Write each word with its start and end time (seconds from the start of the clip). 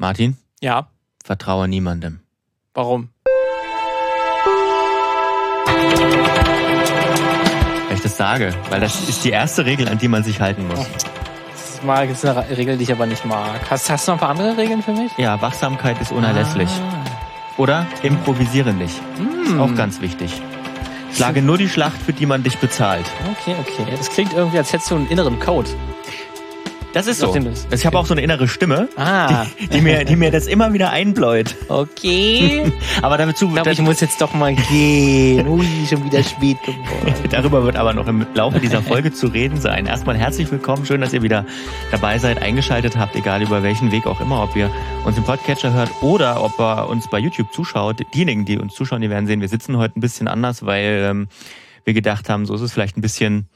Martin, 0.00 0.38
Ja, 0.62 0.88
vertraue 1.22 1.68
niemandem. 1.68 2.20
warum? 2.72 3.10
Weil 7.86 7.96
ich 7.96 8.00
das 8.02 8.16
sage, 8.16 8.54
weil 8.70 8.80
das 8.80 9.06
ist 9.10 9.22
die 9.24 9.30
erste 9.30 9.66
Regel, 9.66 9.88
an 9.90 9.98
die 9.98 10.08
man 10.08 10.24
sich 10.24 10.40
halten 10.40 10.66
muss. 10.68 10.78
Das 11.52 11.70
ist 11.74 11.84
mal 11.84 12.08
das 12.08 12.24
ist 12.24 12.30
eine 12.30 12.56
Regel, 12.56 12.78
die 12.78 12.84
ich 12.84 12.92
aber 12.92 13.04
nicht 13.04 13.26
mag. 13.26 13.60
Hast, 13.70 13.90
hast 13.90 14.08
du 14.08 14.12
noch 14.12 14.16
ein 14.16 14.20
paar 14.20 14.30
andere 14.30 14.56
Regeln 14.56 14.82
für 14.82 14.92
mich? 14.92 15.12
Ja, 15.18 15.38
Wachsamkeit 15.42 16.00
ist 16.00 16.12
unerlässlich. 16.12 16.70
Ah. 16.70 17.04
Oder 17.60 17.86
improvisiere 18.02 18.72
nicht. 18.72 18.96
Ist 19.42 19.50
Hm. 19.52 19.60
auch 19.60 19.74
ganz 19.74 20.00
wichtig. 20.00 20.40
Schlage 21.12 21.42
nur 21.42 21.58
die 21.58 21.68
Schlacht, 21.68 22.00
für 22.00 22.14
die 22.14 22.24
man 22.24 22.42
dich 22.42 22.56
bezahlt. 22.56 23.04
Okay, 23.32 23.54
okay. 23.60 23.84
Das 23.98 24.08
klingt 24.08 24.32
irgendwie, 24.32 24.56
als 24.56 24.72
hättest 24.72 24.90
du 24.92 24.94
einen 24.96 25.08
inneren 25.08 25.38
Code. 25.40 25.68
Das 26.92 27.06
ist 27.06 27.20
so. 27.20 27.32
Das- 27.32 27.68
Ich 27.72 27.86
habe 27.86 27.96
auch 27.96 28.06
so 28.06 28.14
eine 28.14 28.20
innere 28.22 28.48
Stimme, 28.48 28.88
Ah, 28.96 29.46
die, 29.60 29.68
die, 29.68 29.80
mir, 29.80 30.04
die 30.04 30.16
mir 30.16 30.32
das 30.32 30.48
immer 30.48 30.72
wieder 30.72 30.90
einbläut. 30.90 31.54
okay. 31.68 32.72
Aber 33.02 33.16
dazu, 33.16 33.46
Ich 33.46 33.52
glaube, 33.54 33.70
ich 33.70 33.80
muss 33.80 34.00
jetzt 34.00 34.20
doch 34.20 34.34
mal 34.34 34.54
gehen. 34.56 35.46
Ui, 35.46 35.64
schon 35.88 36.04
wieder 36.04 36.22
spät 36.24 36.56
geworden. 36.62 37.14
darüber 37.30 37.62
wird 37.64 37.76
aber 37.76 37.94
noch 37.94 38.08
im 38.08 38.26
Laufe 38.34 38.58
dieser 38.58 38.82
Folge 38.82 39.12
zu 39.12 39.28
reden 39.28 39.60
sein. 39.60 39.86
Erstmal 39.86 40.16
herzlich 40.16 40.50
willkommen. 40.50 40.84
Schön, 40.84 41.00
dass 41.00 41.12
ihr 41.12 41.22
wieder 41.22 41.46
dabei 41.92 42.18
seid, 42.18 42.42
eingeschaltet 42.42 42.96
habt, 42.96 43.14
egal 43.14 43.40
über 43.42 43.62
welchen 43.62 43.92
Weg 43.92 44.06
auch 44.06 44.20
immer, 44.20 44.42
ob 44.42 44.56
ihr 44.56 44.68
uns 45.04 45.16
im 45.16 45.22
Podcatcher 45.22 45.72
hört 45.72 45.90
oder 46.02 46.42
ob 46.42 46.58
ihr 46.58 46.88
uns 46.88 47.08
bei 47.08 47.20
YouTube 47.20 47.52
zuschaut. 47.52 48.00
Diejenigen, 48.14 48.44
die 48.44 48.58
uns 48.58 48.74
zuschauen, 48.74 49.00
die 49.00 49.10
werden 49.10 49.28
sehen, 49.28 49.40
wir 49.40 49.48
sitzen 49.48 49.76
heute 49.76 49.96
ein 49.96 50.00
bisschen 50.00 50.26
anders, 50.26 50.66
weil 50.66 51.06
ähm, 51.08 51.28
wir 51.84 51.94
gedacht 51.94 52.28
haben, 52.28 52.46
so 52.46 52.54
ist 52.54 52.62
es 52.62 52.72
vielleicht 52.72 52.96
ein 52.96 53.00
bisschen 53.00 53.48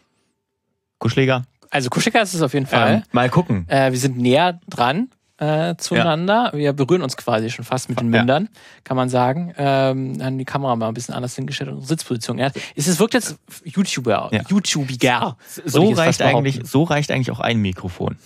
kuscheliger. 1.00 1.42
Also 1.74 1.90
Kuschelka 1.90 2.20
ist 2.20 2.34
es 2.34 2.40
auf 2.42 2.54
jeden 2.54 2.66
Fall. 2.66 2.94
Ähm, 2.94 3.02
mal 3.12 3.28
gucken. 3.28 3.66
Äh, 3.68 3.90
wir 3.90 3.98
sind 3.98 4.16
näher 4.16 4.60
dran 4.68 5.08
äh, 5.38 5.74
zueinander. 5.76 6.52
Wir 6.54 6.72
berühren 6.72 7.02
uns 7.02 7.16
quasi 7.16 7.50
schon 7.50 7.64
fast 7.64 7.88
mit 7.88 7.98
den 8.00 8.12
Ja. 8.12 8.20
Mündern, 8.20 8.48
kann 8.84 8.96
man 8.96 9.08
sagen. 9.08 9.52
Ähm, 9.58 10.18
haben 10.22 10.38
die 10.38 10.44
Kamera 10.44 10.76
mal 10.76 10.86
ein 10.86 10.94
bisschen 10.94 11.14
anders 11.14 11.34
hingestellt 11.34 11.70
und 11.70 11.80
Sitzposition. 11.84 12.38
Ja. 12.38 12.50
Es 12.76 12.86
ist- 12.86 13.00
wirkt 13.00 13.14
jetzt 13.14 13.36
YouTuber, 13.64 14.28
Ja. 14.32 14.42
YouTubiger. 14.48 15.36
So 15.64 15.90
reicht, 15.90 16.22
eigentlich, 16.22 16.60
so 16.64 16.84
reicht 16.84 17.10
eigentlich 17.10 17.32
auch 17.32 17.40
ein 17.40 17.58
Mikrofon. 17.60 18.16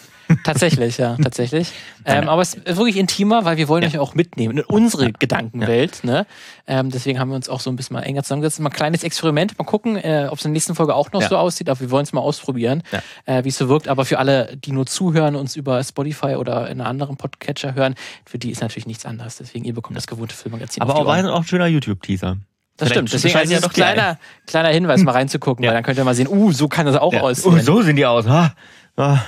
Tatsächlich, 0.45 0.99
ja, 0.99 1.17
tatsächlich. 1.17 1.73
Ähm, 2.05 2.29
aber 2.29 2.43
es 2.43 2.55
ist 2.55 2.77
wirklich 2.77 2.97
intimer, 2.97 3.45
weil 3.45 3.57
wir 3.57 3.69
wollen 3.69 3.85
euch 3.85 3.99
auch 3.99 4.15
mitnehmen 4.15 4.59
in 4.59 4.65
unsere 4.65 5.13
Gedankenwelt. 5.13 6.05
Ne? 6.05 6.27
Ähm, 6.67 6.91
deswegen 6.91 7.19
haben 7.19 7.31
wir 7.31 7.37
uns 7.37 7.49
auch 7.49 7.61
so 7.61 7.71
ein 7.71 7.77
bisschen 7.77 7.95
mal 7.95 8.03
enger 8.03 8.23
zusammengesetzt. 8.23 8.61
Mal 8.61 8.69
ein 8.69 8.73
kleines 8.73 9.05
Experiment, 9.05 9.59
mal 9.59 9.65
gucken, 9.65 9.97
äh, 9.97 10.29
ob 10.31 10.39
es 10.39 10.45
in 10.45 10.51
der 10.51 10.55
nächsten 10.55 10.75
Folge 10.75 10.95
auch 10.95 11.13
noch 11.13 11.23
so 11.23 11.37
aussieht. 11.37 11.69
Aber 11.71 11.81
wir 11.81 11.91
wollen 11.91 12.05
es 12.05 12.13
mal 12.13 12.21
ausprobieren, 12.21 12.83
äh, 13.25 13.45
wie 13.45 13.49
es 13.49 13.59
so 13.59 13.69
wirkt. 13.69 13.89
Aber 13.89 14.05
für 14.05 14.19
alle, 14.19 14.57
die 14.57 14.73
nur 14.73 14.87
zuhören, 14.87 15.35
uns 15.35 15.57
über 15.57 15.83
Spotify 15.83 16.37
oder 16.37 16.69
in 16.69 16.81
einem 16.81 16.89
anderen 16.89 17.17
Podcatcher 17.17 17.75
hören, 17.75 17.95
für 18.25 18.39
die 18.39 18.51
ist 18.51 18.61
natürlich 18.61 18.87
nichts 18.87 19.07
anderes. 19.07 19.37
Deswegen, 19.39 19.65
ihr 19.65 19.75
bekommt 19.75 19.97
das 19.97 20.07
gewohnte 20.07 20.35
Filmmagazin. 20.35 20.83
Aber 20.83 20.97
auch, 20.97 21.07
auch 21.07 21.39
ein 21.39 21.45
schöner 21.45 21.67
YouTube-Teaser. 21.67 22.37
Das 22.77 22.91
stimmt. 22.91 23.13
Deswegen 23.13 23.37
also 23.37 23.51
ja 23.51 23.59
ist 23.59 23.65
doch 23.67 23.73
kleiner, 23.73 24.19
kleiner 24.47 24.69
Hinweis, 24.69 25.03
mal 25.03 25.13
reinzugucken, 25.19 25.65
Ja. 25.65 25.71
weil 25.71 25.77
dann 25.77 25.85
könnt 25.85 25.99
ihr 25.99 26.05
mal 26.05 26.15
sehen, 26.15 26.29
uh, 26.29 26.53
so 26.53 26.69
kann 26.69 26.87
das 26.87 26.97
auch 26.97 27.13
Ja. 27.13 27.23
aussehen. 27.23 27.53
Oh, 27.53 27.59
so 27.59 27.83
sehen 27.83 27.97
die 27.97 28.07
aus. 28.07 28.27
Ha. 28.27 28.55
Ah. 28.97 29.19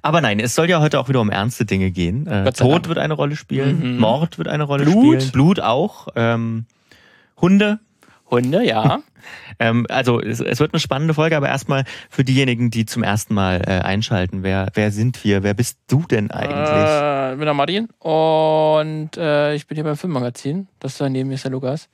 Aber 0.00 0.20
nein, 0.20 0.40
es 0.40 0.54
soll 0.54 0.70
ja 0.70 0.80
heute 0.80 0.98
auch 0.98 1.08
wieder 1.08 1.20
um 1.20 1.28
ernste 1.30 1.64
Dinge 1.66 1.90
gehen. 1.90 2.26
Äh, 2.26 2.50
Tod 2.52 2.72
Dank. 2.72 2.88
wird 2.88 2.98
eine 2.98 3.14
Rolle 3.14 3.36
spielen, 3.36 3.94
Mhm. 3.94 3.98
Mord 4.00 4.38
wird 4.38 4.48
eine 4.48 4.64
Rolle 4.64 4.84
Blut. 4.84 5.16
spielen, 5.22 5.32
Blut 5.32 5.60
auch, 5.60 6.08
ähm, 6.16 6.64
Hunde. 7.40 7.80
Hunde, 8.30 8.64
ja. 8.66 9.00
Ähm, 9.60 9.86
also 9.88 10.20
es, 10.20 10.40
es 10.40 10.58
wird 10.58 10.72
eine 10.74 10.80
spannende 10.80 11.14
Folge, 11.14 11.36
aber 11.36 11.46
erstmal 11.48 11.84
für 12.10 12.24
diejenigen, 12.24 12.72
die 12.72 12.86
zum 12.86 13.04
ersten 13.04 13.34
Mal 13.34 13.62
äh, 13.68 13.78
einschalten. 13.78 14.42
Wer, 14.42 14.66
wer 14.74 14.90
sind 14.90 15.22
wir? 15.22 15.44
Wer 15.44 15.54
bist 15.54 15.78
du 15.86 16.02
denn 16.10 16.32
eigentlich? 16.32 16.56
Äh, 16.58 17.32
ich 17.32 17.38
bin 17.38 17.44
der 17.44 17.54
Martin 17.54 17.88
und 18.00 19.16
äh, 19.16 19.54
ich 19.54 19.68
bin 19.68 19.76
hier 19.76 19.84
beim 19.84 19.96
Filmmagazin. 19.96 20.66
Das 20.80 20.98
da 20.98 21.08
neben 21.08 21.28
mir 21.28 21.36
ist 21.36 21.44
der 21.44 21.52
Lukas. 21.52 21.88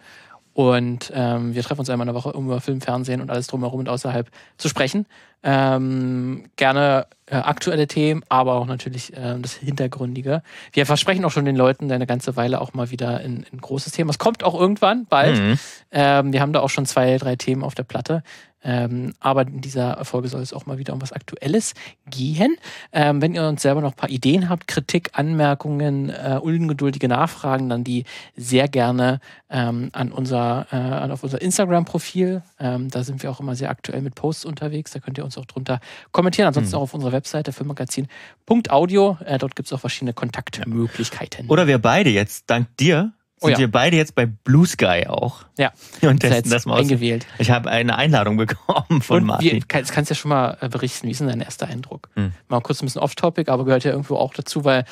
Und 0.55 1.13
ähm, 1.15 1.55
wir 1.55 1.63
treffen 1.63 1.81
uns 1.81 1.91
einmal 1.91 2.09
in 2.09 2.15
der 2.15 2.19
Woche, 2.23 2.33
um 2.33 2.47
über 2.47 2.63
Film, 2.63 2.81
Fernsehen 2.81 3.21
und 3.21 3.31
alles 3.31 3.47
drumherum 3.49 3.81
und 3.81 3.91
außerhalb 3.91 4.31
zu 4.57 4.71
sprechen. 4.71 5.05
Ähm, 5.43 6.45
gerne 6.57 7.07
äh, 7.31 7.37
aktuelle 7.37 7.87
Themen, 7.87 8.23
aber 8.29 8.55
auch 8.55 8.67
natürlich 8.67 9.13
ähm, 9.17 9.43
das 9.43 9.55
Hintergründige. 9.55 10.43
Wir 10.73 10.87
versprechen 10.87 11.25
auch 11.25 11.31
schon 11.31 11.45
den 11.45 11.57
Leuten 11.57 11.91
eine 11.91 12.07
ganze 12.07 12.37
Weile 12.37 12.61
auch 12.61 12.75
mal 12.75 12.91
wieder 12.91 13.19
ein, 13.19 13.45
ein 13.53 13.61
großes 13.61 13.93
Thema. 13.93 14.11
Es 14.11 14.19
kommt 14.19 14.45
auch 14.45 14.59
irgendwann, 14.59 15.07
bald. 15.07 15.39
Mhm. 15.39 15.59
Ähm, 15.91 16.33
wir 16.33 16.41
haben 16.41 16.53
da 16.53 16.61
auch 16.61 16.71
schon 16.71 16.87
zwei, 16.87 17.17
drei 17.19 17.37
Themen 17.37 17.63
auf 17.63 17.75
der 17.75 17.85
Platte. 17.85 18.23
Ähm, 18.65 19.13
aber 19.21 19.43
in 19.43 19.61
dieser 19.61 20.05
Folge 20.05 20.29
soll 20.29 20.43
es 20.43 20.53
auch 20.53 20.67
mal 20.67 20.79
wieder 20.79 20.93
um 20.93 21.01
was 21.01 21.13
Aktuelles 21.13 21.75
gehen. 22.11 22.57
Ähm, 22.93 23.23
wenn 23.23 23.35
ihr 23.35 23.47
uns 23.47 23.63
selber 23.63 23.81
noch 23.81 23.93
ein 23.93 23.97
paar 23.97 24.11
Ideen 24.11 24.49
habt, 24.49 24.67
Kritik, 24.67 25.11
Anmerkungen, 25.13 26.11
äh, 26.11 26.39
ungeduldige 26.43 27.09
Nachfragen, 27.09 27.69
dann 27.69 27.85
die 27.85 28.05
sehr 28.37 28.69
gerne 28.69 29.21
ähm, 29.49 29.91
an 29.93 30.11
unser, 30.11 30.67
äh, 30.73 30.77
an 30.77 31.13
auf 31.13 31.23
unser 31.23 31.41
Instagram-Profil. 31.41 32.43
Ähm, 32.59 32.91
da 32.91 33.05
sind 33.05 33.23
wir 33.23 33.31
auch 33.31 33.41
immer 33.41 33.55
sehr 33.55 33.71
aktuell 33.71 34.03
mit 34.03 34.17
Posts 34.17 34.45
unterwegs. 34.45 34.91
Da 34.91 34.99
könnt 34.99 35.19
ihr 35.19 35.25
uns 35.25 35.39
auch 35.39 35.47
drunter 35.47 35.79
kommentieren. 36.11 36.49
Ansonsten 36.49 36.75
auch 36.75 36.83
auf 36.83 36.95
unserer 36.95 37.13
Webseite 37.19 37.53
filmmagazin.audio. 37.53 39.19
Äh, 39.25 39.39
dort 39.39 39.57
gibt 39.57 39.67
es 39.69 39.73
auch 39.73 39.81
verschiedene 39.81 40.13
Kontaktmöglichkeiten. 40.13 41.49
Oder 41.49 41.67
wir 41.67 41.79
beide 41.79 42.11
jetzt, 42.11 42.45
dank 42.49 42.69
dir, 42.79 42.97
sind 43.01 43.13
Oh 43.41 43.49
ja. 43.51 43.59
wir 43.59 43.71
beide 43.71 43.97
jetzt 43.97 44.15
bei 44.17 44.27
Blue 44.27 44.67
Sky 44.67 45.07
auch. 45.07 45.45
ja, 45.59 45.73
Und 46.03 46.21
testen 46.21 46.51
das 46.51 46.67
mal 46.67 46.75
aus. 46.75 46.81
eingewählt. 46.81 47.25
Ich 47.39 47.51
habe 47.51 47.71
eine 47.71 47.97
Einladung 47.97 48.37
bekommen 48.37 49.01
von 49.03 49.19
Und 49.19 49.27
Martin. 49.27 49.53
wie, 49.57 49.61
kann, 49.61 49.85
kannst 49.85 50.11
ja 50.11 50.17
schon 50.17 50.31
mal 50.31 50.57
äh, 50.61 50.69
berichten, 50.69 51.07
wie 51.07 51.13
ist 51.13 51.21
denn 51.21 51.29
dein 51.29 51.41
erster 51.41 51.69
Eindruck? 51.69 52.09
Hm. 52.15 52.33
Mal 52.49 52.61
kurz 52.61 52.83
ein 52.83 52.87
bisschen 52.87 53.01
off-topic, 53.01 53.51
aber 53.51 53.65
gehört 53.65 53.85
ja 53.85 53.93
irgendwo 53.93 54.17
auch 54.17 54.35
dazu, 54.35 54.65
weil 54.65 54.85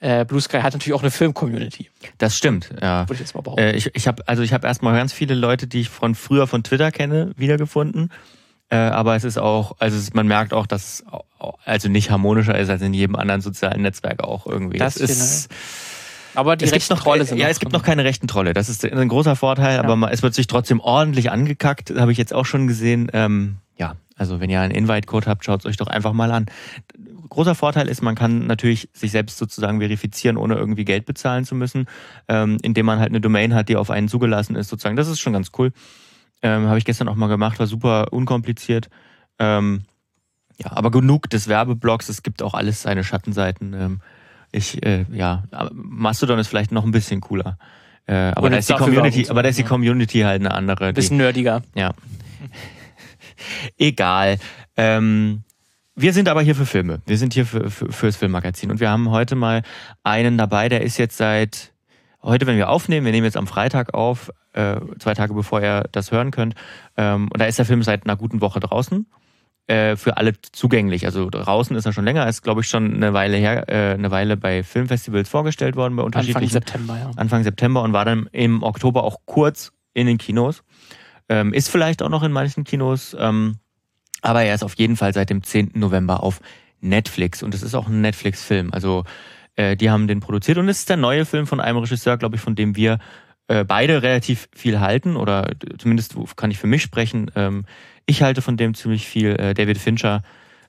äh, 0.00 0.26
Blue 0.26 0.40
Sky 0.40 0.58
hat 0.60 0.74
natürlich 0.74 0.92
auch 0.92 1.00
eine 1.02 1.10
Film-Community, 1.10 1.88
Das 2.18 2.36
stimmt, 2.36 2.68
ja. 2.82 3.04
würde 3.04 3.14
ich 3.14 3.20
jetzt 3.20 3.34
mal 3.34 3.40
behaupten. 3.40 3.62
Äh, 3.64 3.72
ich 3.76 3.90
ich 3.94 4.06
habe 4.06 4.22
also 4.28 4.42
ich 4.42 4.52
habe 4.52 4.66
erstmal 4.66 4.94
ganz 4.94 5.14
viele 5.14 5.34
Leute, 5.34 5.66
die 5.66 5.80
ich 5.80 5.88
von 5.88 6.14
früher 6.14 6.46
von 6.46 6.62
Twitter 6.62 6.90
kenne, 6.90 7.32
wiedergefunden. 7.36 8.10
Äh, 8.70 8.76
aber 8.76 9.14
es 9.14 9.24
ist 9.24 9.38
auch, 9.38 9.76
also 9.78 9.96
es, 9.96 10.14
man 10.14 10.26
merkt 10.26 10.52
auch, 10.52 10.66
dass 10.66 10.84
es 10.84 11.04
also 11.64 11.88
nicht 11.88 12.10
harmonischer 12.10 12.58
ist 12.58 12.70
als 12.70 12.82
in 12.82 12.94
jedem 12.94 13.16
anderen 13.16 13.40
sozialen 13.40 13.82
Netzwerk 13.82 14.22
auch 14.22 14.46
irgendwie. 14.46 14.78
Das 14.78 14.96
ist, 14.96 15.50
aber 16.34 16.56
die 16.56 16.64
es 16.64 16.70
gibt 16.70 16.82
rechten 16.82 16.94
noch, 16.94 17.02
Trolle 17.02 17.24
sind 17.24 17.38
ja, 17.38 17.48
es 17.48 17.60
gibt 17.60 17.72
drin. 17.72 17.78
noch 17.78 17.84
keine 17.84 18.04
rechten 18.04 18.26
Trolle. 18.26 18.54
Das 18.54 18.68
ist 18.68 18.84
ein 18.84 19.08
großer 19.08 19.36
Vorteil, 19.36 19.78
aber 19.78 19.96
man, 19.96 20.10
es 20.10 20.22
wird 20.22 20.34
sich 20.34 20.46
trotzdem 20.46 20.80
ordentlich 20.80 21.30
angekackt. 21.30 21.92
Habe 21.96 22.12
ich 22.12 22.18
jetzt 22.18 22.32
auch 22.32 22.46
schon 22.46 22.66
gesehen. 22.66 23.10
Ähm, 23.12 23.56
ja, 23.76 23.96
also 24.16 24.40
wenn 24.40 24.50
ihr 24.50 24.60
einen 24.60 24.74
Invite-Code 24.74 25.26
habt, 25.26 25.44
schaut 25.44 25.60
es 25.60 25.66
euch 25.66 25.76
doch 25.76 25.86
einfach 25.86 26.12
mal 26.12 26.32
an. 26.32 26.46
Großer 27.28 27.54
Vorteil 27.54 27.88
ist, 27.88 28.02
man 28.02 28.14
kann 28.14 28.46
natürlich 28.46 28.88
sich 28.92 29.10
selbst 29.10 29.38
sozusagen 29.38 29.80
verifizieren, 29.80 30.36
ohne 30.36 30.54
irgendwie 30.54 30.84
Geld 30.84 31.04
bezahlen 31.04 31.44
zu 31.44 31.54
müssen, 31.54 31.86
ähm, 32.28 32.58
indem 32.62 32.86
man 32.86 33.00
halt 33.00 33.10
eine 33.10 33.20
Domain 33.20 33.54
hat, 33.54 33.68
die 33.68 33.76
auf 33.76 33.90
einen 33.90 34.08
zugelassen 34.08 34.56
ist, 34.56 34.68
sozusagen. 34.68 34.96
Das 34.96 35.08
ist 35.08 35.20
schon 35.20 35.32
ganz 35.32 35.50
cool. 35.58 35.72
Ähm, 36.44 36.66
Habe 36.66 36.76
ich 36.76 36.84
gestern 36.84 37.08
auch 37.08 37.14
mal 37.14 37.28
gemacht, 37.28 37.58
war 37.58 37.66
super 37.66 38.12
unkompliziert. 38.12 38.90
Ähm, 39.38 39.84
ja, 40.62 40.72
aber 40.72 40.90
genug 40.90 41.30
des 41.30 41.48
Werbeblocks, 41.48 42.10
es 42.10 42.22
gibt 42.22 42.42
auch 42.42 42.52
alles 42.52 42.82
seine 42.82 43.02
Schattenseiten. 43.02 43.72
Ähm, 43.72 44.00
ich, 44.52 44.84
äh, 44.84 45.06
ja, 45.10 45.44
Mastodon 45.72 46.38
ist 46.38 46.48
vielleicht 46.48 46.70
noch 46.70 46.84
ein 46.84 46.92
bisschen 46.92 47.22
cooler. 47.22 47.58
Äh, 48.06 48.32
aber, 48.36 48.50
da 48.50 48.58
ist 48.58 48.68
die 48.68 48.74
Community, 48.74 49.28
aber 49.30 49.42
da 49.42 49.48
ist 49.48 49.58
die 49.58 49.64
Community 49.64 50.20
halt 50.20 50.42
eine 50.42 50.52
andere. 50.52 50.86
Ein 50.86 50.94
Die, 50.94 51.00
bisschen 51.00 51.16
nerdiger. 51.16 51.62
ja. 51.74 51.94
Egal. 53.78 54.38
Ähm, 54.76 55.42
wir 55.96 56.12
sind 56.12 56.28
aber 56.28 56.42
hier 56.42 56.54
für 56.54 56.66
Filme. 56.66 57.00
Wir 57.06 57.16
sind 57.18 57.34
hier 57.34 57.46
für, 57.46 57.70
für, 57.70 57.90
fürs 57.90 58.16
Filmmagazin. 58.16 58.70
Und 58.70 58.80
wir 58.80 58.90
haben 58.90 59.10
heute 59.10 59.34
mal 59.34 59.62
einen 60.02 60.36
dabei, 60.36 60.68
der 60.68 60.82
ist 60.82 60.98
jetzt 60.98 61.16
seit 61.16 61.73
heute, 62.24 62.46
wenn 62.46 62.56
wir 62.56 62.70
aufnehmen, 62.70 63.04
wir 63.04 63.12
nehmen 63.12 63.24
jetzt 63.24 63.36
am 63.36 63.46
Freitag 63.46 63.94
auf, 63.94 64.32
äh, 64.52 64.76
zwei 64.98 65.14
Tage 65.14 65.34
bevor 65.34 65.60
ihr 65.60 65.84
das 65.92 66.10
hören 66.10 66.30
könnt. 66.30 66.54
Ähm, 66.96 67.28
und 67.32 67.40
da 67.40 67.44
ist 67.44 67.58
der 67.58 67.66
Film 67.66 67.82
seit 67.82 68.04
einer 68.04 68.16
guten 68.16 68.40
Woche 68.40 68.60
draußen. 68.60 69.06
Äh, 69.66 69.96
für 69.96 70.18
alle 70.18 70.34
zugänglich. 70.52 71.06
Also 71.06 71.30
draußen 71.30 71.74
ist 71.74 71.86
er 71.86 71.94
schon 71.94 72.04
länger, 72.04 72.28
ist 72.28 72.42
glaube 72.42 72.60
ich 72.60 72.68
schon 72.68 72.96
eine 72.96 73.14
Weile 73.14 73.38
her, 73.38 73.66
äh, 73.66 73.94
eine 73.94 74.10
Weile 74.10 74.36
bei 74.36 74.62
Filmfestivals 74.62 75.26
vorgestellt 75.26 75.74
worden, 75.74 75.96
bei 75.96 76.02
Anfang 76.02 76.20
unterschiedlichen 76.20 76.52
September, 76.52 76.98
ja. 76.98 77.10
Anfang 77.16 77.44
September 77.44 77.82
und 77.82 77.94
war 77.94 78.04
dann 78.04 78.28
im 78.32 78.62
Oktober 78.62 79.04
auch 79.04 79.20
kurz 79.24 79.72
in 79.94 80.06
den 80.06 80.18
Kinos. 80.18 80.64
Ähm, 81.30 81.54
ist 81.54 81.70
vielleicht 81.70 82.02
auch 82.02 82.10
noch 82.10 82.22
in 82.22 82.30
manchen 82.30 82.64
Kinos, 82.64 83.16
ähm, 83.18 83.56
aber 84.20 84.42
er 84.42 84.54
ist 84.54 84.64
auf 84.64 84.74
jeden 84.74 84.96
Fall 84.96 85.14
seit 85.14 85.30
dem 85.30 85.42
10. 85.42 85.70
November 85.76 86.22
auf 86.22 86.42
Netflix 86.82 87.42
und 87.42 87.54
es 87.54 87.62
ist 87.62 87.74
auch 87.74 87.88
ein 87.88 88.02
Netflix-Film. 88.02 88.70
Also 88.70 89.04
äh, 89.56 89.76
die 89.76 89.90
haben 89.90 90.06
den 90.08 90.20
produziert 90.20 90.58
und 90.58 90.68
es 90.68 90.80
ist 90.80 90.88
der 90.88 90.96
neue 90.96 91.24
Film 91.24 91.46
von 91.46 91.60
einem 91.60 91.78
Regisseur, 91.78 92.16
glaube 92.16 92.36
ich, 92.36 92.42
von 92.42 92.54
dem 92.54 92.76
wir 92.76 92.98
äh, 93.48 93.64
beide 93.64 94.02
relativ 94.02 94.48
viel 94.54 94.80
halten 94.80 95.16
oder 95.16 95.50
zumindest 95.78 96.16
kann 96.36 96.50
ich 96.50 96.58
für 96.58 96.66
mich 96.66 96.82
sprechen. 96.82 97.30
Ähm, 97.36 97.66
ich 98.06 98.22
halte 98.22 98.42
von 98.42 98.56
dem 98.56 98.74
ziemlich 98.74 99.06
viel. 99.06 99.36
Äh, 99.36 99.54
David 99.54 99.78
Fincher 99.78 100.22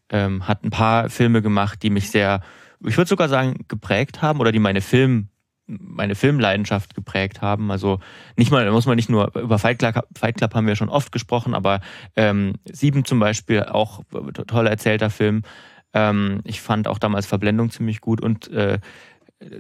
ähm, 0.09 0.47
hat 0.47 0.63
ein 0.63 0.69
paar 0.69 1.09
Filme 1.09 1.41
gemacht, 1.41 1.83
die 1.83 1.89
mich 1.89 2.11
sehr, 2.11 2.41
ich 2.85 2.97
würde 2.97 3.09
sogar 3.09 3.29
sagen, 3.29 3.65
geprägt 3.67 4.21
haben 4.21 4.39
oder 4.39 4.51
die 4.51 4.59
meine 4.59 4.81
Film 4.81 5.29
meine 5.67 6.13
Filmleidenschaft 6.15 6.93
geprägt 6.93 7.41
haben. 7.41 7.71
Also 7.71 7.99
nicht 8.35 8.51
mal, 8.51 8.69
muss 8.71 8.85
man 8.85 8.95
nicht 8.95 9.09
nur 9.09 9.35
über 9.35 9.57
Fight 9.57 9.79
Club, 9.79 10.07
Fight 10.15 10.37
Club 10.37 10.53
haben 10.53 10.67
wir 10.67 10.75
schon 10.75 10.89
oft 10.89 11.11
gesprochen, 11.11 11.55
aber 11.55 11.81
ähm, 12.15 12.53
Sieben 12.71 13.05
zum 13.05 13.19
Beispiel 13.19 13.63
auch 13.63 14.03
toll 14.47 14.67
erzählter 14.67 15.09
Film. 15.09 15.41
Ähm, 15.95 16.41
ich 16.43 16.61
fand 16.61 16.87
auch 16.87 16.99
damals 16.99 17.25
Verblendung 17.25 17.71
ziemlich 17.71 18.01
gut 18.01 18.21
und 18.21 18.51
äh, 18.51 18.79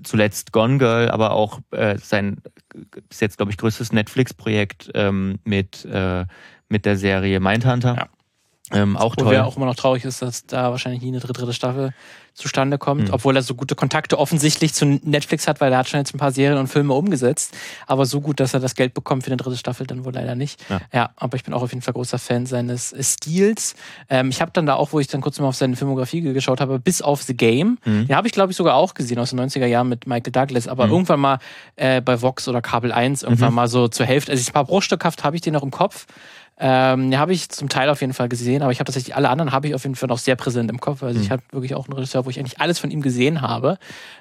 zuletzt 0.03 0.51
Gone 0.51 0.77
Girl, 0.77 1.09
aber 1.09 1.31
auch 1.31 1.61
äh, 1.71 1.97
sein 1.97 2.41
bis 3.09 3.21
jetzt, 3.21 3.37
glaube 3.37 3.51
ich, 3.51 3.57
größtes 3.57 3.93
Netflix-Projekt 3.93 4.91
ähm, 4.93 5.39
mit, 5.45 5.85
äh, 5.85 6.25
mit 6.67 6.85
der 6.85 6.97
Serie 6.97 7.39
Mindhunter. 7.39 7.95
Ja. 7.95 8.07
Ähm, 8.71 8.97
auch 8.97 9.15
Wo 9.17 9.23
toll. 9.23 9.37
auch 9.37 9.57
immer 9.57 9.65
noch 9.65 9.75
traurig 9.75 10.05
ist, 10.05 10.21
dass 10.21 10.45
da 10.45 10.71
wahrscheinlich 10.71 11.01
nie 11.01 11.09
eine 11.09 11.19
dritte, 11.19 11.33
dritte 11.33 11.53
Staffel 11.53 11.93
zustande 12.35 12.77
kommt, 12.77 13.07
mhm. 13.07 13.13
obwohl 13.13 13.35
er 13.37 13.41
so 13.41 13.55
gute 13.55 13.75
Kontakte 13.75 14.19
offensichtlich 14.19 14.73
zu 14.73 14.85
Netflix 14.85 15.47
hat, 15.47 15.61
weil 15.61 15.71
er 15.71 15.79
hat 15.79 15.87
schon 15.87 16.01
jetzt 16.01 16.13
ein 16.13 16.17
paar 16.17 16.33
Serien 16.33 16.59
und 16.59 16.67
Filme 16.67 16.93
umgesetzt, 16.93 17.55
aber 17.87 18.05
so 18.05 18.19
gut, 18.19 18.41
dass 18.41 18.53
er 18.53 18.59
das 18.59 18.75
Geld 18.75 18.93
bekommt 18.93 19.23
für 19.23 19.27
eine 19.27 19.37
dritte 19.37 19.55
Staffel, 19.55 19.87
dann 19.87 20.03
wohl 20.03 20.13
leider 20.13 20.35
nicht. 20.35 20.59
Ja, 20.69 20.81
ja 20.93 21.09
aber 21.15 21.37
ich 21.37 21.45
bin 21.45 21.53
auch 21.53 21.61
auf 21.61 21.71
jeden 21.71 21.81
Fall 21.81 21.93
großer 21.93 22.19
Fan 22.19 22.45
seines 22.45 22.93
Stils. 22.99 23.75
Ähm, 24.09 24.29
ich 24.29 24.41
habe 24.41 24.51
dann 24.51 24.65
da 24.65 24.75
auch, 24.75 24.91
wo 24.91 24.99
ich 24.99 25.07
dann 25.07 25.21
kurz 25.21 25.39
mal 25.39 25.47
auf 25.47 25.55
seine 25.55 25.77
Filmografie 25.77 26.21
geschaut 26.21 26.59
habe, 26.59 26.77
bis 26.77 27.01
auf 27.01 27.23
The 27.23 27.37
Game, 27.37 27.77
mhm. 27.85 28.07
den 28.07 28.15
habe 28.15 28.27
ich 28.27 28.33
glaube 28.33 28.51
ich 28.51 28.57
sogar 28.57 28.75
auch 28.75 28.93
gesehen 28.93 29.17
aus 29.17 29.29
den 29.29 29.39
90er 29.39 29.65
Jahren 29.65 29.87
mit 29.87 30.05
Michael 30.05 30.33
Douglas, 30.33 30.67
aber 30.67 30.87
mhm. 30.87 30.91
irgendwann 30.91 31.19
mal 31.21 31.39
äh, 31.77 32.01
bei 32.01 32.21
Vox 32.21 32.49
oder 32.49 32.61
Kabel 32.61 32.91
1 32.91 33.23
irgendwann 33.23 33.51
mhm. 33.51 33.55
mal 33.55 33.67
so 33.69 33.87
zur 33.87 34.05
Hälfte, 34.05 34.33
also 34.33 34.49
ein 34.49 34.53
paar 34.53 34.65
bruchstückhaft 34.65 35.23
habe 35.23 35.37
ich 35.37 35.41
den 35.41 35.53
noch 35.53 35.63
im 35.63 35.71
Kopf, 35.71 36.05
ähm, 36.57 37.11
den 37.11 37.19
habe 37.19 37.33
ich 37.33 37.49
zum 37.49 37.67
Teil 37.67 37.89
auf 37.89 37.99
jeden 37.99 38.13
Fall 38.13 38.29
gesehen, 38.29 38.61
aber 38.61 38.71
ich 38.71 38.79
habe 38.79 38.85
tatsächlich 38.85 39.15
alle 39.15 39.29
anderen 39.29 39.51
habe 39.51 39.67
ich 39.67 39.75
auf 39.75 39.83
jeden 39.83 39.95
Fall 39.95 40.07
noch 40.07 40.19
sehr 40.19 40.37
präsent 40.37 40.71
im 40.71 40.79
Kopf. 40.79 41.03
Also 41.03 41.19
mhm. 41.19 41.25
ich 41.25 41.31
habe 41.31 41.43
wirklich 41.51 41.75
auch 41.75 41.87
einen 41.87 41.93
Regisseur, 41.93 42.25
wo 42.25 42.29
ich 42.29 42.39
eigentlich 42.39 42.61
alles 42.61 42.79
von 42.79 42.91
ihm 42.91 43.01
gesehen 43.01 43.41
habe, 43.41 43.77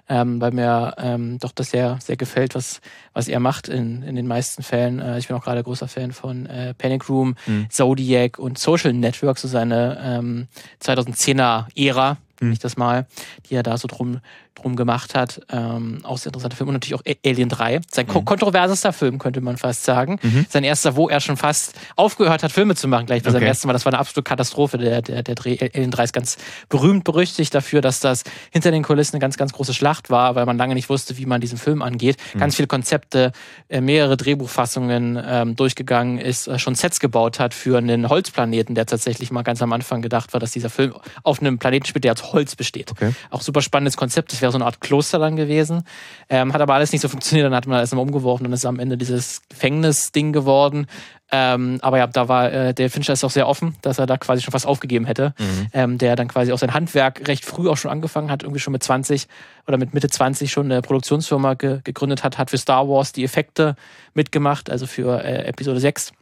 ähm, 0.09 0.41
weil 0.41 0.51
mir 0.51 0.95
ähm, 0.99 1.39
doch 1.39 1.53
das 1.53 1.71
sehr, 1.71 1.99
sehr 2.03 2.17
gefällt, 2.17 2.57
was, 2.57 2.81
was 3.13 3.29
er 3.29 3.39
macht 3.39 3.69
in, 3.69 4.03
in 4.03 4.17
den 4.17 4.27
meisten 4.27 4.65
Fällen. 4.65 4.99
Äh, 4.99 5.19
ich 5.19 5.29
bin 5.29 5.37
auch 5.37 5.45
gerade 5.45 5.63
großer 5.63 5.87
Fan 5.87 6.11
von 6.11 6.47
äh, 6.47 6.75
Panic 6.75 7.09
Room, 7.09 7.37
mhm. 7.47 7.71
Zodiac 7.71 8.39
und 8.41 8.59
Social 8.59 8.93
Network, 8.93 9.39
so 9.39 9.47
seine 9.47 10.01
ähm, 10.03 10.49
2010er 10.83 11.67
Ära, 11.77 12.17
mhm. 12.41 12.53
ich 12.53 12.59
das 12.59 12.77
mal, 12.77 13.07
die 13.49 13.55
er 13.55 13.63
da 13.63 13.79
so 13.79 13.87
drum 13.87 14.19
drum 14.55 14.77
gemacht 14.77 15.15
hat. 15.15 15.41
Ähm, 15.51 16.01
auch 16.05 16.19
sehr 16.19 16.31
interessanter 16.31 16.57
Film. 16.57 16.69
Und 16.69 16.75
natürlich 16.75 16.95
auch 16.95 17.03
Alien 17.25 17.49
3. 17.49 17.81
Sein 17.91 18.07
mhm. 18.07 18.25
kontroversester 18.25 18.93
Film, 18.93 19.19
könnte 19.19 19.41
man 19.41 19.57
fast 19.57 19.85
sagen. 19.85 20.19
Mhm. 20.23 20.47
Sein 20.49 20.65
erster, 20.65 20.97
wo 20.97 21.09
er 21.09 21.21
schon 21.21 21.37
fast 21.37 21.75
aufgehört 21.97 22.43
hat, 22.43 22.53
Filme 22.53 22.75
zu 22.75 22.89
machen, 22.89 23.07
gleich 23.07 23.23
bei 23.23 23.31
okay. 23.31 23.39
seinem 23.39 23.49
ersten 23.49 23.67
Mal. 23.67 23.73
Das 23.73 23.85
war 23.85 23.93
eine 23.93 23.99
absolute 23.99 24.23
Katastrophe. 24.23 24.79
Der, 24.79 25.03
der, 25.03 25.23
der 25.23 25.35
Dreh 25.35 25.59
Alien 25.75 25.91
3 25.91 26.05
ist 26.05 26.13
ganz 26.13 26.37
berühmt, 26.69 27.05
berüchtigt 27.05 27.55
dafür, 27.55 27.81
dass 27.81 28.01
das 28.01 28.25
hinter 28.51 28.71
den 28.71 28.83
Kulissen 28.83 29.17
eine 29.17 29.21
ganz, 29.21 29.37
ganz 29.37 29.53
große 29.53 29.75
Schlacht 29.75 30.11
war, 30.11 30.35
weil 30.35 30.47
man 30.47 30.57
lange 30.57 30.75
nicht 30.75 30.89
wusste, 30.89 31.17
wie 31.19 31.27
man 31.27 31.41
diesen 31.41 31.59
Film 31.59 31.83
angeht. 31.83 32.17
Mhm. 32.35 32.39
Ganz 32.39 32.57
viele 32.57 32.69
Konzepte, 32.69 33.33
äh, 33.69 33.81
mehrere 33.81 34.17
Drehbuchfassungen 34.17 35.21
ähm, 35.27 35.57
durchgegangen 35.57 36.19
ist, 36.19 36.47
äh, 36.47 36.59
schon 36.59 36.75
Sets 36.75 37.01
gebaut 37.01 37.41
hat 37.41 37.55
für 37.55 37.79
einen 37.79 38.09
Holzplaneten, 38.09 38.75
der 38.75 38.87
tatsächlich 38.87 39.31
mal 39.31 39.43
ganz 39.43 39.63
am 39.63 39.73
Anfang 39.73 40.03
gedacht 40.03 40.33
war, 40.33 40.41
dass 40.41 40.53
dieser 40.53 40.71
Film 40.71 40.95
auf 41.23 41.41
einem 41.41 41.59
Planeten 41.59 41.87
spielt, 41.87 42.05
der 42.05 42.13
aus 42.13 42.33
Holz 42.33 42.57
besteht. 42.57 42.91
Okay. 42.93 43.13
Auch 43.31 43.43
super 43.43 43.63
spannendes 43.63 43.97
Konzept. 43.97 44.33
Das 44.33 44.44
wäre 44.45 44.53
so 44.53 44.59
eine 44.59 44.67
Art 44.67 44.81
Kloster 44.81 45.19
dann 45.19 45.37
gewesen. 45.37 45.85
Ähm, 46.29 46.53
hat 46.53 46.61
aber 46.61 46.75
alles 46.75 46.93
nicht 46.93 47.01
so 47.01 47.09
funktioniert. 47.09 47.47
Dann 47.47 47.55
hat 47.55 47.67
man 47.67 47.79
alles 47.79 47.93
immer 47.93 48.03
umgeworfen 48.03 48.47
und 48.47 48.53
ist 48.53 48.67
am 48.67 48.79
Ende 48.79 48.99
dieses 48.99 49.41
Gefängnis-Ding 49.49 50.33
geworden. 50.33 50.87
Ähm, 51.33 51.79
aber 51.81 51.97
ja, 51.99 52.07
da 52.07 52.29
war 52.29 52.53
äh, 52.53 52.75
der 52.75 52.91
Fincher 52.91 53.15
ist 53.15 53.25
auch 53.25 53.31
sehr 53.31 53.49
offen, 53.49 53.75
dass 53.81 53.99
er 53.99 54.07
da 54.07 54.19
quasi 54.19 54.43
schon 54.43 54.53
fast 54.53 54.67
aufgegeben 54.67 55.07
hätte. 55.07 55.35
Mhm. 55.39 55.67
Ähm, 55.73 55.99
der 55.99 56.15
dann 56.15 56.29
quasi 56.29 56.53
auch 56.53 56.59
sein 56.59 56.75
Handwerk 56.75 57.27
recht 57.27 57.47
früh 57.47 57.69
auch 57.71 57.79
schon 57.79 57.91
angefangen 57.91 58.31
hat, 58.31 58.43
irgendwie 58.43 58.61
schon 58.61 58.73
mit 58.73 58.83
20 58.83 59.27
oder 59.67 59.79
mit 59.79 59.95
Mitte 59.95 60.11
20 60.11 60.53
schon 60.53 60.71
eine 60.71 60.83
Produktionsfirma 60.83 61.55
ge 61.55 61.81
gegründet 61.83 62.23
hat, 62.23 62.37
hat 62.37 62.51
für 62.51 62.59
Star 62.59 62.87
Wars 62.89 63.13
die 63.13 63.25
Effekte 63.25 63.77
mitgemacht, 64.13 64.71
also 64.71 64.87
für 64.87 65.25
äh, 65.25 65.47
Episode 65.47 65.81
6 65.81 66.13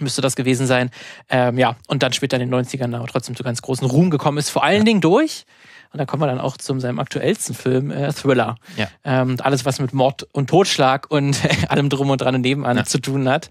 müsste 0.00 0.22
das 0.22 0.36
gewesen 0.36 0.66
sein. 0.66 0.90
Ähm, 1.28 1.58
ja, 1.58 1.76
und 1.88 2.04
dann 2.04 2.12
später 2.12 2.38
in 2.38 2.48
den 2.48 2.54
90ern 2.54 2.94
aber 2.94 3.08
trotzdem 3.08 3.34
zu 3.34 3.42
ganz 3.42 3.62
großen 3.62 3.86
Ruhm 3.88 4.10
gekommen 4.10 4.38
ist. 4.38 4.50
Vor 4.50 4.62
allen 4.62 4.84
Dingen 4.84 5.00
durch 5.00 5.44
und 5.92 5.98
da 5.98 6.04
kommen 6.04 6.22
wir 6.22 6.26
dann 6.26 6.40
auch 6.40 6.56
zu 6.56 6.78
seinem 6.78 6.98
aktuellsten 6.98 7.54
Film, 7.54 7.90
äh, 7.90 8.12
Thriller. 8.12 8.56
Ja. 8.76 8.88
Ähm, 9.04 9.36
alles, 9.42 9.64
was 9.64 9.80
mit 9.80 9.92
Mord 9.92 10.26
und 10.32 10.50
Totschlag 10.50 11.10
und 11.10 11.38
allem 11.68 11.88
drum 11.88 12.10
und 12.10 12.20
dran 12.20 12.34
und 12.34 12.42
nebenan 12.42 12.76
ja. 12.76 12.84
zu 12.84 13.00
tun 13.00 13.28
hat. 13.28 13.48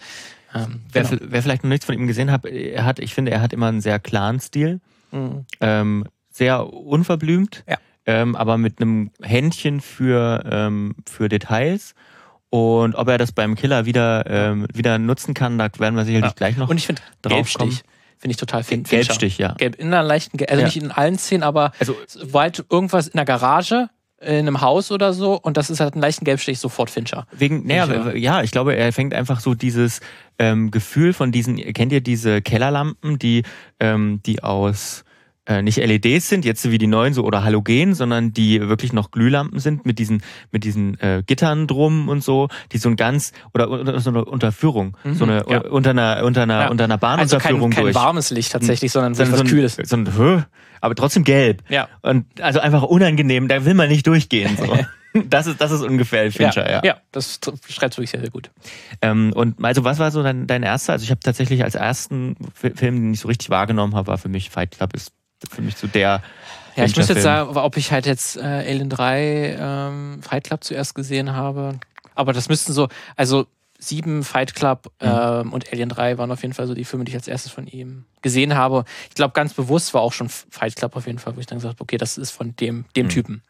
Ähm, 0.54 0.82
wer, 0.92 1.04
genau. 1.04 1.22
wer, 1.28 1.42
vielleicht 1.42 1.64
noch 1.64 1.70
nichts 1.70 1.86
von 1.86 1.96
ihm 1.96 2.08
gesehen 2.08 2.32
hat, 2.32 2.46
er 2.46 2.86
hat, 2.86 3.00
ich 3.00 3.14
finde, 3.14 3.32
er 3.32 3.42
hat 3.42 3.54
immer 3.54 3.68
einen 3.68 3.82
sehr 3.82 4.00
klaren 4.00 4.40
Stil. 4.40 4.80
Mhm. 5.12 5.46
Ähm, 5.62 6.06
sehr 6.32 6.72
unverblümt, 6.72 7.64
ja. 7.68 7.78
ähm, 8.06 8.36
aber 8.36 8.58
mit 8.58 8.80
einem 8.80 9.12
Händchen 9.22 9.82
für, 9.82 10.44
ähm, 10.50 10.96
für 11.10 11.30
Details. 11.30 11.96
Und 12.50 12.96
ob 12.96 13.10
er 13.10 13.18
das 13.18 13.32
beim 13.32 13.56
Killer 13.56 13.86
wieder, 13.86 14.26
ähm, 14.28 14.68
wieder 14.74 15.00
nutzen 15.00 15.34
kann, 15.34 15.58
da 15.58 15.68
werden 15.80 15.96
wir 15.96 16.06
sicherlich 16.06 16.30
ja. 16.30 16.36
gleich 16.36 16.56
noch 16.56 16.70
Und 16.70 16.78
ich 16.78 16.86
finde, 16.86 17.02
kommen. 17.58 17.80
Finde 18.18 18.32
ich 18.32 18.38
total 18.38 18.64
fin 18.64 18.84
Gelbstich, 18.84 19.38
ja. 19.38 19.54
Gelb 19.54 19.76
in 19.76 19.88
einer 19.88 20.04
leichten, 20.04 20.40
also 20.40 20.60
ja. 20.60 20.66
nicht 20.66 20.78
in 20.78 20.92
allen 20.92 21.18
Szenen, 21.18 21.44
aber 21.44 21.72
also, 21.80 21.96
weit 22.24 22.66
irgendwas 22.70 23.08
in 23.08 23.18
der 23.18 23.26
Garage, 23.26 23.90
in 24.20 24.48
einem 24.48 24.62
Haus 24.62 24.92
oder 24.92 25.14
so 25.14 25.40
und 25.40 25.58
das 25.58 25.70
ist 25.70 25.80
halt 25.80 25.94
einen 25.94 26.02
leichten 26.02 26.26
Gelbstich 26.26 26.60
sofort 26.60 26.90
Fincher. 26.90 27.28
Wegen, 27.32 27.68
naja, 27.68 28.14
ja, 28.14 28.42
ich 28.42 28.50
glaube, 28.50 28.76
er 28.76 28.92
fängt 28.92 29.14
einfach 29.14 29.40
so 29.40 29.54
dieses 29.54 30.00
ähm, 30.40 30.72
Gefühl 30.72 31.14
von 31.14 31.32
diesen, 31.32 31.58
kennt 31.74 31.92
ihr 31.92 32.02
diese 32.02 32.42
Kellerlampen, 32.42 33.20
die, 33.20 33.44
ähm, 33.80 34.22
die 34.26 34.42
aus 34.44 35.04
äh, 35.48 35.62
nicht 35.62 35.78
LEDs 35.78 36.28
sind, 36.30 36.46
jetzt 36.46 36.70
wie 36.70 36.78
die 36.78 36.88
neuen 36.88 37.14
so 37.14 37.24
oder 37.24 37.44
Halogen, 37.44 37.94
sondern 37.94 38.34
die 38.34 38.60
wirklich 38.62 38.94
noch 38.94 39.12
Glühlampen 39.12 39.60
sind 39.60 39.86
mit 39.86 40.00
diesen 40.00 40.22
mit 40.52 40.64
diesen 40.64 41.00
äh, 41.00 41.24
Gittern 41.26 41.68
drum 41.68 42.10
und 42.10 42.24
so, 42.24 42.50
die 42.72 42.78
so 42.78 42.90
ein 42.90 42.96
ganz 42.96 43.32
oder, 43.54 43.70
oder 43.70 44.00
so 44.00 44.10
eine 44.10 44.26
Unterführung, 44.26 44.98
mhm, 45.04 45.14
so 45.14 45.24
eine 45.24 45.46
ja. 45.48 45.62
unter 45.62 45.92
einer 45.92 46.24
unter 46.24 46.44
einer 46.44 46.62
ja. 46.62 46.70
unter 46.70 46.84
einer 46.84 46.98
Bahnunterführung 46.98 47.56
also 47.56 47.70
kein, 47.70 47.76
kein 47.76 47.84
durch. 47.86 47.96
warmes 47.96 48.30
Licht 48.32 48.52
tatsächlich, 48.52 48.92
sondern 48.92 49.16
so, 49.16 49.24
was 49.24 49.30
so 49.30 49.44
ein, 49.44 49.48
kühles. 49.48 49.78
So 49.84 49.96
ein, 49.96 50.18
hö, 50.18 50.42
aber 50.82 50.96
trotzdem 50.96 51.24
gelb. 51.24 51.64
Ja. 51.70 51.88
Und 52.02 52.26
also 52.42 52.60
einfach 52.60 52.84
unangenehm, 52.84 53.48
da 53.48 53.66
will 53.66 53.74
man 53.74 53.90
nicht 53.90 54.06
durchgehen 54.08 54.58
so. 54.58 54.78
Das 55.30 55.48
ist, 55.48 55.60
das 55.60 55.72
ist 55.72 55.82
ungefähr 55.82 56.32
Fincher, 56.32 56.70
ja. 56.70 56.76
Ja, 56.76 56.82
ja 56.84 56.98
das 57.12 57.40
schreibst 57.70 57.98
du 57.98 58.02
wirklich 58.02 58.12
sehr, 58.12 58.20
sehr 58.20 58.30
gut. 58.30 58.52
Ähm, 59.02 59.34
und 59.34 59.64
also 59.64 59.84
was 59.84 59.98
war 59.98 60.12
so 60.12 60.22
dein, 60.22 60.46
dein 60.46 60.62
erster? 60.62 60.94
Also 60.94 61.06
ich 61.06 61.10
habe 61.10 61.22
tatsächlich 61.22 61.64
als 61.64 61.74
ersten 61.74 62.36
Film, 62.54 62.96
den 62.96 63.14
ich 63.14 63.22
so 63.22 63.28
richtig 63.28 63.50
wahrgenommen 63.50 63.96
habe, 63.96 64.08
war 64.08 64.20
für 64.20 64.30
mich 64.30 64.52
Fight 64.52 64.72
Club 64.72 64.94
ist 64.94 65.14
für 65.50 65.62
mich 65.62 65.78
so 65.78 65.88
der. 65.88 66.22
Ja, 66.76 66.86
ich 66.86 66.96
muss 66.96 67.08
jetzt 67.08 67.24
sagen, 67.24 67.58
ob 67.58 67.76
ich 67.78 67.92
halt 67.92 68.06
jetzt 68.06 68.38
äh, 68.38 68.42
Alien 68.42 68.90
3 68.90 69.58
ähm, 69.60 70.20
Fight 70.22 70.44
Club 70.44 70.64
zuerst 70.64 70.94
gesehen 70.94 71.34
habe. 71.34 71.80
Aber 72.14 72.34
das 72.34 72.50
müssten 72.50 72.74
so, 72.74 72.88
also 73.16 73.48
sieben 73.80 74.24
Fight 74.24 74.56
Club 74.56 74.92
mhm. 75.02 75.08
ähm, 75.08 75.54
und 75.54 75.72
Alien 75.72 75.90
3 75.90 76.18
waren 76.18 76.32
auf 76.32 76.42
jeden 76.42 76.54
Fall 76.54 76.68
so 76.68 76.74
die 76.74 76.86
Filme, 76.86 77.06
die 77.06 77.12
ich 77.12 77.16
als 77.16 77.28
erstes 77.28 77.52
von 77.52 77.68
ihm 77.68 78.06
gesehen 78.22 78.56
habe. 78.56 78.84
Ich 79.10 79.16
glaube, 79.16 79.34
ganz 79.34 79.54
bewusst 79.54 79.94
war 79.94 80.02
auch 80.02 80.14
schon 80.14 80.30
Fight 80.30 80.76
Club 80.76 80.96
auf 80.96 81.06
jeden 81.06 81.20
Fall, 81.20 81.36
wo 81.36 81.40
ich 81.40 81.46
dann 81.46 81.60
gesagt 81.60 81.76
habe, 81.76 81.82
okay, 81.82 81.98
das 81.98 82.18
ist 82.18 82.32
von 82.32 82.56
dem, 82.56 82.86
dem 82.96 83.06
mhm. 83.06 83.10
Typen. 83.10 83.42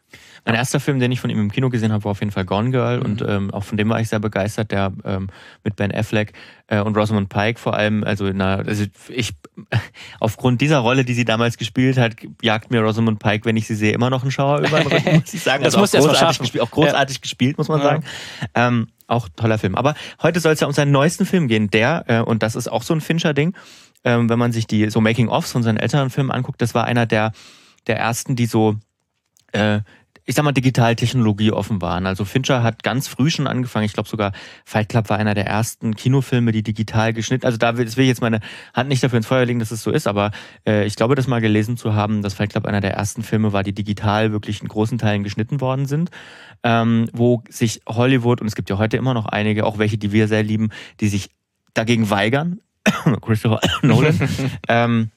Mein 0.44 0.54
ja. 0.54 0.60
erster 0.60 0.80
Film, 0.80 1.00
den 1.00 1.10
ich 1.12 1.20
von 1.20 1.30
ihm 1.30 1.40
im 1.40 1.50
Kino 1.50 1.68
gesehen 1.68 1.92
habe, 1.92 2.04
war 2.04 2.12
auf 2.12 2.20
jeden 2.20 2.30
Fall 2.30 2.44
Gone 2.44 2.70
Girl 2.70 2.98
mhm. 2.98 3.04
und 3.04 3.22
ähm, 3.26 3.50
auch 3.52 3.64
von 3.64 3.76
dem 3.76 3.88
war 3.88 4.00
ich 4.00 4.08
sehr 4.08 4.20
begeistert, 4.20 4.70
der 4.70 4.92
ähm, 5.04 5.28
mit 5.64 5.76
Ben 5.76 5.92
Affleck 5.92 6.32
äh, 6.68 6.80
und 6.80 6.96
Rosamund 6.96 7.28
Pike 7.28 7.58
vor 7.58 7.74
allem, 7.74 8.04
also, 8.04 8.26
einer, 8.26 8.64
also 8.66 8.84
ich 9.08 9.34
aufgrund 10.20 10.60
dieser 10.60 10.78
Rolle, 10.78 11.04
die 11.04 11.14
sie 11.14 11.24
damals 11.24 11.56
gespielt 11.56 11.98
hat, 11.98 12.16
jagt 12.42 12.70
mir 12.70 12.80
Rosamund 12.80 13.18
Pike, 13.18 13.44
wenn 13.46 13.56
ich 13.56 13.66
sie 13.66 13.74
sehe, 13.74 13.92
immer 13.92 14.10
noch 14.10 14.22
einen 14.22 14.30
Schauer 14.30 14.60
über 14.60 14.80
den 14.80 14.86
Rücken, 14.88 15.14
muss 15.20 15.34
ich 15.34 15.42
sagen. 15.42 15.64
das 15.64 15.74
also 15.74 15.80
muss 15.80 15.94
auch 15.94 16.08
großartig, 16.08 16.38
gespielt, 16.38 16.62
auch 16.62 16.70
großartig 16.70 17.16
ja. 17.16 17.20
gespielt, 17.22 17.58
muss 17.58 17.68
man 17.68 17.80
ja. 17.80 17.84
sagen. 17.84 18.04
Auch 19.08 19.28
toller 19.34 19.58
Film. 19.58 19.74
Aber 19.74 19.94
heute 20.22 20.38
soll 20.38 20.52
es 20.52 20.60
ja 20.60 20.66
um 20.66 20.72
seinen 20.72 20.92
neuesten 20.92 21.26
Film 21.26 21.48
gehen, 21.48 21.70
der, 21.70 22.04
äh, 22.06 22.20
und 22.20 22.42
das 22.42 22.54
ist 22.54 22.68
auch 22.68 22.82
so 22.82 22.94
ein 22.94 23.00
Fincher-Ding, 23.00 23.56
ähm, 24.04 24.28
wenn 24.28 24.38
man 24.38 24.52
sich 24.52 24.66
die 24.66 24.90
so 24.90 25.00
Making-ofs 25.00 25.50
von 25.50 25.62
seinen 25.62 25.78
älteren 25.78 26.10
Filmen 26.10 26.30
anguckt, 26.30 26.62
das 26.62 26.74
war 26.74 26.84
einer 26.84 27.06
der, 27.06 27.32
der 27.86 27.98
ersten, 27.98 28.36
die 28.36 28.46
so 28.46 28.76
äh, 29.52 29.80
ich 30.28 30.34
sag 30.34 30.44
mal, 30.44 30.52
Digitaltechnologie 30.52 31.52
offen 31.52 31.80
waren. 31.80 32.04
Also 32.04 32.26
Fincher 32.26 32.62
hat 32.62 32.82
ganz 32.82 33.08
früh 33.08 33.30
schon 33.30 33.46
angefangen. 33.46 33.86
Ich 33.86 33.94
glaube 33.94 34.10
sogar 34.10 34.32
Fight 34.66 34.90
Club 34.90 35.08
war 35.08 35.16
einer 35.16 35.32
der 35.32 35.46
ersten 35.46 35.96
Kinofilme, 35.96 36.52
die 36.52 36.62
digital 36.62 37.14
geschnitten. 37.14 37.46
Also 37.46 37.56
da 37.56 37.78
will, 37.78 37.86
will 37.96 38.02
ich 38.02 38.08
jetzt 38.08 38.20
meine 38.20 38.40
Hand 38.74 38.90
nicht 38.90 39.02
dafür 39.02 39.16
ins 39.16 39.26
Feuer 39.26 39.46
legen, 39.46 39.58
dass 39.58 39.70
es 39.70 39.82
so 39.82 39.90
ist, 39.90 40.06
aber 40.06 40.32
äh, 40.66 40.84
ich 40.84 40.96
glaube, 40.96 41.14
das 41.14 41.28
mal 41.28 41.40
gelesen 41.40 41.78
zu 41.78 41.94
haben, 41.94 42.20
dass 42.20 42.34
Fight 42.34 42.50
Club 42.50 42.66
einer 42.66 42.82
der 42.82 42.92
ersten 42.92 43.22
Filme 43.22 43.54
war, 43.54 43.62
die 43.62 43.72
digital 43.72 44.30
wirklich 44.30 44.60
in 44.60 44.68
großen 44.68 44.98
Teilen 44.98 45.24
geschnitten 45.24 45.62
worden 45.62 45.86
sind, 45.86 46.10
ähm, 46.62 47.08
wo 47.14 47.42
sich 47.48 47.80
Hollywood 47.88 48.42
und 48.42 48.48
es 48.48 48.54
gibt 48.54 48.68
ja 48.68 48.76
heute 48.76 48.98
immer 48.98 49.14
noch 49.14 49.24
einige, 49.24 49.64
auch 49.64 49.78
welche, 49.78 49.96
die 49.96 50.12
wir 50.12 50.28
sehr 50.28 50.42
lieben, 50.42 50.68
die 51.00 51.08
sich 51.08 51.30
dagegen 51.72 52.10
weigern. 52.10 52.60
Christopher 53.22 53.60
Nolan. 53.80 54.28
ähm, 54.68 55.10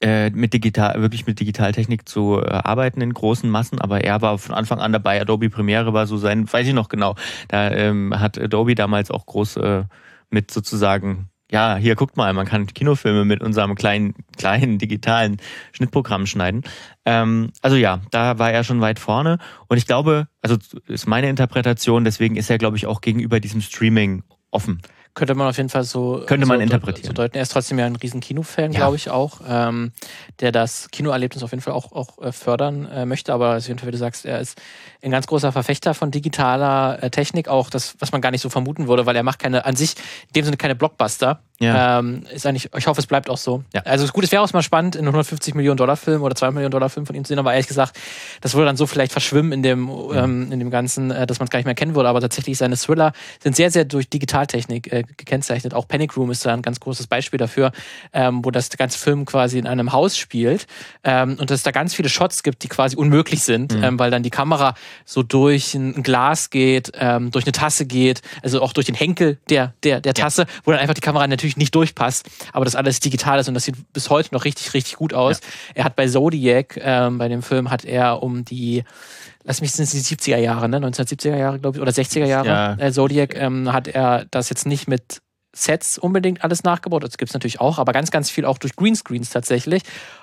äh, 0.00 0.30
mit 0.30 0.54
digital, 0.54 1.00
wirklich 1.00 1.26
mit 1.26 1.40
Digitaltechnik 1.40 2.08
zu 2.08 2.40
äh, 2.40 2.48
arbeiten 2.48 3.00
in 3.00 3.12
großen 3.12 3.50
Massen, 3.50 3.80
aber 3.80 4.02
er 4.02 4.22
war 4.22 4.38
von 4.38 4.54
Anfang 4.54 4.80
an 4.80 4.92
dabei. 4.92 5.20
Adobe 5.20 5.50
Premiere 5.50 5.92
war 5.92 6.06
so 6.06 6.16
sein, 6.16 6.50
weiß 6.50 6.66
ich 6.66 6.72
noch 6.72 6.88
genau. 6.88 7.16
Da 7.48 7.70
ähm, 7.70 8.18
hat 8.18 8.38
Adobe 8.38 8.74
damals 8.74 9.10
auch 9.10 9.26
groß 9.26 9.56
äh, 9.58 9.84
mit 10.30 10.50
sozusagen, 10.50 11.28
ja, 11.50 11.76
hier 11.76 11.96
guckt 11.96 12.16
mal, 12.16 12.32
man 12.32 12.46
kann 12.46 12.66
Kinofilme 12.66 13.24
mit 13.24 13.42
unserem 13.42 13.74
kleinen, 13.74 14.14
kleinen 14.38 14.78
digitalen 14.78 15.36
Schnittprogramm 15.72 16.26
schneiden. 16.26 16.62
Ähm, 17.04 17.50
also 17.60 17.76
ja, 17.76 18.00
da 18.10 18.38
war 18.38 18.52
er 18.52 18.64
schon 18.64 18.80
weit 18.80 18.98
vorne 18.98 19.38
und 19.68 19.76
ich 19.76 19.86
glaube, 19.86 20.28
also 20.40 20.56
ist 20.86 21.08
meine 21.08 21.28
Interpretation, 21.28 22.04
deswegen 22.04 22.36
ist 22.36 22.48
er, 22.48 22.58
glaube 22.58 22.76
ich, 22.76 22.86
auch 22.86 23.00
gegenüber 23.00 23.40
diesem 23.40 23.60
Streaming 23.60 24.22
offen. 24.50 24.80
Könnte 25.14 25.34
man 25.34 25.48
auf 25.48 25.56
jeden 25.56 25.68
Fall 25.68 25.84
so, 25.84 26.22
Könnte 26.26 26.46
man 26.46 26.58
so, 26.58 26.62
interpretieren. 26.62 27.08
So 27.08 27.12
deuten. 27.12 27.36
Er 27.36 27.42
ist 27.42 27.50
trotzdem 27.52 27.78
ja 27.78 27.86
ein 27.86 27.96
riesen 27.96 28.20
Kinofan, 28.20 28.72
Ja. 28.72 28.78
glaube 28.78 28.96
ich 28.96 29.10
auch, 29.10 29.40
ähm, 29.48 29.92
der 30.38 30.52
das 30.52 30.88
Kinoerlebnis 30.90 31.42
auf 31.42 31.50
jeden 31.50 31.62
Fall 31.62 31.74
auch, 31.74 31.92
auch 31.92 32.18
äh, 32.22 32.32
fördern 32.32 32.86
äh, 32.86 33.04
möchte. 33.06 33.32
Aber 33.32 33.60
Fall, 33.80 33.88
wie 33.88 33.92
du 33.92 33.98
sagst, 33.98 34.24
er 34.24 34.40
ist 34.40 34.60
ein 35.02 35.10
ganz 35.10 35.26
großer 35.26 35.50
Verfechter 35.52 35.94
von 35.94 36.10
digitaler 36.10 37.02
äh, 37.02 37.10
Technik, 37.10 37.48
auch 37.48 37.70
das, 37.70 37.96
was 37.98 38.12
man 38.12 38.20
gar 38.20 38.30
nicht 38.30 38.42
so 38.42 38.50
vermuten 38.50 38.86
würde, 38.88 39.04
weil 39.06 39.16
er 39.16 39.22
macht 39.22 39.40
keine, 39.40 39.64
an 39.64 39.76
sich, 39.76 39.94
in 40.28 40.32
dem 40.36 40.44
Sinne 40.44 40.56
keine 40.56 40.74
Blockbuster. 40.76 41.42
Ja. 41.60 41.98
Ähm, 41.98 42.24
ist 42.32 42.46
eigentlich, 42.46 42.70
ich 42.74 42.86
hoffe, 42.86 43.00
es 43.00 43.06
bleibt 43.06 43.28
auch 43.28 43.36
so. 43.36 43.62
Ja. 43.74 43.82
Also 43.82 44.06
gut, 44.06 44.24
es 44.24 44.32
wäre 44.32 44.42
auch 44.42 44.52
mal 44.52 44.62
spannend, 44.62 44.94
in 44.94 45.00
einem 45.00 45.08
150 45.08 45.54
Millionen 45.54 45.76
Dollar 45.76 45.96
Film 45.96 46.22
oder 46.22 46.34
2 46.34 46.52
Millionen 46.52 46.70
Dollar 46.70 46.88
Film 46.88 47.04
von 47.04 47.14
ihm 47.14 47.24
zu 47.24 47.28
sehen, 47.28 47.38
aber 47.38 47.52
ehrlich 47.52 47.68
gesagt, 47.68 47.98
das 48.40 48.54
würde 48.54 48.66
dann 48.66 48.76
so 48.76 48.86
vielleicht 48.86 49.12
verschwimmen 49.12 49.52
in 49.52 49.62
dem, 49.62 49.90
ähm, 50.14 50.50
in 50.52 50.58
dem 50.58 50.70
Ganzen, 50.70 51.10
äh, 51.10 51.26
dass 51.26 51.38
man 51.38 51.44
es 51.44 51.50
gar 51.50 51.58
nicht 51.58 51.66
mehr 51.66 51.74
kennen 51.74 51.94
würde. 51.94 52.08
Aber 52.08 52.20
tatsächlich 52.20 52.56
seine 52.56 52.76
Thriller 52.76 53.12
sind 53.42 53.56
sehr, 53.56 53.70
sehr 53.70 53.84
durch 53.84 54.08
Digitaltechnik 54.08 54.90
äh, 54.90 55.02
gekennzeichnet. 55.02 55.74
Auch 55.74 55.86
Panic 55.86 56.16
Room 56.16 56.30
ist 56.30 56.46
da 56.46 56.54
ein 56.54 56.62
ganz 56.62 56.80
großes 56.80 57.06
Beispiel 57.06 57.38
dafür, 57.38 57.72
ähm, 58.14 58.42
wo 58.44 58.50
das 58.50 58.70
ganze 58.70 58.98
Film 58.98 59.26
quasi 59.26 59.58
in 59.58 59.66
einem 59.66 59.92
Haus 59.92 60.16
spielt 60.16 60.66
ähm, 61.04 61.36
und 61.38 61.50
dass 61.50 61.58
es 61.58 61.62
da 61.62 61.72
ganz 61.72 61.94
viele 61.94 62.08
Shots 62.08 62.42
gibt, 62.42 62.62
die 62.62 62.68
quasi 62.68 62.96
unmöglich 62.96 63.42
sind, 63.42 63.74
ähm, 63.74 63.98
weil 63.98 64.10
dann 64.10 64.22
die 64.22 64.30
Kamera 64.30 64.74
so 65.04 65.22
durch 65.22 65.74
ein 65.74 66.02
Glas 66.02 66.48
geht, 66.48 66.92
ähm, 66.94 67.30
durch 67.30 67.44
eine 67.44 67.52
Tasse 67.52 67.84
geht, 67.84 68.22
also 68.42 68.62
auch 68.62 68.72
durch 68.72 68.86
den 68.86 68.94
Henkel 68.94 69.38
der, 69.48 69.74
der, 69.82 70.00
der 70.00 70.14
Tasse, 70.14 70.46
wo 70.64 70.70
dann 70.70 70.80
einfach 70.80 70.94
die 70.94 71.00
Kamera 71.00 71.26
natürlich 71.26 71.49
nicht 71.56 71.74
durchpasst, 71.74 72.28
aber 72.52 72.64
das 72.64 72.74
alles 72.74 73.00
digital 73.00 73.38
ist 73.38 73.48
und 73.48 73.54
das 73.54 73.64
sieht 73.64 73.92
bis 73.92 74.10
heute 74.10 74.34
noch 74.34 74.44
richtig, 74.44 74.74
richtig 74.74 74.96
gut 74.96 75.14
aus. 75.14 75.40
Er 75.74 75.84
hat 75.84 75.96
bei 75.96 76.06
Zodiac, 76.06 76.78
ähm, 76.82 77.18
bei 77.18 77.28
dem 77.28 77.42
Film, 77.42 77.70
hat 77.70 77.84
er 77.84 78.22
um 78.22 78.44
die 78.44 78.84
Lass 79.42 79.62
mich, 79.62 79.72
sind 79.72 79.84
es 79.84 79.92
die 79.92 80.16
70er 80.16 80.36
Jahre, 80.36 80.68
ne? 80.68 80.78
1970er 80.78 81.36
Jahre, 81.36 81.58
glaube 81.58 81.78
ich, 81.78 81.82
oder 81.82 81.92
60er 81.92 82.26
Jahre. 82.26 82.46
Ja. 82.46 82.74
Äh, 82.74 82.92
Zodiac 82.92 83.34
ähm, 83.34 83.72
hat 83.72 83.88
er 83.88 84.26
das 84.30 84.50
jetzt 84.50 84.66
nicht 84.66 84.86
mit 84.86 85.22
Sets 85.52 85.98
unbedingt 85.98 86.44
alles 86.44 86.62
nachgebaut. 86.62 87.02
Das 87.02 87.18
gibt 87.18 87.30
es 87.30 87.34
natürlich 87.34 87.60
auch, 87.60 87.78
aber 87.78 87.92
ganz, 87.92 88.10
ganz 88.10 88.30
viel 88.30 88.44
auch 88.44 88.58
durch 88.58 88.76
Greenscreens 88.76 89.30
tatsächlich. 89.30 89.82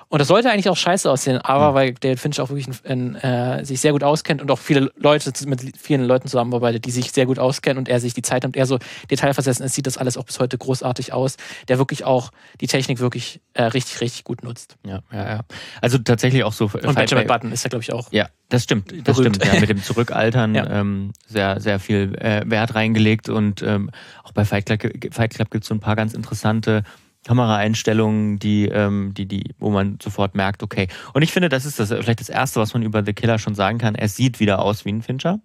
Und 0.10 0.20
das 0.20 0.30
sollte 0.30 0.50
eigentlich 0.50 0.70
auch 0.70 0.78
scheiße 0.78 1.12
aussehen, 1.12 1.38
aber 1.40 1.74
weil 1.74 1.94
David 1.94 2.20
Finch 2.20 2.40
auch 2.40 2.50
wirklich 2.50 2.68
ein, 2.86 3.16
ein, 3.16 3.60
äh, 3.60 3.66
sich 3.66 3.82
sehr 3.82 3.92
gut 3.92 4.04
auskennt 4.04 4.42
und 4.42 4.50
auch 4.50 4.60
viele 4.60 4.90
Leute 4.96 5.34
mit 5.46 5.78
vielen 5.78 6.06
Leuten 6.06 6.30
zusammenarbeitet, 6.30 6.86
die 6.86 6.92
sich 6.92 7.12
sehr 7.12 7.26
gut 7.26 7.40
auskennen 7.40 7.78
und 7.78 7.90
er 7.90 8.00
sich 8.00 8.14
die 8.14 8.22
Zeit 8.22 8.44
nimmt, 8.44 8.56
er 8.56 8.66
so 8.66 8.80
detailversessen 9.12 9.66
ist, 9.66 9.74
sieht 9.74 9.86
das 9.86 9.98
alles 9.98 10.16
auch 10.16 10.24
bis 10.24 10.40
heute 10.40 10.58
großartig 10.58 11.12
aus, 11.12 11.36
der 11.68 11.78
wirklich 11.78 12.06
auch 12.06 12.32
die 12.62 12.68
Technik 12.68 13.00
wirklich 13.00 13.42
äh, 13.54 13.64
richtig, 13.64 14.00
richtig 14.00 14.24
gut 14.24 14.44
nutzt. 14.44 14.78
Ja, 14.86 15.02
ja, 15.12 15.28
ja. 15.28 15.40
Also 15.82 15.98
tatsächlich 15.98 16.46
auch 16.46 16.54
so. 16.54 16.66
Und 16.66 16.96
Benjamin 16.96 17.28
Button 17.28 17.52
ist 17.52 17.66
ja, 17.66 17.70
glaube 17.70 17.84
ich, 17.84 17.92
auch. 17.92 18.10
Ja, 18.14 18.30
das 18.50 18.64
stimmt. 18.64 18.92
Das 19.08 19.18
Berühmt. 19.18 19.36
stimmt. 19.38 19.54
Ja, 19.54 19.60
mit 19.60 19.70
dem 19.70 19.84
Zurückaltern 19.84 20.56
Ja. 20.56 20.70
ähm, 20.70 21.12
sehr, 21.26 21.60
sehr 21.60 21.80
viel 21.80 22.16
äh, 22.16 22.44
Wert 22.46 22.76
reingelegt 22.76 23.30
und 23.30 23.62
ähm, 23.62 23.90
auch 24.24 24.32
bei 24.32 24.46
Fight 24.46 24.66
Club, 24.66 24.82
Fight 25.14 25.34
Club 25.34 25.52
gibt 25.52 25.64
es 25.64 25.68
so 25.68 25.76
ein 25.76 25.80
paar 25.80 25.96
ganz 25.96 26.14
interessante 26.14 26.84
Kameraeinstellungen, 27.26 28.40
die, 28.40 28.66
ähm, 28.70 29.14
die, 29.14 29.26
die, 29.26 29.54
wo 29.60 29.70
man 29.70 30.00
sofort 30.02 30.34
merkt, 30.34 30.64
okay. 30.64 30.88
Und 31.14 31.24
ich 31.24 31.34
finde, 31.34 31.50
das 31.50 31.66
ist 31.66 31.78
das 31.78 31.90
vielleicht 31.90 32.22
das 32.22 32.30
Erste, 32.30 32.60
was 32.62 32.74
man 32.74 32.84
über 32.84 33.04
The 33.06 33.14
Killer 33.14 33.38
schon 33.38 33.54
sagen 33.54 33.80
kann. 33.80 33.96
Er 33.96 34.08
sieht 34.08 34.40
wieder 34.40 34.60
aus 34.60 34.86
wie 34.86 34.94
ein 34.94 35.02
Fincher. 35.02 35.40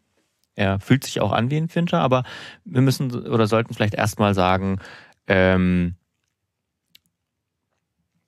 Er 0.55 0.79
fühlt 0.79 1.03
sich 1.03 1.21
auch 1.21 1.33
an 1.33 1.51
wie 1.51 1.57
ein 1.57 1.69
Fincher, 1.69 1.99
aber 2.01 2.23
wir 2.65 2.83
müssen 2.83 3.11
oder 3.27 3.47
sollten 3.49 3.75
vielleicht 3.75 3.95
erstmal 3.95 4.35
sagen, 4.35 4.79
ähm, 5.27 5.97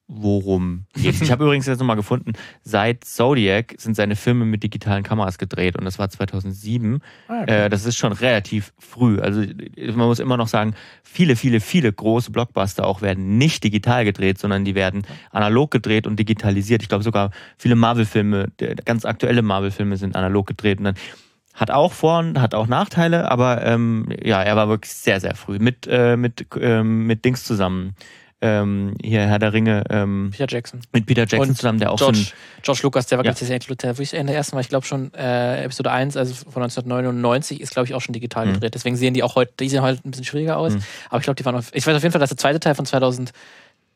worum 0.06 0.84
geht's. 0.94 1.22
Ich 1.22 1.30
habe 1.30 1.44
übrigens 1.44 1.66
jetzt 1.66 1.78
nochmal 1.78 1.96
gefunden, 1.96 2.32
seit 2.62 3.04
Zodiac 3.04 3.74
sind 3.78 3.94
seine 3.96 4.16
Filme 4.16 4.44
mit 4.44 4.62
digitalen 4.62 5.02
Kameras 5.02 5.38
gedreht 5.38 5.76
und 5.76 5.84
das 5.84 5.98
war 5.98 6.08
2007. 6.10 7.00
Ah, 7.28 7.44
Äh, 7.44 7.70
das 7.70 7.86
ist 7.86 7.96
schon 7.96 8.12
relativ 8.12 8.74
früh. 8.78 9.18
Also 9.20 9.40
man 9.40 10.06
muss 10.06 10.18
immer 10.18 10.36
noch 10.36 10.48
sagen, 10.48 10.74
viele, 11.02 11.36
viele, 11.36 11.60
viele 11.60 11.92
große 11.92 12.30
Blockbuster 12.30 12.86
auch 12.86 13.00
werden 13.00 13.38
nicht 13.38 13.64
digital 13.64 14.04
gedreht, 14.04 14.38
sondern 14.38 14.64
die 14.64 14.74
werden 14.74 15.02
analog 15.30 15.70
gedreht 15.70 16.06
und 16.06 16.18
digitalisiert. 16.18 16.82
Ich 16.82 16.88
glaube 16.88 17.04
sogar 17.04 17.30
viele 17.56 17.74
Marvel-Filme, 17.74 18.48
ganz 18.84 19.04
aktuelle 19.04 19.42
Marvel-Filme 19.42 19.96
sind 19.96 20.16
analog 20.16 20.46
gedreht 20.46 20.78
und 20.78 20.84
dann 20.84 20.94
hat 21.54 21.70
auch 21.70 21.92
Vor- 21.92 22.18
und 22.18 22.40
hat 22.40 22.52
auch 22.52 22.66
Nachteile, 22.66 23.30
aber 23.30 23.64
ähm, 23.64 24.08
ja, 24.22 24.42
er 24.42 24.56
war 24.56 24.68
wirklich 24.68 24.92
sehr, 24.92 25.20
sehr 25.20 25.36
früh 25.36 25.58
mit, 25.60 25.86
äh, 25.88 26.16
mit, 26.16 26.46
ähm, 26.60 27.06
mit 27.06 27.24
Dings 27.24 27.44
zusammen. 27.44 27.94
Ähm, 28.46 28.94
hier 29.02 29.20
Herr 29.26 29.38
der 29.38 29.52
Ringe, 29.54 29.84
ähm, 29.88 30.28
Peter 30.30 30.46
Jackson. 30.46 30.80
mit 30.92 31.06
Peter 31.06 31.22
Jackson 31.22 31.40
Und 31.48 31.56
zusammen, 31.56 31.78
der 31.78 31.90
auch 31.90 31.98
so 31.98 32.04
George, 32.04 32.18
ein, 32.18 32.62
George 32.62 32.80
Lucas, 32.82 33.06
der 33.06 33.16
war 33.18 33.24
Ja. 33.24 33.30
ganz 33.30 33.40
ja. 33.40 33.46
der 33.58 33.88
wirklich 33.90 34.12
in 34.12 34.26
der 34.26 34.36
ersten 34.36 34.52
war, 34.52 34.60
ich 34.60 34.68
glaube 34.68 34.84
schon 34.84 35.12
äh, 35.14 35.64
Episode 35.64 35.90
1, 35.90 36.16
also 36.18 36.34
von 36.34 36.62
1999, 36.62 37.60
ist 37.60 37.72
glaube 37.72 37.86
ich 37.88 37.94
auch 37.94 38.00
schon 38.02 38.12
digital 38.12 38.46
Mhm. 38.46 38.52
gedreht. 38.54 38.74
Deswegen 38.74 38.96
sehen 38.96 39.14
die 39.14 39.22
auch 39.22 39.34
heute, 39.34 39.52
die 39.58 39.68
sehen 39.68 39.80
heute 39.82 40.00
ein 40.06 40.10
bisschen 40.10 40.24
schwieriger 40.26 40.58
aus. 40.58 40.74
Mhm. 40.74 40.82
Aber 41.08 41.18
ich 41.18 41.24
glaube, 41.24 41.36
die 41.36 41.44
waren 41.44 41.56
auf, 41.56 41.70
ich 41.72 41.86
weiß 41.86 41.96
auf 41.96 42.02
jeden 42.02 42.12
Fall, 42.12 42.20
dass 42.20 42.30
der 42.30 42.36
zweite 42.38 42.60
Teil 42.60 42.74
von 42.74 42.84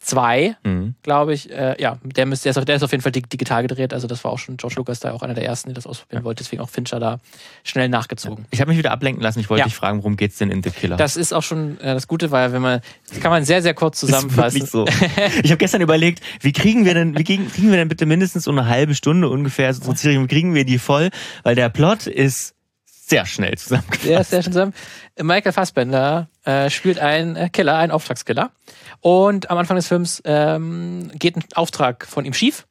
2002, 0.08 0.56
Mhm. 0.64 0.94
glaube 1.02 1.34
ich, 1.34 1.50
äh, 1.50 1.76
ja, 1.80 1.98
der, 2.02 2.26
müsste, 2.26 2.44
der, 2.44 2.50
ist 2.50 2.58
auf, 2.58 2.64
der 2.64 2.76
ist 2.76 2.82
auf 2.82 2.90
jeden 2.92 3.02
Fall 3.02 3.12
dig- 3.12 3.28
digital 3.30 3.62
gedreht. 3.62 3.92
Also 3.92 4.06
das 4.06 4.24
war 4.24 4.32
auch 4.32 4.38
schon 4.38 4.56
George 4.56 4.76
Lucas 4.76 5.00
da 5.00 5.12
auch 5.12 5.22
einer 5.22 5.34
der 5.34 5.44
ersten, 5.44 5.68
die 5.70 5.74
das 5.74 5.86
ausprobieren 5.86 6.24
wollte. 6.24 6.42
Deswegen 6.42 6.62
auch 6.62 6.68
Fincher 6.68 6.98
da 7.00 7.18
schnell 7.64 7.88
nachgezogen. 7.88 8.46
Ich 8.50 8.60
habe 8.60 8.70
mich 8.70 8.78
wieder 8.78 8.90
ablenken 8.90 9.22
lassen. 9.22 9.40
Ich 9.40 9.48
wollte 9.50 9.60
Ja. 9.60 9.64
dich 9.66 9.74
fragen, 9.74 9.98
worum 9.98 10.16
geht's 10.16 10.38
denn 10.38 10.50
in 10.50 10.62
The 10.62 10.70
Killer? 10.70 10.96
Das 10.96 11.16
ist 11.16 11.32
auch 11.32 11.42
schon 11.42 11.78
äh, 11.80 11.94
das 11.94 12.08
Gute, 12.08 12.30
weil 12.30 12.52
wenn 12.52 12.62
man, 12.62 12.80
das 13.08 13.20
kann 13.20 13.30
man 13.30 13.44
sehr, 13.44 13.62
sehr 13.62 13.74
kurz 13.74 14.02
Ist 14.02 14.08
zusammenfassen. 14.08 14.60
wirklich 14.60 14.70
so. 14.70 14.86
Ich 15.42 15.50
habe 15.50 15.58
gestern 15.58 15.80
überlegt, 15.80 16.20
wie 16.40 16.52
kriegen 16.52 16.84
wir 16.84 16.94
denn, 16.94 17.16
wie 17.18 17.24
kriegen, 17.24 17.48
kriegen 17.50 17.70
wir 17.70 17.76
denn 17.76 17.88
bitte 17.88 18.06
mindestens 18.06 18.44
so 18.44 18.50
eine 18.50 18.66
halbe 18.66 18.94
Stunde 18.94 19.28
ungefähr, 19.28 19.72
so 19.74 19.94
Serie, 19.94 20.20
wie 20.22 20.26
kriegen 20.26 20.54
wir 20.54 20.64
die 20.64 20.78
voll? 20.78 21.10
Weil 21.42 21.54
der 21.54 21.68
Plot 21.68 22.06
ist 22.06 22.54
sehr 23.08 23.26
schnell 23.26 23.56
zusammengefasst. 23.56 24.06
Ist 24.06 24.30
sehr 24.30 24.42
schön 24.42 24.52
zusammen. 24.52 24.74
Michael 25.20 25.52
Fassbender 25.52 26.28
äh, 26.44 26.70
spielt 26.70 26.98
einen 26.98 27.36
äh, 27.36 27.48
Killer, 27.48 27.76
einen 27.76 27.92
Auftragskiller. 27.92 28.50
Und 29.00 29.50
am 29.50 29.58
Anfang 29.58 29.76
des 29.76 29.88
Films 29.88 30.22
ähm, 30.24 31.10
geht 31.14 31.36
ein 31.36 31.44
Auftrag 31.54 32.06
von 32.06 32.24
ihm 32.24 32.34
schief. 32.34 32.66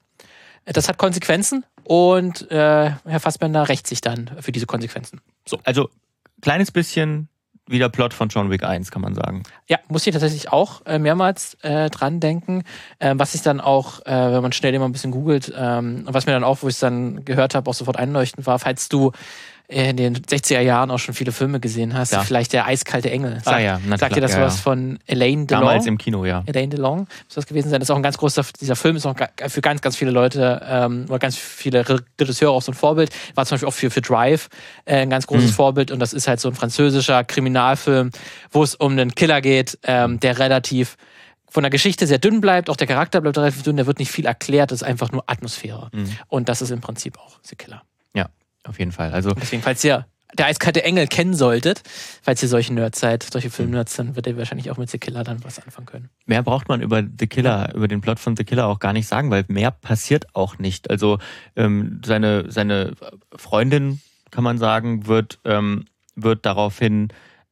Das 0.65 0.89
hat 0.89 0.97
Konsequenzen 0.97 1.65
und 1.83 2.51
äh, 2.51 2.91
Herr 3.05 3.19
Fassbender 3.19 3.69
rächt 3.69 3.87
sich 3.87 4.01
dann 4.01 4.31
für 4.41 4.51
diese 4.51 4.65
Konsequenzen. 4.65 5.21
So. 5.45 5.59
Also, 5.63 5.89
kleines 6.41 6.71
bisschen 6.71 7.29
wie 7.67 7.79
der 7.79 7.89
Plot 7.89 8.13
von 8.13 8.29
John 8.29 8.49
Wick 8.49 8.63
1, 8.63 8.91
kann 8.91 9.01
man 9.01 9.13
sagen. 9.13 9.43
Ja, 9.67 9.79
muss 9.89 10.07
ich 10.07 10.13
tatsächlich 10.13 10.51
auch 10.51 10.85
äh, 10.85 10.99
mehrmals 10.99 11.55
äh, 11.61 11.89
dran 11.89 12.19
denken. 12.19 12.63
Ähm, 12.99 13.19
was 13.19 13.35
ich 13.35 13.41
dann 13.41 13.59
auch, 13.59 14.05
äh, 14.05 14.11
wenn 14.11 14.41
man 14.41 14.53
schnell 14.53 14.73
immer 14.73 14.85
ein 14.85 14.91
bisschen 14.91 15.11
googelt, 15.11 15.53
ähm, 15.55 16.05
und 16.07 16.13
was 16.13 16.25
mir 16.25 16.31
dann 16.31 16.43
auch, 16.43 16.59
wo 16.61 16.67
ich 16.67 16.75
es 16.75 16.79
dann 16.79 17.25
gehört 17.25 17.55
habe, 17.55 17.69
auch 17.69 17.73
sofort 17.73 17.97
einleuchtend 17.97 18.47
war, 18.47 18.59
falls 18.59 18.89
du 18.89 19.11
in 19.69 19.97
den 19.97 20.15
60er 20.15 20.61
Jahren 20.61 20.91
auch 20.91 20.97
schon 20.97 21.13
viele 21.13 21.33
Filme 21.33 21.59
gesehen 21.59 21.93
hast, 21.93 22.13
Ja. 22.13 22.23
vielleicht 22.23 22.53
der 22.53 22.67
eiskalte 22.67 23.11
Engel. 23.11 23.41
Ah 23.43 23.59
ja, 23.59 23.81
na 23.85 23.97
sagt 23.97 24.15
dir 24.15 24.21
das 24.21 24.31
ja, 24.31 24.41
was 24.41 24.61
von 24.61 24.97
Elaine 25.07 25.45
Delon? 25.45 25.61
Damals 25.65 25.85
im 25.87 25.97
Kino, 25.97 26.23
ja. 26.23 26.41
Elaine 26.45 26.69
Delon 26.69 26.99
muss 26.99 27.35
das 27.35 27.45
gewesen 27.45 27.69
sein. 27.69 27.81
Das 27.81 27.87
ist 27.87 27.91
auch 27.91 27.97
ein 27.97 28.03
ganz 28.03 28.17
großer, 28.17 28.45
dieser 28.61 28.77
Film 28.77 28.95
ist 28.95 29.05
auch 29.05 29.15
für 29.47 29.59
ganz, 29.61 29.81
ganz 29.81 29.97
viele 29.97 30.11
Leute 30.11 30.61
ähm, 30.65 31.05
oder 31.09 31.19
ganz 31.19 31.35
viele 31.37 31.87
Re- 31.89 31.99
Regisseure 32.19 32.53
auch 32.53 32.61
so 32.61 32.71
ein 32.71 32.75
Vorbild. 32.75 33.11
War 33.35 33.45
zum 33.45 33.55
Beispiel 33.55 33.67
auch 33.67 33.73
für, 33.73 33.91
für 33.91 33.99
Drive 34.01 34.47
äh, 34.85 34.99
ein 35.01 35.09
ganz 35.09 35.27
großes 35.27 35.51
Mhm. 35.51 35.55
Vorbild 35.55 35.91
und 35.91 35.99
das 35.99 36.13
ist 36.13 36.29
halt 36.29 36.39
so 36.39 36.47
ein 36.47 36.55
französischer 36.55 37.25
Kriminalfilm, 37.25 38.11
wo 38.51 38.63
es 38.63 38.73
um 38.75 38.93
einen 38.93 39.15
Killer 39.15 39.41
geht, 39.41 39.77
ähm, 39.83 40.19
der 40.21 40.39
relativ 40.39 40.95
von 41.49 41.63
der 41.63 41.69
Geschichte 41.69 42.07
sehr 42.07 42.19
dünn 42.19 42.39
bleibt, 42.39 42.69
auch 42.69 42.75
der 42.77 42.87
Charakter 42.87 43.19
bleibt 43.19 43.37
relativ 43.37 43.63
dünn, 43.63 43.75
da 43.77 43.85
wird 43.85 43.99
nicht 43.99 44.11
viel 44.11 44.25
erklärt, 44.25 44.71
das 44.71 44.81
ist 44.81 44.87
einfach 44.87 45.11
nur 45.11 45.23
Atmosphäre. 45.27 45.89
Mhm. 45.93 46.09
Und 46.29 46.47
das 46.49 46.61
ist 46.61 46.71
im 46.71 46.79
Prinzip 46.81 47.17
auch 47.19 47.39
The 47.43 47.55
Killer. 47.55 47.81
Ja, 48.13 48.27
auf 48.67 48.79
jeden 48.79 48.91
Fall. 48.91 49.11
Also, 49.11 49.31
Deswegen, 49.33 49.61
falls 49.61 49.83
ihr 49.83 50.05
der 50.37 50.47
eiskalte 50.47 50.83
Engel 50.83 51.07
kennen 51.07 51.33
solltet, 51.33 51.83
falls 52.21 52.43
ihr 52.43 52.49
solche 52.49 52.73
Nerds 52.73 52.99
seid, 52.99 53.23
solche 53.23 53.49
Filmnerds, 53.49 53.95
dann 53.95 54.15
wird 54.15 54.27
ihr 54.27 54.37
wahrscheinlich 54.37 54.69
auch 54.69 54.77
mit 54.77 54.89
The 54.89 54.97
Killer 54.97 55.23
dann 55.23 55.43
was 55.43 55.59
anfangen 55.59 55.85
können. 55.85 56.09
mehr 56.25 56.43
braucht 56.43 56.67
man 56.67 56.81
über 56.81 57.01
The 57.01 57.27
Killer, 57.27 57.73
über 57.73 57.87
den 57.87 58.01
Plot 58.01 58.19
von 58.19 58.35
The 58.35 58.43
Killer 58.43 58.67
auch 58.67 58.79
gar 58.79 58.93
nicht 58.93 59.07
sagen, 59.07 59.31
weil 59.31 59.45
mehr 59.47 59.71
passiert 59.71 60.35
auch 60.35 60.59
nicht. 60.59 60.89
Also 60.89 61.19
ähm, 61.55 62.01
seine, 62.05 62.51
seine 62.51 62.93
Freundin, 63.35 64.01
kann 64.29 64.43
man 64.43 64.57
sagen, 64.57 65.07
wird, 65.07 65.39
ähm, 65.45 65.85
wird 66.15 66.45
daraufhin 66.45 67.07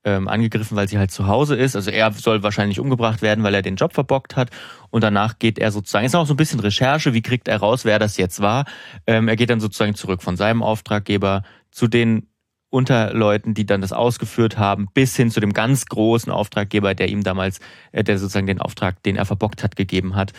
ähm, 0.05 0.27
angegriffen, 0.27 0.77
weil 0.77 0.87
sie 0.87 0.99
halt 0.99 1.11
zu 1.11 1.27
Hause 1.27 1.55
ist. 1.55 1.75
Also 1.75 1.91
er 1.91 2.11
soll 2.13 2.43
wahrscheinlich 2.43 2.79
umgebracht 2.79 3.21
werden, 3.21 3.43
weil 3.43 3.55
er 3.55 3.63
den 3.63 3.75
Job 3.75 3.93
verbockt 3.93 4.35
hat. 4.35 4.51
Und 4.91 5.03
danach 5.03 5.39
geht 5.39 5.59
er 5.59 5.71
sozusagen, 5.71 6.05
ist 6.05 6.15
auch 6.15 6.27
so 6.27 6.35
ein 6.35 6.37
bisschen 6.37 6.59
Recherche, 6.59 7.13
wie 7.13 7.23
kriegt 7.23 7.47
er 7.47 7.57
raus, 7.57 7.83
wer 7.83 7.99
das 7.99 8.15
jetzt 8.17 8.39
war. 8.39 8.65
Ähm, 9.07 9.27
er 9.27 9.35
geht 9.35 9.49
dann 9.49 9.59
sozusagen 9.59 9.95
zurück 9.95 10.21
von 10.21 10.37
seinem 10.37 10.63
Auftraggeber 10.63 11.43
zu 11.71 11.87
den 11.87 12.27
Unterleuten, 12.69 13.53
die 13.53 13.65
dann 13.65 13.81
das 13.81 13.93
ausgeführt 13.93 14.57
haben, 14.57 14.87
bis 14.93 15.15
hin 15.15 15.31
zu 15.31 15.39
dem 15.39 15.53
ganz 15.53 15.85
großen 15.87 16.31
Auftraggeber, 16.31 16.93
der 16.93 17.09
ihm 17.09 17.23
damals, 17.23 17.59
äh, 17.91 18.03
der 18.03 18.19
sozusagen 18.19 18.47
den 18.47 18.61
Auftrag, 18.61 19.01
den 19.03 19.15
er 19.15 19.25
verbockt 19.25 19.63
hat, 19.63 19.75
gegeben 19.75 20.15
hat. 20.15 20.33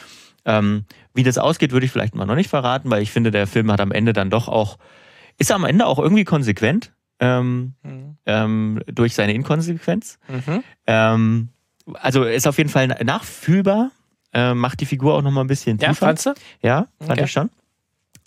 Ähm, 0.44 0.84
wie 1.12 1.24
das 1.24 1.38
ausgeht, 1.38 1.72
würde 1.72 1.86
ich 1.86 1.92
vielleicht 1.92 2.14
mal 2.14 2.26
noch 2.26 2.36
nicht 2.36 2.50
verraten, 2.50 2.88
weil 2.88 3.02
ich 3.02 3.10
finde, 3.10 3.32
der 3.32 3.48
Film 3.48 3.72
hat 3.72 3.80
am 3.80 3.90
Ende 3.90 4.12
dann 4.12 4.30
doch 4.30 4.46
auch, 4.46 4.78
ist 5.38 5.50
am 5.50 5.64
Ende 5.64 5.86
auch 5.86 5.98
irgendwie 5.98 6.24
konsequent 6.24 6.92
ähm, 7.20 7.74
Mhm. 7.82 8.16
ähm, 8.26 8.80
durch 8.86 9.14
seine 9.14 9.32
Inkonsequenz. 9.34 10.18
Mhm. 10.28 10.62
Ähm, 10.86 11.48
also 11.94 12.24
ist 12.24 12.46
auf 12.46 12.58
jeden 12.58 12.70
Fall 12.70 12.88
nachfühlbar, 13.04 13.90
äh, 14.32 14.54
macht 14.54 14.80
die 14.80 14.86
Figur 14.86 15.14
auch 15.14 15.22
noch 15.22 15.30
mal 15.30 15.42
ein 15.42 15.46
bisschen 15.46 15.78
Ja, 15.78 15.88
tiefer. 15.90 16.06
fandst 16.06 16.26
du? 16.26 16.34
Ja, 16.62 16.88
fand 16.98 17.12
Okay. 17.12 17.24
ich 17.24 17.32
schon. 17.32 17.50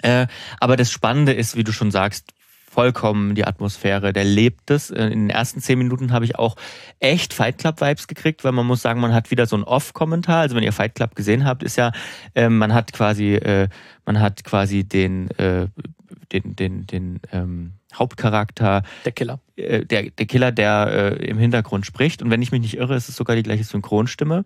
Äh, 0.02 0.28
aber 0.60 0.78
das 0.78 0.92
Spannende 0.92 1.34
ist, 1.34 1.56
wie 1.58 1.64
du 1.64 1.72
schon 1.74 1.92
sagst, 1.92 2.32
vollkommen 2.72 3.36
die 3.36 3.46
Atmosphäre, 3.46 4.14
der 4.14 4.24
lebt 4.24 4.70
es. 4.72 4.92
Äh, 4.92 5.06
in 5.08 5.28
den 5.28 5.30
ersten 5.30 5.60
zehn 5.60 5.78
Minuten 5.78 6.14
habe 6.14 6.24
ich 6.24 6.38
auch 6.38 6.56
echt 7.00 7.34
Fight 7.34 7.58
Club-Vibes 7.58 8.08
gekriegt, 8.08 8.44
weil 8.44 8.52
man 8.54 8.66
muss 8.66 8.82
sagen, 8.82 9.02
man 9.02 9.14
hat 9.14 9.32
wieder 9.32 9.46
so 9.48 9.58
ein 9.58 9.64
Off-Kommentar. 9.64 10.42
Also 10.42 10.56
wenn 10.56 10.64
ihr 10.64 10.72
Fight 10.72 10.96
Club 10.96 11.16
gesehen 11.16 11.46
habt, 11.46 11.64
ist 11.64 11.76
ja, 11.78 11.92
äh, 12.36 12.48
man 12.48 12.74
hat 12.74 12.94
quasi, 12.94 13.34
äh, 13.36 13.68
man 14.06 14.22
hat 14.22 14.44
quasi 14.44 14.84
den, 14.86 15.30
äh, 15.32 15.68
den, 16.32 16.56
den, 16.56 16.88
den 16.88 17.20
ähm, 17.32 17.74
Hauptcharakter. 17.94 18.84
Der 19.06 19.12
Killer. 19.12 19.40
Äh, 19.56 19.86
der, 19.86 20.10
der 20.12 20.26
Killer, 20.26 20.52
der 20.52 21.18
äh, 21.20 21.26
im 21.26 21.38
Hintergrund 21.38 21.86
spricht. 21.86 22.22
Und 22.22 22.30
wenn 22.30 22.42
ich 22.42 22.52
mich 22.52 22.62
nicht 22.62 22.78
irre, 22.78 22.96
ist 22.96 23.10
es 23.10 23.16
sogar 23.16 23.36
die 23.36 23.44
gleiche 23.44 23.64
Synchronstimme, 23.64 24.44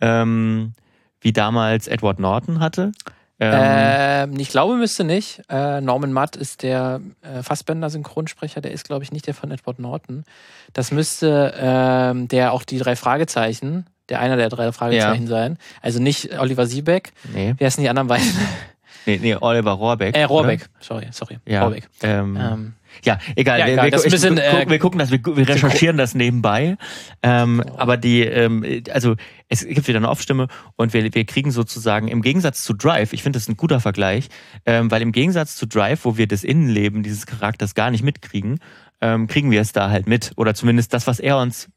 ähm, 0.00 0.72
wie 1.20 1.32
damals 1.32 1.86
Edward 1.86 2.18
Norton 2.18 2.60
hatte. 2.60 2.92
Ähm, 3.40 4.38
ich 4.38 4.50
glaube, 4.50 4.76
müsste 4.76 5.02
nicht. 5.02 5.42
Äh, 5.48 5.80
Norman 5.80 6.12
Mudd 6.12 6.36
ist 6.36 6.62
der 6.62 7.00
äh, 7.22 7.42
Fassbender-Synchronsprecher, 7.42 8.60
der 8.60 8.70
ist, 8.70 8.84
glaube 8.84 9.02
ich, 9.02 9.10
nicht 9.10 9.26
der 9.26 9.34
von 9.34 9.50
Edward 9.50 9.80
Norton. 9.80 10.24
Das 10.72 10.92
müsste 10.92 11.52
ähm, 11.56 12.28
der 12.28 12.52
auch 12.52 12.62
die 12.62 12.78
drei 12.78 12.94
Fragezeichen, 12.94 13.86
der 14.08 14.20
einer 14.20 14.36
der 14.36 14.48
drei 14.48 14.70
Fragezeichen 14.70 15.24
ja. 15.24 15.28
sein. 15.28 15.58
Also 15.80 16.00
nicht 16.00 16.38
Oliver 16.38 16.66
Siebeck. 16.66 17.12
Nee. 17.32 17.54
Wer 17.58 17.70
sind 17.70 17.82
die 17.82 17.88
anderen 17.88 18.08
beiden? 18.08 18.28
Nee, 19.06 19.18
nee, 19.20 19.36
Oliver 19.40 19.72
Rohrbeck. 19.72 20.16
Äh, 20.16 20.24
Rohrbeck, 20.24 20.62
oder? 20.62 20.70
sorry, 20.80 21.06
sorry. 21.10 21.38
Ja, 21.46 21.64
Rohrbeck. 21.64 21.88
Ähm, 22.02 22.38
ähm, 22.40 22.74
ja, 23.04 23.18
egal. 23.36 23.58
Ja, 23.58 23.68
egal. 23.68 23.86
Wir, 23.86 23.92
wir, 23.92 24.10
bisschen, 24.10 24.36
ich, 24.36 24.42
wir, 24.42 24.68
wir, 24.68 24.78
gucken 24.78 24.98
das, 24.98 25.10
wir, 25.10 25.20
wir 25.24 25.48
recherchieren 25.48 25.96
das 25.96 26.14
nebenbei. 26.14 26.76
Ähm, 27.22 27.62
oh. 27.66 27.78
Aber 27.78 27.96
die, 27.96 28.22
ähm, 28.22 28.64
also 28.90 29.16
es 29.48 29.66
gibt 29.66 29.88
wieder 29.88 29.98
eine 29.98 30.08
Aufstimme 30.08 30.48
und 30.76 30.92
wir, 30.92 31.14
wir 31.14 31.24
kriegen 31.24 31.50
sozusagen 31.50 32.08
im 32.08 32.22
Gegensatz 32.22 32.62
zu 32.62 32.74
Drive, 32.74 33.12
ich 33.12 33.22
finde 33.22 33.38
das 33.38 33.48
ein 33.48 33.56
guter 33.56 33.80
Vergleich, 33.80 34.28
ähm, 34.66 34.90
weil 34.90 35.02
im 35.02 35.12
Gegensatz 35.12 35.56
zu 35.56 35.66
Drive, 35.66 36.04
wo 36.04 36.16
wir 36.16 36.26
das 36.26 36.44
Innenleben 36.44 37.02
dieses 37.02 37.26
Charakters 37.26 37.74
gar 37.74 37.90
nicht 37.90 38.04
mitkriegen, 38.04 38.60
ähm, 39.00 39.26
kriegen 39.26 39.50
wir 39.50 39.60
es 39.60 39.72
da 39.72 39.90
halt 39.90 40.06
mit. 40.06 40.32
Oder 40.36 40.54
zumindest 40.54 40.92
das, 40.92 41.06
was 41.06 41.18
er 41.18 41.38
uns 41.38 41.68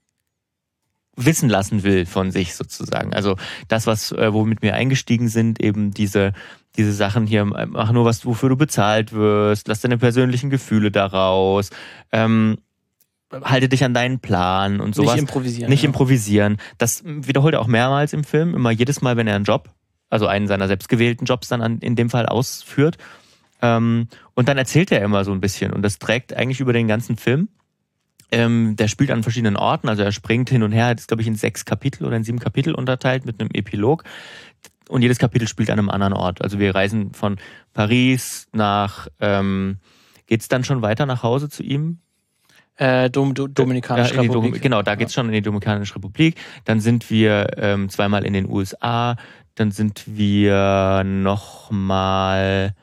wissen 1.18 1.50
lassen 1.50 1.84
will 1.84 2.06
von 2.06 2.32
sich 2.32 2.56
sozusagen. 2.56 3.14
Also 3.14 3.38
das, 3.68 3.88
was 3.88 4.12
äh, 4.12 4.34
womit 4.34 4.62
wir 4.62 4.76
eingestiegen 4.76 5.30
sind, 5.30 5.62
eben 5.62 5.92
diese 5.92 6.34
diese 6.78 6.94
Sachen 6.94 7.26
hier, 7.26 7.46
mach 7.46 7.92
nur 7.92 8.06
was, 8.06 8.26
wofür 8.26 8.50
du 8.50 8.58
bezahlt 8.58 9.14
wirst, 9.14 9.68
lass 9.68 9.82
deine 9.82 9.98
persönlichen 9.98 10.50
Gefühle 10.50 10.92
daraus, 10.92 11.70
ähm, 12.12 12.58
halte 13.32 13.70
dich 13.70 13.84
an 13.84 13.94
deinen 13.94 14.20
Plan 14.20 14.80
und 14.80 14.96
sowas. 14.96 15.14
Nicht 15.14 15.22
improvisieren. 15.22 15.70
Nicht 15.70 15.84
ja. 15.84 15.88
improvisieren. 15.88 16.58
Das 16.78 17.04
wiederholt 17.06 17.54
er 17.54 17.62
auch 17.62 17.68
mehrmals 17.68 18.14
im 18.14 18.24
Film, 18.24 18.54
immer 18.54 18.72
jedes 18.72 19.02
Mal, 19.02 19.18
wenn 19.18 19.28
er 19.28 19.36
einen 19.36 19.46
Job, 19.46 19.70
also 20.10 20.28
einen 20.28 20.48
seiner 20.48 20.68
selbstgewählten 20.68 21.26
Jobs 21.26 21.48
dann 21.48 21.62
an, 21.62 21.80
in 21.80 21.96
dem 21.96 22.10
Fall 22.10 22.26
ausführt. 22.26 22.98
Ähm, 23.62 24.08
und 24.34 24.48
dann 24.48 24.58
erzählt 24.58 24.92
er 24.92 25.02
immer 25.02 25.24
so 25.24 25.32
ein 25.32 25.42
bisschen 25.42 25.74
und 25.74 25.82
das 25.82 26.00
trägt 26.00 26.34
eigentlich 26.34 26.60
über 26.60 26.74
den 26.74 26.88
ganzen 26.88 27.18
Film. 27.18 27.50
Ähm, 28.32 28.76
der 28.76 28.88
spielt 28.88 29.12
an 29.12 29.24
verschiedenen 29.24 29.56
Orten, 29.56 29.88
also 29.88 30.02
er 30.02 30.12
springt 30.12 30.50
hin 30.50 30.64
und 30.64 30.72
her, 30.72 30.94
ist 30.94 31.08
glaube 31.08 31.22
ich 31.22 31.28
in 31.28 31.36
sechs 31.36 31.64
Kapitel 31.64 32.06
oder 32.06 32.18
in 32.18 32.24
sieben 32.24 32.40
Kapitel 32.40 32.74
unterteilt 32.74 33.26
mit 33.26 33.40
einem 33.40 33.50
Epilog. 33.54 34.04
Und 34.90 35.02
jedes 35.02 35.18
Kapitel 35.18 35.48
spielt 35.48 35.70
an 35.70 35.80
einem 35.80 35.90
anderen 35.90 36.14
Ort. 36.14 36.42
Also 36.42 36.60
wir 36.60 36.76
reisen 36.76 37.14
von 37.14 37.38
Paris 37.74 38.48
nach, 38.52 39.08
ähm, 39.20 39.78
geht's 40.28 40.48
dann 40.48 40.64
schon 40.64 40.82
weiter 40.82 41.06
nach 41.06 41.24
Hause 41.24 41.50
zu 41.50 41.64
ihm? 41.64 42.00
Äh, 42.78 43.10
Dom 43.10 43.34
Do 43.34 43.48
Dominikanische 43.48 44.16
ja, 44.16 44.22
Republik. 44.22 44.54
Dom 44.54 44.62
genau, 44.62 44.82
da 44.82 44.96
geht's 44.96 45.14
schon 45.14 45.28
in 45.28 45.34
die 45.34 45.42
Dominikanische 45.42 45.96
Republik. 45.96 46.36
Dann 46.66 46.80
sind 46.82 47.10
wir 47.10 47.52
ähm, 47.58 47.90
zweimal 47.90 48.26
in 48.26 48.34
den 48.34 48.50
USA. 48.50 49.16
Dann 49.56 49.72
sind 49.72 50.04
wir 50.06 51.04
nochmal, 51.06 52.74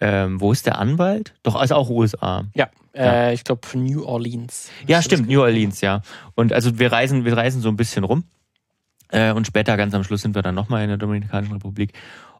ähm, 0.00 0.40
wo 0.40 0.52
ist 0.52 0.66
der 0.66 0.78
Anwalt? 0.78 1.34
Doch, 1.42 1.56
also 1.56 1.74
auch 1.74 1.90
USA. 1.90 2.44
Ja, 2.54 2.68
ja. 2.94 3.02
Äh, 3.02 3.34
ich 3.34 3.42
glaube 3.42 3.62
New 3.74 4.04
Orleans. 4.04 4.70
Ja, 4.86 5.02
stimmt, 5.02 5.28
New 5.28 5.40
Orleans, 5.40 5.80
ja. 5.80 6.02
Und 6.36 6.52
also 6.52 6.78
wir 6.78 6.92
reisen, 6.92 7.24
wir 7.24 7.36
reisen 7.36 7.60
so 7.60 7.68
ein 7.68 7.76
bisschen 7.76 8.04
rum. 8.04 8.24
Äh, 9.14 9.32
und 9.32 9.46
später, 9.46 9.76
ganz 9.76 9.94
am 9.94 10.02
Schluss, 10.02 10.22
sind 10.22 10.34
wir 10.34 10.42
dann 10.42 10.54
nochmal 10.54 10.82
in 10.82 10.88
der 10.88 10.98
Dominikanischen 10.98 11.54
Republik. 11.54 11.92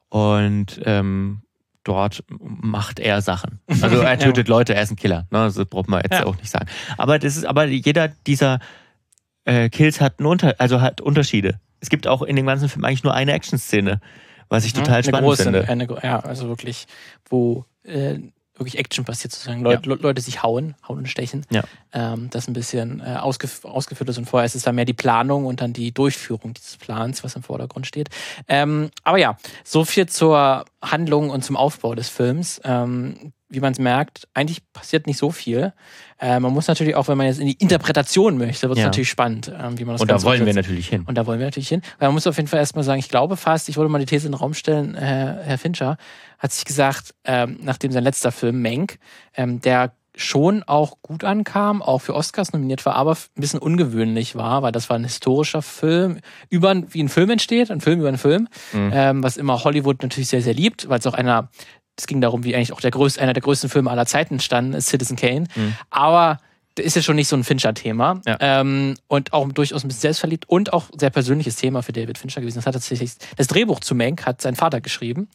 Und 0.09 0.81
ähm, 0.85 1.43
dort 1.85 2.25
macht 2.41 2.99
er 2.99 3.23
Sachen. 3.23 3.61
Also 3.69 4.01
er 4.01 4.19
tötet 4.19 4.49
ja. 4.49 4.55
Leute, 4.55 4.75
er 4.75 4.83
ist 4.83 4.91
ein 4.91 4.97
Killer. 4.97 5.27
Ne? 5.31 5.51
Das 5.55 5.55
braucht 5.67 5.89
man 5.89 6.03
jetzt 6.03 6.19
ja. 6.19 6.27
auch 6.27 6.37
nicht 6.37 6.51
sagen. 6.51 6.67
Aber 6.99 7.19
das 7.19 7.37
ist, 7.37 7.45
aber 7.45 7.67
jeder 7.67 8.09
dieser 8.09 8.59
äh, 9.45 9.69
Kills 9.69 10.01
hat 10.01 10.21
Unter 10.21 10.57
also 10.59 10.81
hat 10.81 11.01
Unterschiede. 11.01 11.61
Es 11.81 11.91
gibt 11.91 12.07
auch 12.07 12.23
in 12.23 12.35
dem 12.35 12.47
ganzen 12.47 12.69
Film 12.69 12.85
eigentlich 12.85 13.05
nur 13.05 13.15
eine 13.15 13.33
Action-Szene, 13.33 14.01
was 14.49 14.65
ich 14.65 14.73
total 14.73 14.95
eine 14.95 15.05
spannend 15.05 15.29
große, 15.29 15.43
finde. 15.45 15.69
Eine, 15.69 15.87
ja, 16.03 16.21
also 16.21 16.49
wirklich, 16.49 16.87
wo 17.29 17.67
äh, 17.85 18.19
wirklich 18.57 18.79
Action 18.79 19.05
passiert 19.05 19.33
sozusagen. 19.33 19.63
Leute, 19.63 19.89
ja. 19.89 19.97
Leute 20.01 20.21
sich 20.21 20.43
hauen, 20.43 20.75
hauen 20.87 20.99
und 20.99 21.09
stechen. 21.09 21.45
Ja. 21.51 21.65
Ähm, 21.93 22.29
das 22.31 22.49
ein 22.49 22.53
bisschen 22.53 23.01
äh, 23.01 23.17
ausgef 23.17 23.65
ausgeführt 23.65 24.11
ist 24.11 24.19
und 24.19 24.27
vorher 24.27 24.47
ist 24.47 24.55
es 24.55 24.63
dann 24.63 24.75
mehr 24.75 24.85
die 24.85 24.93
Planung 24.93 25.47
und 25.47 25.61
dann 25.61 25.73
die 25.73 25.93
Durchführung 25.93 26.55
dieses 26.55 26.77
Plans, 26.77 27.25
was 27.25 27.37
im 27.37 27.43
Vordergrund 27.43 27.87
steht. 27.87 28.11
Ähm, 28.49 28.91
aber 29.03 29.19
ja, 29.19 29.37
so 29.65 29.85
viel 29.85 30.07
zur 30.07 30.65
Handlung 30.83 31.31
und 31.31 31.45
zum 31.45 31.57
Aufbau 31.57 31.95
des 31.95 32.09
Films. 32.09 32.61
Ähm, 32.65 33.33
wie 33.55 33.61
man 33.61 33.73
es 33.73 33.79
merkt, 33.79 34.29
eigentlich 34.35 34.61
passiert 34.73 35.07
nicht 35.07 35.19
so 35.19 35.31
viel. 35.31 35.73
Äh, 36.21 36.41
man 36.41 36.53
muss 36.53 36.69
natürlich 36.69 36.95
auch, 36.95 37.09
wenn 37.09 37.17
man 37.17 37.27
jetzt 37.27 37.41
in 37.41 37.47
die 37.47 37.55
Interpretation 37.55 38.39
möchte, 38.39 38.69
wird 38.69 38.79
es 38.79 38.83
ja. 38.83 38.87
natürlich 38.87 39.09
spannend, 39.09 39.49
äh, 39.49 39.79
wie 39.79 39.85
man 39.85 39.95
das 39.95 40.01
Und 40.03 40.11
da 40.11 40.23
wollen 40.23 40.41
umsetzt. 40.41 40.57
wir 40.57 40.63
natürlich 40.63 40.89
hin. 40.89 41.05
Und 41.07 41.17
da 41.17 41.27
wollen 41.27 41.39
wir 41.39 41.47
natürlich 41.47 41.69
hin. 41.69 41.83
Weil 41.99 42.09
man 42.09 42.15
muss 42.15 42.27
auf 42.27 42.37
jeden 42.37 42.49
Fall 42.49 42.61
erstmal 42.61 42.85
sagen, 42.85 42.99
ich 42.99 43.09
glaube 43.09 43.37
fast, 43.37 43.69
ich 43.69 43.77
wollte 43.77 43.91
mal 43.91 43.99
die 43.99 44.07
These 44.07 44.27
in 44.27 44.33
den 44.33 44.39
Raum 44.39 44.55
stellen, 44.55 44.95
äh, 44.95 45.01
Herr 45.45 45.59
Fincher 45.59 45.97
hat 46.39 46.53
sich 46.53 46.65
gesagt, 46.65 47.15
ähm, 47.25 47.59
nachdem 47.63 47.91
sein 47.91 48.05
letzter 48.05 48.31
Film, 48.31 48.61
Menk, 48.61 48.99
ähm, 49.35 49.61
der 49.61 49.93
schon 50.17 50.63
auch 50.63 50.99
gut 51.03 51.25
ankam, 51.25 51.83
auch 51.83 51.99
für 51.99 52.15
Oscars 52.15 52.53
nominiert 52.53 52.87
war, 52.87 52.95
aber 52.95 53.13
ein 53.13 53.41
bisschen 53.41 53.59
ungewöhnlich 53.59 54.37
war, 54.37 54.63
weil 54.63 54.73
das 54.73 54.89
war 54.89 54.97
ein 54.97 55.05
historischer 55.05 55.63
Film, 55.63 56.21
über 56.51 56.75
wie 56.89 57.03
ein 57.03 57.09
Film 57.09 57.31
entsteht, 57.31 57.71
ein 57.71 57.81
Film 57.81 58.01
über 58.01 58.09
einen 58.09 58.19
Film, 58.19 58.49
mhm. 58.73 58.91
ähm, 58.93 59.23
was 59.23 59.37
immer 59.37 59.65
Hollywood 59.65 60.03
natürlich 60.03 60.29
sehr, 60.29 60.43
sehr 60.43 60.55
liebt, 60.55 60.89
weil 60.89 61.01
es 61.01 61.07
auch 61.07 61.15
einer 61.15 61.49
es 61.97 62.07
ging 62.07 62.21
darum, 62.21 62.45
wie 62.45 62.55
eigentlich 62.55 62.73
auch 62.73 62.81
der 62.81 62.91
größte, 62.91 63.21
einer 63.21 63.33
der 63.33 63.43
größten 63.43 63.71
Filme 63.71 63.91
aller 63.91 64.07
Zeiten 64.07 64.35
entstanden 64.35 64.75
ist, 64.75 64.89
Citizen 64.89 65.17
Kane. 65.17 65.47
Mhm. 65.55 65.75
Aber 65.91 66.39
ist 66.79 66.97
ja 66.97 67.03
schon 67.03 67.17
nicht 67.17 67.29
so 67.29 67.37
ein 67.37 67.45
Fincher-Thema. 67.45 68.21
Ja. 68.27 68.37
Ähm, 68.41 68.97
und 69.07 69.33
auch 69.33 69.51
durchaus 69.53 69.85
ein 69.85 69.89
bisschen 69.89 70.03
selbstverliebt 70.03 70.49
und 70.49 70.73
auch 70.73 70.87
sehr 70.99 71.11
persönliches 71.11 71.57
Thema 71.57 71.83
für 71.83 71.93
David 71.93 72.19
Fincher 72.19 72.41
gewesen. 72.41 72.59
Das 72.59 72.67
hat 72.67 72.75
tatsächlich 72.75 73.13
das 73.37 73.47
Drehbuch 73.47 73.81
zu 73.81 73.95
Mank 73.95 74.27
hat 74.27 74.41
sein 74.41 74.57
Vater 74.57 74.81
geschrieben. 74.81 75.29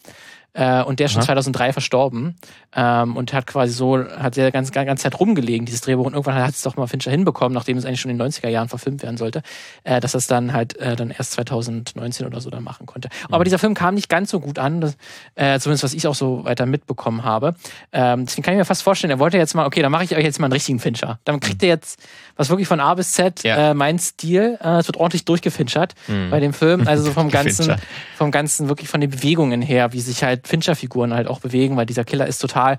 Äh, 0.53 0.83
und 0.83 0.99
der 0.99 1.05
ist 1.05 1.13
schon 1.13 1.21
2003 1.21 1.73
verstorben. 1.73 2.35
Ähm, 2.75 3.17
und 3.17 3.33
hat 3.33 3.47
quasi 3.47 3.73
so, 3.73 3.97
hat 3.97 4.35
der 4.35 4.51
ganz, 4.51 4.71
ganz 4.71 5.01
Zeit 5.01 5.19
rumgelegen, 5.19 5.65
dieses 5.65 5.81
Drehbuch. 5.81 6.05
Und 6.05 6.13
irgendwann 6.13 6.35
hat 6.35 6.51
es 6.51 6.61
doch 6.61 6.77
mal 6.77 6.87
Fincher 6.87 7.11
hinbekommen, 7.11 7.53
nachdem 7.53 7.77
es 7.77 7.85
eigentlich 7.85 8.01
schon 8.01 8.11
in 8.11 8.17
den 8.17 8.27
90er 8.27 8.49
Jahren 8.49 8.69
verfilmt 8.69 9.01
werden 9.01 9.17
sollte, 9.17 9.41
äh, 9.83 9.99
dass 9.99 10.13
es 10.13 10.27
dann 10.27 10.53
halt 10.53 10.77
äh, 10.77 10.95
dann 10.95 11.09
erst 11.11 11.31
2019 11.31 12.27
oder 12.27 12.41
so 12.41 12.49
dann 12.49 12.63
machen 12.63 12.85
konnte. 12.85 13.09
Mhm. 13.09 13.33
Aber 13.33 13.43
dieser 13.43 13.59
Film 13.59 13.73
kam 13.73 13.95
nicht 13.95 14.09
ganz 14.09 14.29
so 14.29 14.39
gut 14.39 14.59
an, 14.59 14.81
das, 14.81 14.97
äh, 15.35 15.59
zumindest 15.59 15.83
was 15.83 15.93
ich 15.93 16.07
auch 16.07 16.15
so 16.15 16.45
weiter 16.45 16.65
mitbekommen 16.65 17.23
habe. 17.23 17.55
Ähm, 17.91 18.25
deswegen 18.25 18.43
kann 18.43 18.53
ich 18.53 18.59
mir 18.59 18.65
fast 18.65 18.83
vorstellen, 18.83 19.11
er 19.11 19.19
wollte 19.19 19.37
jetzt 19.37 19.55
mal, 19.55 19.65
okay, 19.65 19.81
dann 19.81 19.91
mache 19.91 20.03
ich 20.03 20.15
euch 20.15 20.23
jetzt 20.23 20.39
mal 20.39 20.45
einen 20.45 20.53
richtigen 20.53 20.79
Fincher. 20.79 21.19
Dann 21.25 21.39
kriegt 21.39 21.61
mhm. 21.61 21.67
ihr 21.67 21.69
jetzt 21.69 21.99
was 22.35 22.49
wirklich 22.49 22.69
von 22.69 22.79
A 22.79 22.93
bis 22.93 23.11
Z, 23.11 23.43
ja. 23.43 23.71
äh, 23.71 23.73
mein 23.73 23.99
Stil. 23.99 24.57
Äh, 24.63 24.77
es 24.77 24.87
wird 24.87 24.95
ordentlich 24.95 25.25
durchgefinchert 25.25 25.93
mhm. 26.07 26.29
bei 26.29 26.39
dem 26.39 26.53
Film. 26.53 26.87
Also 26.87 27.03
so 27.03 27.11
vom 27.11 27.29
ganzen, 27.31 27.75
vom 28.15 28.31
ganzen, 28.31 28.69
wirklich 28.69 28.87
von 28.87 29.01
den 29.01 29.09
Bewegungen 29.09 29.61
her, 29.61 29.91
wie 29.91 29.99
sich 29.99 30.23
halt 30.23 30.38
Fincher-Figuren 30.43 31.13
halt 31.13 31.27
auch 31.27 31.39
bewegen, 31.39 31.77
weil 31.77 31.85
dieser 31.85 32.03
Killer 32.03 32.27
ist 32.27 32.39
total 32.39 32.77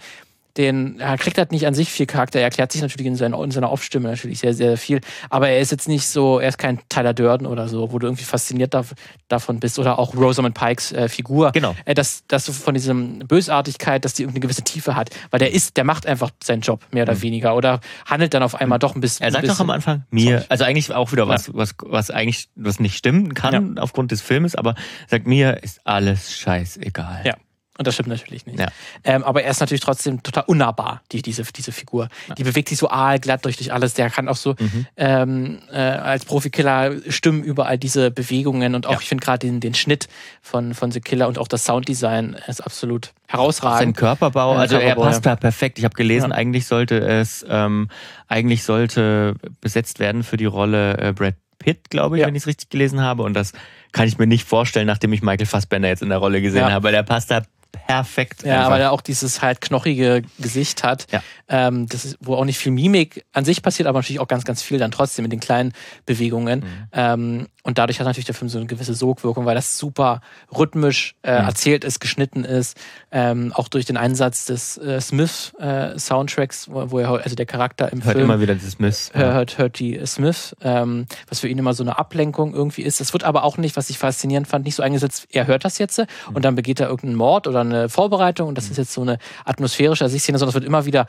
den 0.56 0.98
er 1.00 1.16
kriegt 1.16 1.38
halt 1.38 1.52
nicht 1.52 1.66
an 1.66 1.74
sich 1.74 1.90
viel 1.90 2.06
Charakter. 2.06 2.38
Er 2.38 2.44
erklärt 2.44 2.72
sich 2.72 2.82
natürlich 2.82 3.06
in 3.06 3.16
seiner, 3.16 3.42
in 3.42 3.50
seiner 3.50 3.70
Off-Stimme 3.70 4.08
natürlich 4.08 4.40
sehr, 4.40 4.54
sehr 4.54 4.76
viel. 4.76 5.00
Aber 5.28 5.48
er 5.48 5.60
ist 5.60 5.70
jetzt 5.70 5.88
nicht 5.88 6.06
so, 6.06 6.38
er 6.38 6.48
ist 6.48 6.58
kein 6.58 6.80
Tyler 6.88 7.14
Durden 7.14 7.46
oder 7.46 7.68
so, 7.68 7.92
wo 7.92 7.98
du 7.98 8.06
irgendwie 8.06 8.24
fasziniert 8.24 8.74
da, 8.74 8.84
davon 9.28 9.60
bist. 9.60 9.78
Oder 9.78 9.98
auch 9.98 10.14
Rosamund 10.14 10.54
Pikes 10.54 10.92
äh, 10.92 11.08
Figur. 11.08 11.52
Genau. 11.52 11.74
Äh, 11.84 11.94
dass, 11.94 12.26
dass 12.26 12.46
du 12.46 12.52
von 12.52 12.74
diesem 12.74 13.20
Bösartigkeit, 13.20 14.04
dass 14.04 14.14
die 14.14 14.22
irgendeine 14.22 14.40
gewisse 14.42 14.62
Tiefe 14.62 14.96
hat. 14.96 15.10
Weil 15.30 15.38
der 15.38 15.52
ist, 15.52 15.76
der 15.76 15.84
macht 15.84 16.06
einfach 16.06 16.30
seinen 16.42 16.62
Job, 16.62 16.84
mehr 16.90 17.04
oder 17.04 17.14
mhm. 17.14 17.22
weniger. 17.22 17.54
Oder 17.54 17.80
handelt 18.06 18.34
dann 18.34 18.42
auf 18.42 18.54
einmal 18.54 18.78
mhm. 18.78 18.80
doch 18.80 18.94
ein 18.94 19.00
bisschen. 19.00 19.24
Er 19.24 19.32
sagt 19.32 19.48
doch 19.48 19.60
am 19.60 19.70
Anfang, 19.70 20.04
mir, 20.10 20.44
also 20.48 20.64
eigentlich 20.64 20.92
auch 20.92 21.12
wieder 21.12 21.28
was, 21.28 21.46
ja. 21.46 21.54
was, 21.54 21.74
was 21.84 22.10
eigentlich, 22.10 22.48
was 22.56 22.80
nicht 22.80 22.96
stimmen 22.96 23.34
kann 23.34 23.76
ja. 23.76 23.82
aufgrund 23.82 24.10
des 24.10 24.20
Filmes, 24.20 24.56
aber 24.56 24.74
sagt 25.08 25.26
mir, 25.26 25.62
ist 25.62 25.80
alles 25.84 26.36
scheißegal. 26.36 27.22
Ja. 27.24 27.36
Und 27.80 27.86
das 27.86 27.94
stimmt 27.94 28.10
natürlich 28.10 28.44
nicht. 28.44 28.60
Ja. 28.60 28.66
Ähm, 29.04 29.24
aber 29.24 29.42
er 29.42 29.50
ist 29.52 29.60
natürlich 29.60 29.80
trotzdem 29.80 30.22
total 30.22 30.44
unnahbar, 30.46 31.00
die, 31.12 31.22
diese, 31.22 31.44
diese 31.44 31.72
Figur. 31.72 32.10
Ja. 32.28 32.34
Die 32.34 32.44
bewegt 32.44 32.68
sich 32.68 32.76
so 32.76 32.90
aalglatt 32.90 33.42
durch, 33.46 33.56
durch 33.56 33.72
alles. 33.72 33.94
Der 33.94 34.10
kann 34.10 34.28
auch 34.28 34.36
so 34.36 34.54
mhm. 34.58 34.86
ähm, 34.98 35.58
äh, 35.72 35.78
als 35.78 36.26
Profikiller 36.26 36.92
stimmen 37.08 37.42
überall 37.42 37.78
diese 37.78 38.10
Bewegungen 38.10 38.74
und 38.74 38.86
auch, 38.86 38.92
ja. 38.92 38.98
ich 39.00 39.08
finde 39.08 39.24
gerade 39.24 39.46
den, 39.46 39.60
den 39.60 39.72
Schnitt 39.72 40.08
von, 40.42 40.74
von 40.74 40.90
The 40.92 41.00
Killer 41.00 41.26
und 41.26 41.38
auch 41.38 41.48
das 41.48 41.64
Sounddesign 41.64 42.36
ist 42.48 42.60
absolut 42.60 43.14
herausragend. 43.28 43.78
Sein 43.78 43.92
Körperbau, 43.94 44.56
also 44.56 44.76
Körperbau, 44.76 45.02
er 45.02 45.08
passt 45.08 45.24
da 45.24 45.36
perfekt. 45.36 45.78
Ich 45.78 45.84
habe 45.86 45.94
gelesen, 45.94 46.32
eigentlich 46.32 46.66
sollte 46.66 46.98
es, 46.98 47.46
ähm, 47.48 47.88
eigentlich 48.28 48.62
sollte 48.62 49.36
besetzt 49.62 50.00
werden 50.00 50.22
für 50.22 50.36
die 50.36 50.44
Rolle 50.44 50.98
äh, 50.98 51.12
Brad 51.14 51.36
Pitt, 51.60 51.90
glaube 51.90 52.18
ich, 52.18 52.26
wenn 52.26 52.34
ich 52.34 52.42
es 52.42 52.46
richtig 52.46 52.70
gelesen 52.70 53.00
habe. 53.00 53.22
Und 53.22 53.34
das 53.34 53.52
kann 53.92 54.08
ich 54.08 54.18
mir 54.18 54.26
nicht 54.26 54.44
vorstellen, 54.44 54.86
nachdem 54.86 55.12
ich 55.12 55.22
Michael 55.22 55.46
Fassbender 55.46 55.88
jetzt 55.88 56.02
in 56.02 56.08
der 56.08 56.18
Rolle 56.18 56.42
gesehen 56.42 56.72
habe. 56.72 56.90
Der 56.90 57.04
passt 57.04 57.30
da 57.30 57.42
perfekt. 57.72 58.42
Ja, 58.44 58.58
einfach. 58.58 58.70
weil 58.72 58.80
er 58.80 58.92
auch 58.92 59.00
dieses 59.00 59.42
halt 59.42 59.60
knochige 59.60 60.22
Gesicht 60.38 60.84
hat, 60.84 61.06
ja. 61.10 61.22
ähm, 61.48 61.86
das 61.86 62.04
ist, 62.04 62.18
wo 62.20 62.34
auch 62.34 62.44
nicht 62.44 62.58
viel 62.58 62.72
Mimik 62.72 63.24
an 63.32 63.44
sich 63.44 63.62
passiert, 63.62 63.88
aber 63.88 63.98
natürlich 63.98 64.20
auch 64.20 64.28
ganz, 64.28 64.44
ganz 64.44 64.62
viel 64.62 64.78
dann 64.78 64.90
trotzdem 64.90 65.22
mit 65.24 65.32
den 65.32 65.40
kleinen 65.40 65.72
Bewegungen. 66.06 66.60
Mhm. 66.60 66.88
Ähm, 66.92 67.46
und 67.62 67.78
dadurch 67.78 68.00
hat 68.00 68.06
natürlich 68.06 68.24
der 68.24 68.34
Film 68.34 68.48
so 68.48 68.58
eine 68.58 68.66
gewisse 68.66 68.94
Sogwirkung, 68.94 69.44
weil 69.44 69.54
das 69.54 69.76
super 69.76 70.22
rhythmisch 70.56 71.14
äh, 71.22 71.40
mhm. 71.40 71.48
erzählt 71.48 71.84
ist, 71.84 72.00
geschnitten 72.00 72.44
ist, 72.44 72.76
ähm, 73.12 73.52
auch 73.54 73.68
durch 73.68 73.84
den 73.84 73.96
Einsatz 73.96 74.46
des 74.46 74.78
äh, 74.78 75.00
Smith-Soundtracks, 75.00 76.68
äh, 76.68 76.72
wo, 76.72 76.90
wo, 76.90 76.98
er 76.98 77.10
also 77.10 77.36
der 77.36 77.46
Charakter 77.46 77.92
im 77.92 78.02
hört 78.04 78.14
Film 78.14 78.24
immer 78.24 78.40
wieder 78.40 78.54
die 78.54 78.64
Smiths, 78.64 79.10
hört, 79.12 79.58
hört 79.58 79.78
die 79.78 80.00
Smith, 80.06 80.56
ähm, 80.62 81.06
was 81.28 81.40
für 81.40 81.48
ihn 81.48 81.58
immer 81.58 81.74
so 81.74 81.82
eine 81.82 81.98
Ablenkung 81.98 82.54
irgendwie 82.54 82.82
ist. 82.82 83.00
Das 83.00 83.12
wird 83.12 83.24
aber 83.24 83.44
auch 83.44 83.58
nicht, 83.58 83.76
was 83.76 83.90
ich 83.90 83.98
faszinierend 83.98 84.48
fand, 84.48 84.64
nicht 84.64 84.76
so 84.76 84.82
eingesetzt. 84.82 85.26
Er 85.30 85.46
hört 85.46 85.64
das 85.64 85.78
jetzt 85.78 85.98
mhm. 85.98 86.06
und 86.34 86.44
dann 86.44 86.54
begeht 86.54 86.80
er 86.80 86.88
irgendeinen 86.88 87.16
Mord 87.16 87.46
oder 87.46 87.59
eine 87.60 87.88
Vorbereitung 87.88 88.48
und 88.48 88.58
das 88.58 88.70
ist 88.70 88.78
jetzt 88.78 88.92
so 88.92 89.02
eine 89.02 89.18
atmosphärische 89.44 90.08
Sichtszene, 90.08 90.38
sondern 90.38 90.50
es 90.50 90.54
wird 90.54 90.64
immer 90.64 90.86
wieder 90.86 91.06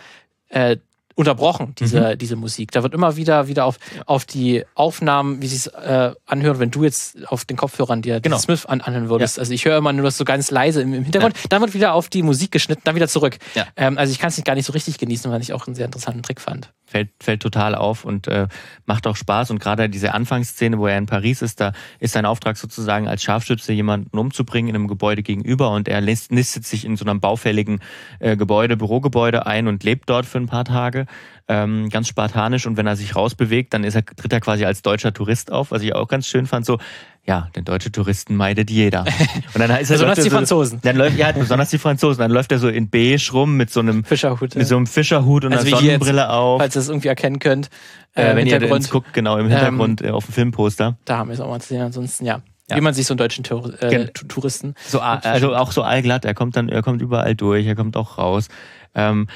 äh, 0.49 0.77
unterbrochen, 1.15 1.75
diese, 1.77 2.11
mhm. 2.13 2.17
diese 2.17 2.35
Musik. 2.35 2.71
Da 2.71 2.83
wird 2.83 2.93
immer 2.93 3.15
wieder 3.15 3.47
wieder 3.47 3.65
auf, 3.65 3.77
auf 4.05 4.25
die 4.25 4.63
Aufnahmen, 4.75 5.41
wie 5.41 5.47
sie 5.47 5.57
es 5.57 5.67
äh, 5.67 6.13
anhören, 6.25 6.59
wenn 6.59 6.71
du 6.71 6.83
jetzt 6.83 7.27
auf 7.27 7.45
den 7.45 7.57
Kopfhörern 7.57 8.01
dir 8.01 8.21
genau. 8.21 8.37
Smith 8.37 8.65
an, 8.65 8.81
anhören 8.81 9.09
würdest. 9.09 9.37
Ja. 9.37 9.41
Also 9.41 9.53
ich 9.53 9.65
höre 9.65 9.77
immer 9.77 9.93
nur 9.93 10.05
das 10.05 10.17
so 10.17 10.25
ganz 10.25 10.51
leise 10.51 10.81
im, 10.81 10.93
im 10.93 11.03
Hintergrund. 11.03 11.35
Ja. 11.37 11.43
Dann 11.49 11.61
wird 11.61 11.73
wieder 11.73 11.93
auf 11.93 12.09
die 12.09 12.23
Musik 12.23 12.51
geschnitten, 12.51 12.81
dann 12.85 12.95
wieder 12.95 13.07
zurück. 13.07 13.37
Ja. 13.55 13.67
Ähm, 13.75 13.97
also 13.97 14.11
ich 14.11 14.19
kann 14.19 14.29
es 14.29 14.37
nicht 14.37 14.45
gar 14.45 14.55
nicht 14.55 14.65
so 14.65 14.73
richtig 14.73 14.97
genießen, 14.97 15.31
weil 15.31 15.41
ich 15.41 15.53
auch 15.53 15.67
einen 15.67 15.75
sehr 15.75 15.85
interessanten 15.85 16.23
Trick 16.23 16.41
fand 16.41 16.71
fällt, 16.91 17.09
fällt 17.19 17.41
total 17.41 17.73
auf 17.73 18.05
und 18.05 18.27
äh, 18.27 18.47
macht 18.85 19.07
auch 19.07 19.15
Spaß. 19.15 19.49
Und 19.51 19.59
gerade 19.59 19.89
diese 19.89 20.13
Anfangsszene, 20.13 20.77
wo 20.77 20.87
er 20.87 20.97
in 20.97 21.05
Paris 21.05 21.41
ist, 21.41 21.61
da 21.61 21.71
ist 21.99 22.13
sein 22.13 22.25
Auftrag 22.25 22.57
sozusagen 22.57 23.07
als 23.07 23.23
Scharfschütze 23.23 23.73
jemanden 23.73 24.17
umzubringen 24.17 24.69
in 24.69 24.75
einem 24.75 24.87
Gebäude 24.87 25.23
gegenüber 25.23 25.71
und 25.71 25.87
er 25.87 26.01
nistet 26.01 26.65
sich 26.65 26.85
in 26.85 26.97
so 26.97 27.05
einem 27.05 27.19
baufälligen 27.19 27.79
äh, 28.19 28.35
Gebäude, 28.35 28.77
Bürogebäude 28.77 29.45
ein 29.45 29.67
und 29.67 29.83
lebt 29.83 30.09
dort 30.09 30.25
für 30.25 30.37
ein 30.37 30.47
paar 30.47 30.65
Tage. 30.65 31.05
Ähm, 31.47 31.89
ganz 31.89 32.07
spartanisch 32.07 32.67
und 32.67 32.77
wenn 32.77 32.87
er 32.87 32.95
sich 32.95 33.15
rausbewegt, 33.15 33.73
dann 33.73 33.83
ist 33.83 33.95
er, 33.95 34.05
tritt 34.05 34.31
er 34.31 34.39
quasi 34.39 34.63
als 34.65 34.83
deutscher 34.83 35.13
Tourist 35.13 35.51
auf, 35.51 35.71
was 35.71 35.81
ich 35.81 35.95
auch 35.95 36.07
ganz 36.07 36.27
schön 36.27 36.45
fand, 36.45 36.65
so, 36.65 36.77
ja, 37.23 37.49
den 37.55 37.65
deutsche 37.65 37.91
Touristen 37.91 38.35
meidet 38.35 38.71
jeder. 38.71 39.01
Und 39.53 39.59
dann 39.59 39.69
ist 39.79 39.89
er 39.91 39.95
besonders 39.95 40.17
die 40.17 40.29
so, 40.29 40.35
Franzosen. 40.35 40.79
Dann 40.81 40.95
läuft, 40.95 41.17
ja, 41.17 41.31
besonders 41.31 41.69
die 41.69 41.77
Franzosen. 41.77 42.19
Dann 42.19 42.31
läuft 42.31 42.51
er 42.51 42.57
so 42.57 42.67
in 42.67 42.89
beige 42.89 43.29
rum 43.31 43.57
mit 43.57 43.69
so 43.69 43.79
einem 43.79 44.03
Fischerhut, 44.03 44.55
mit 44.55 44.67
so 44.67 44.75
einem 44.75 44.87
Fischerhut 44.87 45.45
und 45.45 45.53
also 45.53 45.67
einer 45.67 45.77
Sonnenbrille 45.77 46.21
jetzt, 46.21 46.29
auf. 46.29 46.59
Falls 46.59 46.75
ihr 46.75 46.81
es 46.81 46.89
irgendwie 46.89 47.07
erkennen 47.09 47.39
könnt. 47.39 47.69
Äh, 48.13 48.35
wenn 48.35 48.47
ihr 48.47 48.59
jetzt 48.59 48.89
guckt, 48.89 49.13
genau 49.13 49.37
im 49.37 49.47
Hintergrund 49.47 50.01
ähm, 50.01 50.07
äh, 50.07 50.11
auf 50.11 50.25
dem 50.25 50.33
Filmposter. 50.33 50.97
Da 51.05 51.17
haben 51.17 51.29
wir 51.29 51.35
es 51.35 51.39
auch 51.39 51.47
mal 51.47 51.61
zu 51.61 51.69
sehen. 51.69 51.81
Ansonsten 51.81 52.25
ja. 52.25 52.41
Ja. 52.69 52.77
Wie 52.77 52.81
man 52.81 52.93
sich 52.93 53.05
so 53.05 53.13
einen 53.13 53.17
deutschen 53.17 53.43
Tour 53.43 53.81
äh, 53.81 54.07
Touristen. 54.07 54.75
So, 54.87 55.01
also 55.01 55.55
auch 55.55 55.73
so 55.73 55.81
allglatt, 55.81 56.23
er 56.23 56.33
kommt 56.33 56.55
dann, 56.55 56.69
er 56.69 56.81
kommt 56.81 57.01
überall 57.01 57.35
durch, 57.35 57.65
er 57.65 57.75
kommt 57.75 57.97
auch 57.97 58.17
raus. 58.17 58.47
Ähm, 58.95 59.27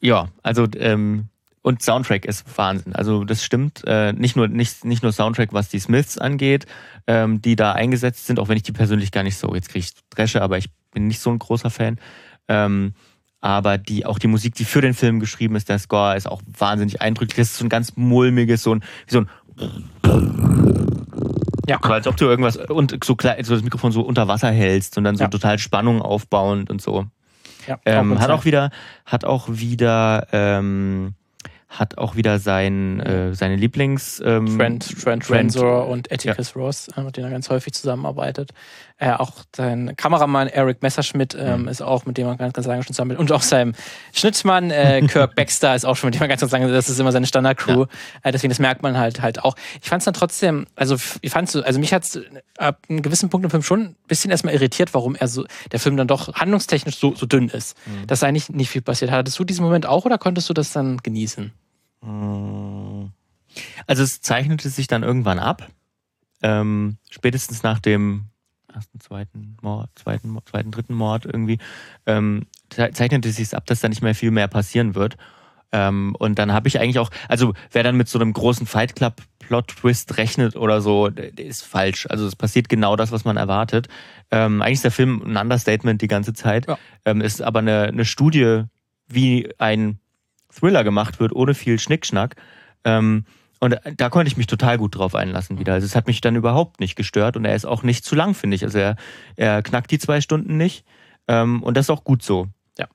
ja, 0.00 0.28
also 0.42 0.66
ähm, 0.76 1.28
und 1.62 1.82
Soundtrack 1.82 2.24
ist 2.24 2.44
Wahnsinn. 2.56 2.94
Also 2.94 3.24
das 3.24 3.44
stimmt. 3.44 3.82
Äh, 3.86 4.12
nicht, 4.12 4.36
nur, 4.36 4.48
nicht, 4.48 4.84
nicht 4.84 5.02
nur 5.02 5.12
Soundtrack, 5.12 5.52
was 5.52 5.68
die 5.68 5.80
Smiths 5.80 6.18
angeht, 6.18 6.66
ähm, 7.06 7.42
die 7.42 7.56
da 7.56 7.72
eingesetzt 7.72 8.26
sind, 8.26 8.38
auch 8.38 8.48
wenn 8.48 8.56
ich 8.56 8.62
die 8.62 8.72
persönlich 8.72 9.12
gar 9.12 9.22
nicht 9.22 9.36
so, 9.36 9.54
jetzt 9.54 9.68
kriege 9.68 9.84
ich 9.84 9.92
Dresche, 10.10 10.42
aber 10.42 10.58
ich 10.58 10.70
bin 10.92 11.06
nicht 11.06 11.20
so 11.20 11.30
ein 11.30 11.38
großer 11.38 11.70
Fan. 11.70 11.98
Ähm, 12.48 12.94
aber 13.40 13.78
die, 13.78 14.04
auch 14.04 14.18
die 14.18 14.26
Musik, 14.26 14.54
die 14.54 14.64
für 14.64 14.80
den 14.80 14.94
Film 14.94 15.20
geschrieben 15.20 15.54
ist, 15.54 15.68
der 15.68 15.78
Score 15.78 16.16
ist 16.16 16.28
auch 16.28 16.42
wahnsinnig 16.58 17.00
eindrücklich. 17.02 17.36
Das 17.36 17.50
ist 17.50 17.58
so 17.58 17.64
ein 17.64 17.68
ganz 17.68 17.96
mulmiges, 17.96 18.62
so 18.62 18.74
ein, 18.74 18.82
wie 19.06 19.12
so 19.12 19.20
ein 19.20 19.28
ja. 21.68 21.78
So, 21.82 21.92
als 21.92 22.06
ob 22.06 22.16
du 22.16 22.24
irgendwas 22.24 22.56
und 22.56 23.04
so, 23.04 23.14
so 23.14 23.54
das 23.54 23.62
Mikrofon 23.62 23.92
so 23.92 24.00
unter 24.00 24.26
Wasser 24.26 24.50
hältst 24.50 24.96
und 24.96 25.04
dann 25.04 25.16
so 25.16 25.24
ja. 25.24 25.28
total 25.28 25.58
Spannung 25.58 26.00
aufbauend 26.00 26.70
und 26.70 26.80
so. 26.80 27.06
Ja, 27.66 27.78
ähm, 27.84 28.18
hat 28.18 28.30
auch 28.30 28.46
wieder, 28.46 28.70
hat 29.04 29.24
auch 29.24 29.48
wieder 29.50 30.26
ähm, 30.32 31.14
hat 31.68 31.98
auch 31.98 32.16
wieder 32.16 32.38
sein, 32.38 33.00
äh, 33.00 33.34
seine 33.34 33.56
Lieblings... 33.56 34.22
Ähm, 34.24 34.58
Trent, 34.58 34.88
Trent, 34.88 35.24
Trent 35.24 35.30
Rensor 35.30 35.88
und 35.88 36.10
Atticus 36.10 36.54
ja. 36.54 36.60
Ross, 36.60 36.88
äh, 36.88 37.02
mit 37.02 37.16
denen 37.16 37.26
er 37.26 37.32
ganz 37.32 37.50
häufig 37.50 37.74
zusammenarbeitet. 37.74 38.52
Äh, 39.00 39.12
auch 39.12 39.44
sein 39.54 39.94
Kameramann 39.96 40.48
Eric 40.48 40.82
Messerschmidt 40.82 41.36
ähm, 41.38 41.62
mhm. 41.62 41.68
ist 41.68 41.80
auch, 41.80 42.04
mit 42.04 42.18
dem 42.18 42.26
er 42.26 42.36
ganz, 42.36 42.52
ganz 42.52 42.66
lange 42.66 42.82
schon 42.82 42.94
zusammen 42.94 43.16
Und 43.16 43.30
auch 43.30 43.42
sein 43.42 43.76
Schnittmann 44.12 44.72
äh, 44.72 45.02
Kirk 45.06 45.34
Baxter 45.36 45.76
ist 45.76 45.84
auch 45.84 45.94
schon 45.94 46.08
mit 46.08 46.16
dem 46.16 46.22
er 46.22 46.28
ganz, 46.28 46.40
ganz 46.40 46.50
lange, 46.50 46.66
das 46.66 46.88
ist 46.88 46.98
immer 46.98 47.12
seine 47.12 47.26
Standardcrew. 47.26 47.82
Ja. 47.82 47.88
Äh, 48.24 48.32
deswegen, 48.32 48.50
das 48.50 48.58
merkt 48.58 48.82
man 48.82 48.98
halt 48.98 49.22
halt 49.22 49.44
auch. 49.44 49.54
Ich 49.80 49.88
fand 49.88 50.00
es 50.00 50.04
dann 50.04 50.14
trotzdem, 50.14 50.66
also 50.74 50.96
ich 51.20 51.30
fand's, 51.30 51.54
also 51.54 51.78
mich 51.78 51.94
hat 51.94 52.02
es 52.02 52.20
ab 52.56 52.82
einem 52.88 53.02
gewissen 53.02 53.30
Punkt 53.30 53.44
im 53.44 53.50
Film 53.50 53.62
schon 53.62 53.80
ein 53.80 53.96
bisschen 54.08 54.32
erstmal 54.32 54.54
irritiert, 54.54 54.92
warum 54.94 55.14
er 55.14 55.28
so, 55.28 55.44
der 55.70 55.78
Film 55.78 55.96
dann 55.96 56.08
doch 56.08 56.34
handlungstechnisch 56.34 56.96
so, 56.96 57.14
so 57.14 57.26
dünn 57.26 57.48
ist. 57.50 57.76
Mhm. 57.86 58.08
Dass 58.08 58.24
eigentlich 58.24 58.48
nicht 58.48 58.70
viel 58.70 58.82
passiert. 58.82 59.12
Hattest 59.12 59.38
du 59.38 59.44
diesen 59.44 59.64
Moment 59.64 59.86
auch 59.86 60.06
oder 60.06 60.18
konntest 60.18 60.48
du 60.48 60.54
das 60.54 60.72
dann 60.72 60.96
genießen? 60.98 61.52
Hm. 62.02 63.12
Also 63.86 64.02
es 64.02 64.20
zeichnete 64.20 64.68
sich 64.68 64.86
dann 64.86 65.02
irgendwann 65.02 65.38
ab. 65.38 65.68
Ähm, 66.42 66.98
spätestens 67.10 67.62
nach 67.62 67.80
dem 67.80 68.26
ersten, 68.72 69.00
zweiten 69.00 69.56
Mord, 69.62 69.90
zweiten, 69.94 70.36
zweiten, 70.44 70.70
dritten 70.70 70.94
Mord 70.94 71.24
irgendwie, 71.24 71.58
ähm, 72.06 72.46
zeichnete 72.70 73.30
sich 73.30 73.56
ab, 73.56 73.66
dass 73.66 73.80
da 73.80 73.88
nicht 73.88 74.02
mehr 74.02 74.14
viel 74.14 74.30
mehr 74.30 74.48
passieren 74.48 74.94
wird. 74.94 75.16
Ähm, 75.70 76.14
und 76.18 76.38
dann 76.38 76.52
habe 76.52 76.68
ich 76.68 76.80
eigentlich 76.80 76.98
auch, 76.98 77.10
also 77.28 77.52
wer 77.72 77.82
dann 77.82 77.96
mit 77.96 78.08
so 78.08 78.18
einem 78.18 78.32
großen 78.32 78.66
Fight 78.66 78.96
Club 78.96 79.22
Plot-Twist 79.38 80.18
rechnet 80.18 80.56
oder 80.56 80.82
so, 80.82 81.06
ist 81.06 81.64
falsch. 81.64 82.06
Also 82.10 82.26
es 82.26 82.36
passiert 82.36 82.68
genau 82.68 82.96
das, 82.96 83.12
was 83.12 83.24
man 83.24 83.38
erwartet. 83.38 83.88
Ähm, 84.30 84.60
eigentlich 84.60 84.74
ist 84.74 84.84
der 84.84 84.90
Film 84.90 85.22
ein 85.24 85.36
Understatement 85.38 86.02
die 86.02 86.08
ganze 86.08 86.34
Zeit. 86.34 86.66
Ja. 86.66 86.78
Ähm, 87.06 87.22
ist 87.22 87.40
aber 87.40 87.60
eine, 87.60 87.84
eine 87.84 88.04
Studie, 88.04 88.64
wie 89.06 89.48
ein 89.58 90.00
Thriller 90.52 90.84
gemacht 90.84 91.18
wird, 91.18 91.32
ohne 91.32 91.54
viel 91.54 91.78
Schnickschnack. 91.78 92.36
Ähm, 92.84 93.24
und 93.60 93.78
da 93.96 94.08
konnte 94.08 94.28
ich 94.28 94.36
mich 94.36 94.46
total 94.46 94.78
gut 94.78 94.96
drauf 94.96 95.14
einlassen 95.14 95.58
wieder. 95.58 95.74
Also 95.74 95.84
es 95.84 95.96
hat 95.96 96.06
mich 96.06 96.20
dann 96.20 96.36
überhaupt 96.36 96.80
nicht 96.80 96.96
gestört 96.96 97.36
und 97.36 97.44
er 97.44 97.54
ist 97.54 97.66
auch 97.66 97.82
nicht 97.82 98.04
zu 98.04 98.14
lang, 98.14 98.34
finde 98.34 98.54
ich. 98.54 98.64
Also 98.64 98.78
er, 98.78 98.96
er 99.36 99.62
knackt 99.62 99.90
die 99.90 99.98
zwei 99.98 100.20
Stunden 100.20 100.56
nicht 100.56 100.84
ähm, 101.26 101.62
und 101.62 101.76
das 101.76 101.86
ist 101.86 101.90
auch 101.90 102.04
gut 102.04 102.22
so. 102.22 102.46
Ja. 102.78 102.86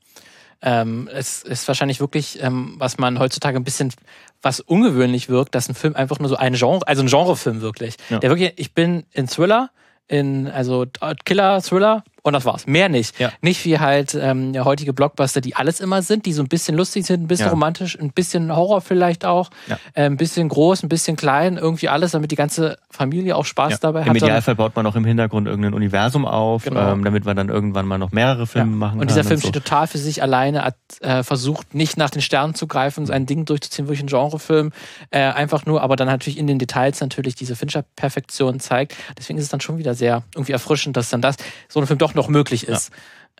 Ähm, 0.62 1.10
es 1.12 1.43
ist 1.43 1.67
wahrscheinlich 1.67 1.99
wirklich, 1.99 2.41
ähm, 2.41 2.76
was 2.78 2.97
man 2.97 3.19
heutzutage 3.19 3.58
ein 3.58 3.65
bisschen, 3.65 3.93
was 4.41 4.62
ungewöhnlich 4.62 5.28
wirkt, 5.28 5.54
dass 5.56 5.67
ein 5.67 5.76
Film 5.76 5.95
einfach 5.95 6.19
nur 6.19 6.30
so 6.30 6.38
ein 6.38 6.54
Genre, 6.54 6.88
also 6.88 7.02
ein 7.02 7.08
Genrefilm 7.08 7.62
wirklich. 7.62 7.95
Ja. 8.10 8.19
Der 8.19 8.30
wirklich, 8.30 8.54
ich 8.56 8.73
bin 8.73 9.06
in 9.12 9.28
Thriller, 9.28 9.69
in, 10.08 10.47
also 10.47 10.86
Killer, 11.26 11.62
Thriller, 11.62 12.04
und 12.24 12.34
das 12.34 12.46
war's. 12.46 12.66
Mehr 12.66 12.90
nicht. 12.90 13.20
Ja. 13.20 13.32
Nicht 13.42 13.64
wie 13.66 13.80
halt 13.80 14.18
ähm, 14.20 14.54
heutige 14.64 14.94
Blockbuster, 14.94 15.42
die 15.42 15.56
alles 15.56 15.82
immer 15.82 16.02
sind, 16.02 16.26
die 16.26 16.34
so 16.34 16.42
ein 16.42 16.48
bisschen 16.48 16.76
lustig 16.76 17.06
sind, 17.06 17.22
ein 17.22 17.28
bisschen 17.28 17.48
ja. 17.48 17.52
romantisch, 17.52 18.00
ein 18.00 18.12
bisschen 18.12 18.56
Horror 18.56 18.82
vielleicht 18.82 19.26
auch, 19.26 19.50
ja. 19.68 19.78
äh, 19.94 20.06
ein 20.06 20.18
bisschen 20.18 20.48
groß, 20.48 20.84
ein 20.84 20.90
bisschen 20.90 21.18
klein, 21.18 21.58
irgendwie 21.58 21.90
alles, 21.90 22.12
damit 22.12 22.32
die 22.32 22.38
ganze 22.38 22.78
Familie 22.90 23.36
auch 23.36 23.46
Spaß 23.46 23.82
dabei 23.82 24.02
hat. 24.02 24.08
Im 24.08 24.16
Idealfall 24.16 24.56
baut 24.56 24.76
man 24.76 24.88
auch 24.88 24.96
im 24.96 25.04
Hintergrund 25.04 25.48
irgendein 25.48 25.74
Universum 25.74 26.26
auf, 26.26 26.64
genau. 26.64 26.94
ähm, 26.94 27.04
damit 27.04 27.26
man 27.26 27.36
dann 27.36 27.50
irgendwann 27.50 27.86
mal 27.86 27.98
noch 27.98 28.12
mehrere 28.12 28.48
Filme 28.48 28.76
machen 28.76 28.92
kann. 28.92 29.02
Und 29.02 29.10
dieser 29.10 29.24
Film 29.24 29.36
und 29.36 29.42
so. 29.42 29.50
steht 29.50 29.64
total 29.64 29.88
für 29.88 29.98
sich 29.98 30.22
alleine, 30.22 30.64
hat 30.64 30.78
äh, 31.02 31.24
versucht, 31.24 31.76
nicht 31.76 31.98
nach 31.98 32.10
den 32.10 32.22
Sternen 32.22 32.56
zu 32.56 32.68
greifen, 32.68 33.06
sein 33.06 33.26
Ding 33.26 33.44
durchzuziehen, 33.44 33.88
wirklich 33.88 34.04
ein 34.04 34.08
Genrefilm. 34.08 34.72
Äh, 35.10 35.20
einfach 35.20 35.66
nur, 35.66 35.82
aber 35.82 35.98
dann 35.98 36.08
natürlich 36.08 36.38
in 36.38 36.48
den 36.48 36.58
Details 36.58 37.02
natürlich 37.02 37.36
diese 37.36 37.58
Fincher-Perfektion 37.58 38.62
zeigt. 38.62 38.96
Deswegen 39.18 39.38
ist 39.40 39.46
es 39.46 39.52
dann 39.52 39.60
schon 39.60 39.78
wieder 39.78 39.94
sehr 39.94 40.24
irgendwie 40.36 40.54
erfrischend, 40.54 40.96
dass 40.96 41.10
dann 41.10 41.22
das 41.22 41.36
so 41.68 41.82
ein 41.82 41.88
Film 41.88 42.00
doch 42.00 42.12
noch 42.15 42.30
möglich 42.30 42.67
ist. 42.67 42.91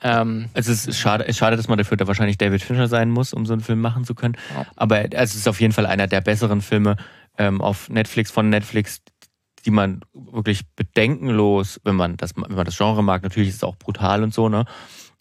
Ja. 0.01 0.21
Ähm, 0.21 0.49
also 0.53 0.71
es 0.71 0.86
ist 0.86 0.99
schade, 0.99 1.23
es 1.23 1.31
ist 1.31 1.38
schade, 1.38 1.55
dass 1.55 1.67
man 1.67 1.77
dafür 1.77 1.97
da 1.97 2.07
wahrscheinlich 2.07 2.38
David 2.38 2.62
Fincher 2.62 2.88
sein 2.88 3.09
muss, 3.09 3.33
um 3.33 3.45
so 3.45 3.53
einen 3.53 3.62
Film 3.62 3.81
machen 3.81 4.05
zu 4.05 4.15
können. 4.15 4.36
Ja. 4.53 4.65
Aber 4.75 4.97
also 4.97 5.15
es 5.15 5.36
ist 5.36 5.47
auf 5.47 5.62
jeden 5.62 5.73
Fall 5.73 5.86
einer 5.86 6.07
der 6.07 6.21
besseren 6.21 6.62
Filme 6.62 6.97
ähm, 7.38 7.62
auf 7.62 7.89
Netflix 7.89 8.31
von 8.31 8.49
Netflix, 8.49 9.01
die 9.65 9.71
man 9.71 10.01
wirklich 10.13 10.67
bedenkenlos, 10.75 11.79
wenn 11.83 11.95
man 11.95 12.17
das, 12.17 12.36
wenn 12.36 12.55
man 12.55 12.65
das 12.65 12.77
Genre 12.77 13.03
mag, 13.03 13.23
natürlich 13.23 13.49
ist 13.49 13.55
es 13.55 13.63
auch 13.63 13.77
brutal 13.77 14.23
und 14.23 14.33
so, 14.33 14.49
ne? 14.49 14.65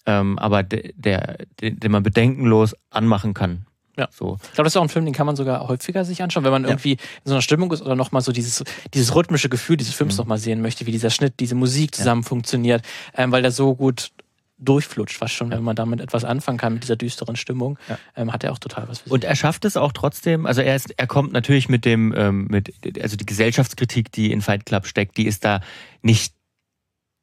Ähm, 0.04 0.36
aber 0.38 0.64
der, 0.64 0.90
der, 0.96 1.38
den 1.60 1.92
man 1.92 2.02
bedenkenlos 2.02 2.74
anmachen 2.90 3.34
kann. 3.34 3.66
Ja. 3.96 4.08
So. 4.10 4.38
Ich 4.42 4.52
glaube, 4.52 4.64
das 4.64 4.72
ist 4.72 4.76
auch 4.76 4.82
ein 4.82 4.88
Film, 4.88 5.04
den 5.04 5.14
kann 5.14 5.26
man 5.26 5.36
sogar 5.36 5.68
häufiger 5.68 6.04
sich 6.04 6.22
anschauen, 6.22 6.44
wenn 6.44 6.52
man 6.52 6.64
ja. 6.64 6.70
irgendwie 6.70 6.92
in 6.92 6.98
so 7.24 7.34
einer 7.34 7.42
Stimmung 7.42 7.70
ist 7.72 7.82
oder 7.82 7.94
nochmal 7.94 8.22
so 8.22 8.32
dieses, 8.32 8.64
dieses 8.94 9.14
rhythmische 9.14 9.48
Gefühl 9.48 9.76
dieses 9.76 9.94
Films 9.94 10.14
mhm. 10.14 10.18
nochmal 10.18 10.38
sehen 10.38 10.62
möchte, 10.62 10.86
wie 10.86 10.92
dieser 10.92 11.10
Schnitt, 11.10 11.40
diese 11.40 11.54
Musik 11.54 11.94
zusammen 11.94 12.22
ja. 12.22 12.28
funktioniert, 12.28 12.82
ähm, 13.16 13.32
weil 13.32 13.42
der 13.42 13.50
so 13.50 13.74
gut 13.74 14.12
durchflutscht, 14.58 15.16
fast 15.16 15.34
schon, 15.34 15.50
ja. 15.50 15.56
wenn 15.56 15.64
man 15.64 15.76
damit 15.76 16.00
etwas 16.00 16.24
anfangen 16.24 16.58
kann, 16.58 16.74
mit 16.74 16.84
dieser 16.84 16.96
düsteren 16.96 17.36
Stimmung, 17.36 17.78
ja. 17.88 17.98
ähm, 18.16 18.32
hat 18.32 18.44
er 18.44 18.52
auch 18.52 18.58
total 18.58 18.88
was 18.88 19.00
für 19.00 19.04
sich. 19.04 19.12
Und 19.12 19.24
er 19.24 19.34
schafft 19.36 19.64
es 19.64 19.76
auch 19.76 19.92
trotzdem, 19.92 20.46
also 20.46 20.62
er 20.62 20.76
ist, 20.76 20.94
er 20.96 21.06
kommt 21.06 21.32
natürlich 21.32 21.68
mit 21.68 21.84
dem, 21.84 22.14
ähm, 22.16 22.46
mit, 22.48 22.72
also 23.00 23.16
die 23.16 23.26
Gesellschaftskritik, 23.26 24.12
die 24.12 24.32
in 24.32 24.40
Fight 24.40 24.64
Club 24.64 24.86
steckt, 24.86 25.16
die 25.16 25.26
ist 25.26 25.44
da 25.44 25.60
nicht 26.02 26.34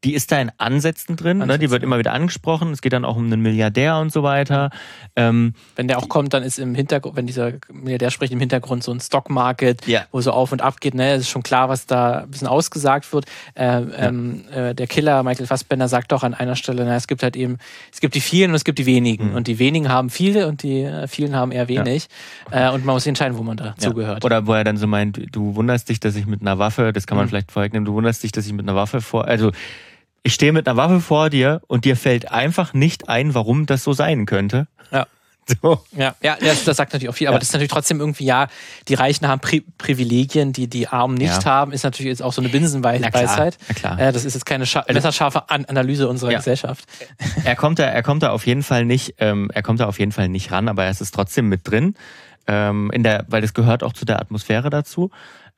die 0.04 0.14
ist 0.14 0.32
da 0.32 0.40
in 0.40 0.50
Ansätzen 0.58 1.18
drin, 1.18 1.42
Ansätze, 1.42 1.48
ne? 1.48 1.60
die 1.60 1.72
wird 1.72 1.82
ja. 1.82 1.86
immer 1.86 2.00
wieder 2.00 2.14
angesprochen. 2.14 2.72
Es 2.72 2.82
geht 2.82 2.94
dann 2.94 3.04
auch 3.04 3.18
um 3.18 3.26
einen 3.26 3.42
Milliardär 3.42 3.98
und 3.98 4.14
so 4.14 4.24
weiter. 4.24 4.70
Ähm, 5.18 5.54
Wenn 5.76 5.90
der 5.90 5.98
auch 5.98 6.08
kommt, 6.08 6.34
dann 6.34 6.42
ist 6.42 6.58
im 6.58 6.74
Hintergrund, 6.74 7.18
wenn 7.18 7.28
dieser 7.28 7.54
Milliardär 7.72 8.10
spricht, 8.10 8.32
im 8.32 8.40
Hintergrund 8.40 8.84
so 8.84 8.94
ein 8.94 9.02
Stockmarket, 9.02 9.86
Ja. 9.88 10.06
wo 10.12 10.22
so 10.22 10.32
auf 10.32 10.54
und 10.54 10.62
ab 10.62 10.80
geht. 10.80 10.94
Ne? 10.94 11.12
Es 11.12 11.22
ist 11.22 11.30
schon 11.30 11.44
klar, 11.44 11.68
was 11.68 11.86
da 11.86 12.20
ein 12.20 12.32
bisschen 12.32 12.48
ausgesagt 12.48 13.12
wird. 13.12 13.26
Äh, 13.56 13.82
ähm, 13.98 14.46
äh, 14.52 14.74
der 14.74 14.88
Killer, 14.88 15.22
Michael 15.24 15.48
Fassbender, 15.48 15.90
sagt 15.90 16.14
doch 16.14 16.24
an 16.24 16.34
einer 16.34 16.56
Stelle, 16.56 16.86
na, 16.86 16.96
es 16.96 17.08
gibt 17.08 17.22
halt 17.22 17.36
eben, 17.36 17.58
es 17.92 18.00
gibt 18.00 18.16
die 18.16 18.22
vielen 18.22 18.52
und 18.52 18.56
es 18.56 18.64
gibt 18.64 18.80
die 18.80 18.86
wenigen. 18.86 19.32
Mhm. 19.32 19.36
Und 19.36 19.48
die 19.48 19.60
wenigen 19.60 19.90
haben 19.90 20.10
viele 20.10 20.48
und 20.48 20.64
die 20.64 20.82
äh, 20.84 21.08
vielen 21.08 21.36
haben 21.36 21.52
eher 21.52 21.68
wenig. 21.68 22.08
Äh, 22.52 22.70
und 22.72 22.86
man 22.86 22.96
muss 22.96 23.04
sich 23.04 23.10
entscheiden, 23.10 23.38
wo 23.38 23.44
man 23.44 23.58
da 23.58 23.66
ja. 23.66 23.76
zugehört. 23.78 24.24
Oder 24.24 24.48
wo 24.48 24.54
er 24.54 24.64
dann 24.64 24.78
so 24.78 24.88
meint, 24.88 25.20
du 25.36 25.56
wunderst 25.56 25.90
dich, 25.90 26.00
dass 26.00 26.16
ich 26.16 26.26
mit 26.26 26.40
einer 26.42 26.58
Waffe, 26.58 26.94
das 26.94 27.06
kann 27.06 27.18
man 27.18 27.26
Mhm. 27.26 27.30
vielleicht 27.30 27.52
vorwegnehmen, 27.52 27.86
du 27.86 27.94
wunderst 27.94 28.24
dich, 28.24 28.32
dass 28.32 28.46
ich 28.46 28.54
mit 28.54 28.66
einer 28.66 28.76
Waffe 28.76 29.02
vor, 29.02 29.26
also 29.26 29.52
ich 30.24 30.34
stehe 30.34 30.52
mit 30.54 30.68
einer 30.68 30.78
Waffe 30.78 31.00
vor 31.02 31.30
dir 31.30 31.62
und 31.68 31.86
dir 31.86 31.96
fällt 31.96 32.32
einfach 32.32 32.74
nicht 32.74 33.10
ein, 33.10 33.34
warum 33.34 33.66
das 33.66 33.84
so 33.84 33.94
sein 33.94 34.26
könnte. 34.26 34.68
Ja. 34.92 35.08
So. 35.64 35.84
Ja, 35.98 36.14
ja 36.22 36.38
das, 36.40 36.64
das 36.64 36.78
sagt 36.78 36.94
natürlich 36.94 37.10
auch 37.10 37.16
viel, 37.16 37.26
aber 37.28 37.38
Ja. 37.38 37.40
das 37.40 37.48
ist 37.48 37.54
natürlich 37.54 37.72
trotzdem 37.72 38.00
irgendwie, 38.00 38.24
ja, 38.26 38.50
die 38.88 38.94
Reichen 38.94 39.28
haben 39.28 39.40
Pri 39.42 39.64
Privilegien, 39.80 40.54
die 40.54 40.68
die 40.68 40.88
Armen 40.88 41.16
nicht 41.16 41.44
Ja. 41.44 41.46
haben, 41.46 41.72
ist 41.72 41.82
natürlich 41.82 42.10
jetzt 42.12 42.22
auch 42.22 42.34
so 42.34 42.42
eine 42.42 42.50
Na 42.50 42.52
klar, 42.52 42.62
Binsenweisheit. 42.62 43.58
na 43.68 43.74
klar. 43.74 44.00
Äh, 44.00 44.12
das 44.12 44.26
ist 44.26 44.36
jetzt 44.36 44.46
keine 44.46 44.68
scha 44.68 44.86
messerscharfe 44.88 45.50
An 45.50 45.66
Analyse 45.66 46.08
unserer 46.08 46.30
Ja. 46.34 46.38
Gesellschaft. 46.38 46.86
er 47.44 47.56
kommt 47.56 47.80
da, 47.80 47.86
er 47.86 48.04
kommt 48.04 48.22
da 48.22 48.30
auf 48.30 48.46
jeden 48.46 48.62
Fall 48.62 48.86
nicht, 48.86 49.16
ähm, 49.18 49.50
er 49.52 49.64
kommt 49.64 49.80
da 49.80 49.88
auf 49.88 49.98
jeden 49.98 50.12
Fall 50.12 50.30
nicht 50.30 50.52
ran, 50.52 50.68
aber 50.68 50.86
es 50.86 51.02
ist 51.02 51.16
trotzdem 51.16 51.50
mit 51.50 51.68
drin, 51.68 51.96
ähm, 52.46 52.92
in 52.94 53.02
der, 53.02 53.26
weil 53.28 53.42
das 53.42 53.56
gehört 53.56 53.82
auch 53.82 53.94
zu 53.94 54.06
der 54.06 54.20
Atmosphäre 54.22 54.70
dazu. 54.70 55.10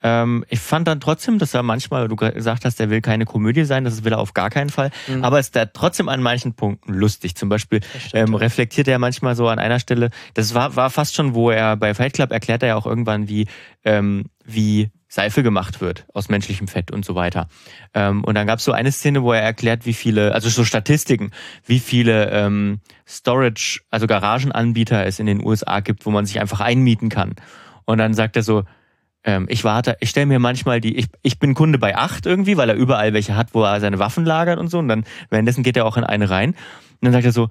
Ähm, 0.04 0.44
ich 0.50 0.60
fand 0.60 0.88
dann 0.88 1.00
trotzdem, 1.00 1.38
dass 1.38 1.54
er 1.54 1.64
manchmal, 1.64 2.08
du 2.08 2.16
gesagt 2.16 2.66
hast, 2.66 2.80
er 2.80 2.90
will 2.90 3.02
keine 3.02 3.26
Komödie 3.26 3.66
sein, 3.66 3.84
das 3.84 4.04
will 4.04 4.14
er 4.14 4.20
auf 4.20 4.34
gar 4.34 4.50
keinen 4.50 4.70
Fall, 4.70 4.92
Mhm. 5.08 5.24
aber 5.24 5.40
es 5.40 5.48
ist 5.48 5.56
da 5.56 5.66
trotzdem 5.66 6.10
an 6.10 6.22
manchen 6.22 6.54
Punkten 6.54 6.94
lustig. 6.94 7.36
Zum 7.36 7.50
Beispiel 7.50 7.82
ähm, 8.14 8.34
reflektiert 8.34 8.88
er 8.88 9.00
manchmal 9.00 9.36
so 9.36 9.48
an 9.48 9.60
einer 9.60 9.80
Stelle, 9.80 10.10
das 10.34 10.54
war, 10.54 10.76
war 10.76 10.90
fast 10.90 11.16
schon, 11.16 11.34
wo 11.36 11.52
er 11.52 11.76
bei 11.78 11.94
Fight 11.94 12.14
Club 12.14 12.32
erklärt 12.32 12.64
er 12.64 12.70
ja 12.70 12.76
auch 12.76 12.86
irgendwann, 12.88 13.28
wie, 13.28 13.48
ähm, 13.84 14.26
wie 14.44 14.90
Seife 15.08 15.44
gemacht 15.44 15.82
wird 15.82 16.06
aus 16.14 16.30
menschlichem 16.30 16.70
Fett 16.70 16.90
und 16.90 17.04
so 17.04 17.16
weiter. 17.16 17.50
Ähm, 17.94 18.24
und 18.24 18.36
dann 18.36 18.48
gab 18.48 18.60
es 18.60 18.66
so 18.66 18.72
eine 18.72 18.94
Szene, 18.94 19.22
wo 19.24 19.34
er 19.34 19.42
erklärt, 19.42 19.86
wie 19.86 19.94
viele, 19.94 20.34
also 20.34 20.48
so 20.48 20.64
Statistiken, 20.64 21.32
wie 21.66 21.80
viele 21.80 22.30
ähm, 22.32 22.80
Storage, 23.06 23.82
also 23.90 24.08
Garagenanbieter 24.08 25.06
es 25.06 25.20
in 25.20 25.26
den 25.26 25.46
USA 25.46 25.82
gibt, 25.82 26.06
wo 26.06 26.12
man 26.12 26.26
sich 26.26 26.40
einfach 26.40 26.62
einmieten 26.62 27.10
kann. 27.10 27.36
Und 27.84 27.98
dann 27.98 28.14
sagt 28.14 28.38
er 28.38 28.44
so, 28.44 28.64
ähm, 29.24 29.46
ich 29.50 29.64
warte, 29.64 29.98
ich 30.00 30.10
stelle 30.10 30.26
mir 30.26 30.40
manchmal 30.40 30.82
die, 30.82 30.98
ich, 30.98 31.08
ich 31.22 31.40
bin 31.40 31.54
Kunde 31.54 31.78
bei 31.78 31.96
acht 31.96 32.26
irgendwie, 32.26 32.58
weil 32.58 32.70
er 32.70 32.76
überall 32.76 33.14
welche 33.14 33.36
hat, 33.36 33.54
wo 33.54 33.64
er 33.64 33.80
seine 33.80 34.00
Waffen 34.00 34.26
lagert 34.26 34.60
und 34.60 34.70
so. 34.70 34.80
Und 34.80 34.88
dann 34.88 35.04
währenddessen 35.30 35.64
geht 35.64 35.78
er 35.78 35.86
auch 35.86 35.98
in 35.98 36.04
eine 36.04 36.30
rein. 36.30 36.52
Und 36.52 36.58
dann 37.02 37.12
sagt 37.14 37.26
er 37.26 37.32
so, 37.32 37.50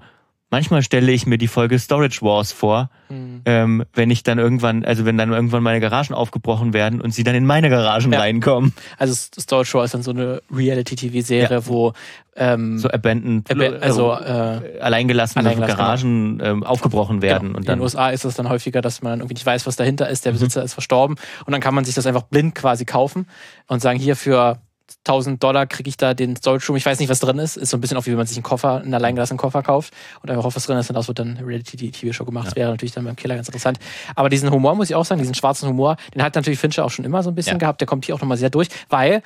manchmal 0.51 0.83
stelle 0.83 1.11
ich 1.11 1.25
mir 1.25 1.37
die 1.37 1.47
Folge 1.47 1.79
Storage 1.79 2.19
Wars 2.21 2.51
vor, 2.51 2.89
Mhm. 3.09 3.41
ähm, 3.45 3.83
wenn 3.93 4.09
ich 4.11 4.23
dann 4.23 4.37
irgendwann, 4.39 4.85
also 4.85 5.03
wenn 5.05 5.17
dann 5.17 5.31
irgendwann 5.33 5.63
meine 5.63 5.79
Garagen 5.81 6.13
aufgebrochen 6.13 6.73
werden 6.73 7.01
und 7.01 7.13
sie 7.13 7.23
dann 7.23 7.35
in 7.35 7.45
meine 7.45 7.69
Garagen 7.69 8.13
Ja. 8.13 8.19
reinkommen. 8.19 8.73
Also 8.97 9.13
Storage 9.13 9.69
Show 9.69 9.81
ist 9.81 9.93
dann 9.93 10.03
so 10.03 10.11
eine 10.11 10.41
Reality-TV-Serie, 10.53 11.67
wo 11.67 11.93
ähm, 12.37 12.77
So 12.77 12.89
abandoned, 12.89 13.49
Abe- 13.51 13.79
also 13.81 14.13
äh, 14.13 14.79
alleingelassene 14.79 15.43
alleingelassen, 15.43 15.77
Garagen 15.77 16.39
ähm, 16.41 16.63
aufgebrochen 16.63 17.21
werden 17.21 17.47
genau. 17.49 17.57
und 17.57 17.63
in 17.63 17.67
dann 17.67 17.79
den 17.79 17.83
USA 17.83 18.09
ist 18.11 18.23
es 18.23 18.35
dann 18.35 18.47
häufiger, 18.47 18.81
dass 18.81 19.01
man 19.01 19.19
irgendwie 19.19 19.33
nicht 19.33 19.45
weiß, 19.45 19.67
was 19.67 19.75
dahinter 19.75 20.07
ist. 20.07 20.25
Der 20.25 20.31
Besitzer 20.31 20.63
ist 20.63 20.73
verstorben 20.73 21.17
und 21.45 21.51
dann 21.51 21.59
kann 21.59 21.73
man 21.75 21.83
sich 21.83 21.95
das 21.95 22.05
einfach 22.05 22.23
blind 22.23 22.55
quasi 22.55 22.85
kaufen 22.85 23.27
und 23.67 23.81
sagen, 23.81 23.99
hier 23.99 24.15
für 24.15 24.59
1000 25.07 25.41
Dollar 25.41 25.65
kriege 25.65 25.89
ich 25.89 25.97
da 25.97 26.13
den 26.13 26.35
Storage 26.35 26.67
Room. 26.67 26.77
Ich 26.77 26.85
weiß 26.85 26.99
nicht, 26.99 27.09
was 27.09 27.19
drin 27.19 27.39
ist. 27.39 27.57
Ist 27.57 27.71
so 27.71 27.77
ein 27.77 27.81
bisschen 27.81 27.97
auch 27.97 28.05
wie 28.05 28.11
wenn 28.11 28.17
man 28.17 28.27
sich 28.27 28.37
einen 28.37 28.43
Koffer, 28.43 28.81
einen 28.81 28.93
alleingelassenen 28.93 29.37
Koffer 29.39 29.63
kauft 29.63 29.93
und 30.21 30.29
einfach 30.29 30.43
hofft, 30.43 30.55
was 30.55 30.65
drin 30.65 30.77
ist. 30.77 30.89
Und 30.89 30.95
das 30.95 31.07
wird 31.07 31.17
dann 31.19 31.37
eine 31.37 31.47
Reality-TV-Show 31.47 32.23
gemacht. 32.25 32.55
Wäre 32.55 32.69
natürlich 32.71 32.91
dann 32.93 33.05
beim 33.05 33.15
Killer 33.15 33.35
ganz 33.35 33.47
interessant. 33.47 33.79
Aber 34.15 34.29
diesen 34.29 34.51
Humor 34.51 34.75
muss 34.75 34.89
ich 34.89 34.95
auch 34.95 35.05
sagen, 35.05 35.19
diesen 35.19 35.33
schwarzen 35.35 35.67
Humor, 35.67 35.95
den 36.13 36.21
hat 36.23 36.35
natürlich 36.35 36.59
Fincher 36.59 36.85
auch 36.85 36.91
schon 36.91 37.03
immer 37.05 37.23
so 37.23 37.29
ein 37.31 37.35
bisschen 37.35 37.53
Ja. 37.55 37.59
gehabt. 37.59 37.81
Der 37.81 37.87
kommt 37.87 38.05
hier 38.05 38.13
auch 38.15 38.21
nochmal 38.21 38.37
sehr 38.37 38.49
durch, 38.51 38.67
weil 38.89 39.23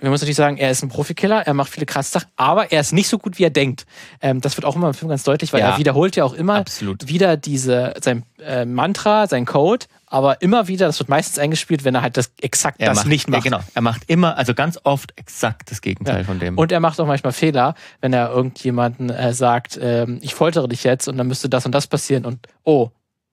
wir 0.00 0.10
müssen 0.10 0.22
natürlich 0.22 0.36
sagen, 0.36 0.58
er 0.58 0.70
ist 0.70 0.82
ein 0.84 0.88
Profikiller, 0.88 1.42
er 1.44 1.54
macht 1.54 1.70
viele 1.70 1.84
krasse 1.84 2.12
Sachen, 2.12 2.28
aber 2.36 2.70
er 2.70 2.80
ist 2.80 2.92
nicht 2.92 3.08
so 3.08 3.18
gut, 3.18 3.38
wie 3.40 3.44
er 3.44 3.50
denkt. 3.50 3.84
Ähm, 4.22 4.40
das 4.40 4.56
wird 4.56 4.64
auch 4.64 4.76
immer 4.76 4.86
im 4.86 4.94
Film 4.94 5.08
ganz 5.08 5.24
deutlich, 5.24 5.52
weil 5.52 5.58
Ja. 5.60 5.70
er 5.72 5.78
wiederholt 5.78 6.14
ja 6.14 6.22
auch 6.24 6.34
immer 6.34 6.54
Absolut. 6.54 7.08
wieder 7.08 7.36
diese, 7.36 7.94
sein 8.00 8.22
äh, 8.40 8.64
Mantra, 8.64 9.26
sein 9.26 9.44
Code, 9.44 9.86
aber 10.10 10.40
immer 10.42 10.68
wieder, 10.68 10.86
das 10.86 10.98
wird 10.98 11.08
meistens 11.08 11.38
eingespielt, 11.38 11.84
wenn 11.84 11.94
er 11.94 12.02
halt 12.02 12.16
das 12.16 12.32
exakt 12.40 12.80
er 12.80 12.88
das 12.88 12.96
macht, 12.98 13.06
nicht 13.08 13.28
macht. 13.28 13.44
Ja, 13.44 13.50
genau. 13.58 13.64
Er 13.74 13.82
macht 13.82 14.02
immer, 14.08 14.36
also 14.36 14.54
ganz 14.54 14.78
oft 14.84 15.12
exakt 15.16 15.70
das 15.70 15.80
Gegenteil 15.80 16.18
Ja. 16.18 16.24
von 16.24 16.38
dem. 16.38 16.56
Und 16.58 16.72
er 16.72 16.80
macht 16.80 16.98
auch 17.00 17.06
manchmal 17.06 17.32
Fehler, 17.32 17.74
wenn 18.00 18.12
er 18.12 18.30
irgendjemanden 18.30 19.10
äh, 19.10 19.32
sagt, 19.32 19.78
ähm, 19.80 20.18
ich 20.22 20.34
foltere 20.34 20.68
dich 20.68 20.84
jetzt 20.84 21.08
und 21.08 21.16
dann 21.18 21.26
müsste 21.26 21.48
das 21.48 21.66
und 21.66 21.72
das 21.72 21.86
passieren 21.86 22.24
und 22.24 22.46
oh, 22.64 22.90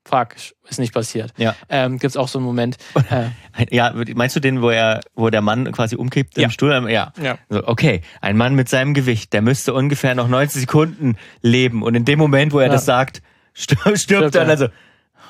fuck, 0.08 0.36
ist 0.70 0.78
nicht 0.80 0.94
passiert. 0.94 1.34
ja. 1.38 1.56
Ähm, 1.68 1.94
Gibt 1.94 2.12
es 2.12 2.18
auch 2.18 2.28
so 2.28 2.38
einen 2.40 2.46
Moment. 2.46 2.78
Äh, 3.58 3.74
ja, 3.74 3.94
meinst 4.16 4.36
du 4.36 4.42
den, 4.42 4.62
wo 4.62 4.70
er, 4.70 5.00
wo 5.16 5.30
der 5.30 5.40
Mann 5.42 5.72
quasi 5.72 5.96
umkippt 5.96 6.36
im 6.38 6.44
Ja. 6.44 6.50
Stuhl? 6.50 6.72
Ja. 6.92 7.14
ja. 7.22 7.38
So, 7.50 7.66
okay, 7.68 8.02
ein 8.20 8.36
Mann 8.36 8.54
mit 8.54 8.68
seinem 8.68 8.94
Gewicht, 8.94 9.32
der 9.32 9.42
müsste 9.42 9.74
ungefähr 9.74 10.14
noch 10.14 10.28
90 10.28 10.60
Sekunden 10.62 11.16
leben. 11.42 11.82
Und 11.82 11.96
in 11.96 12.04
dem 12.04 12.20
Moment, 12.20 12.52
wo 12.52 12.60
er 12.60 12.66
Ja. 12.68 12.74
das 12.74 12.84
sagt, 12.86 13.22
stirbt, 13.54 13.98
stirbt 13.98 14.36
er. 14.36 14.46
Also, 14.48 14.68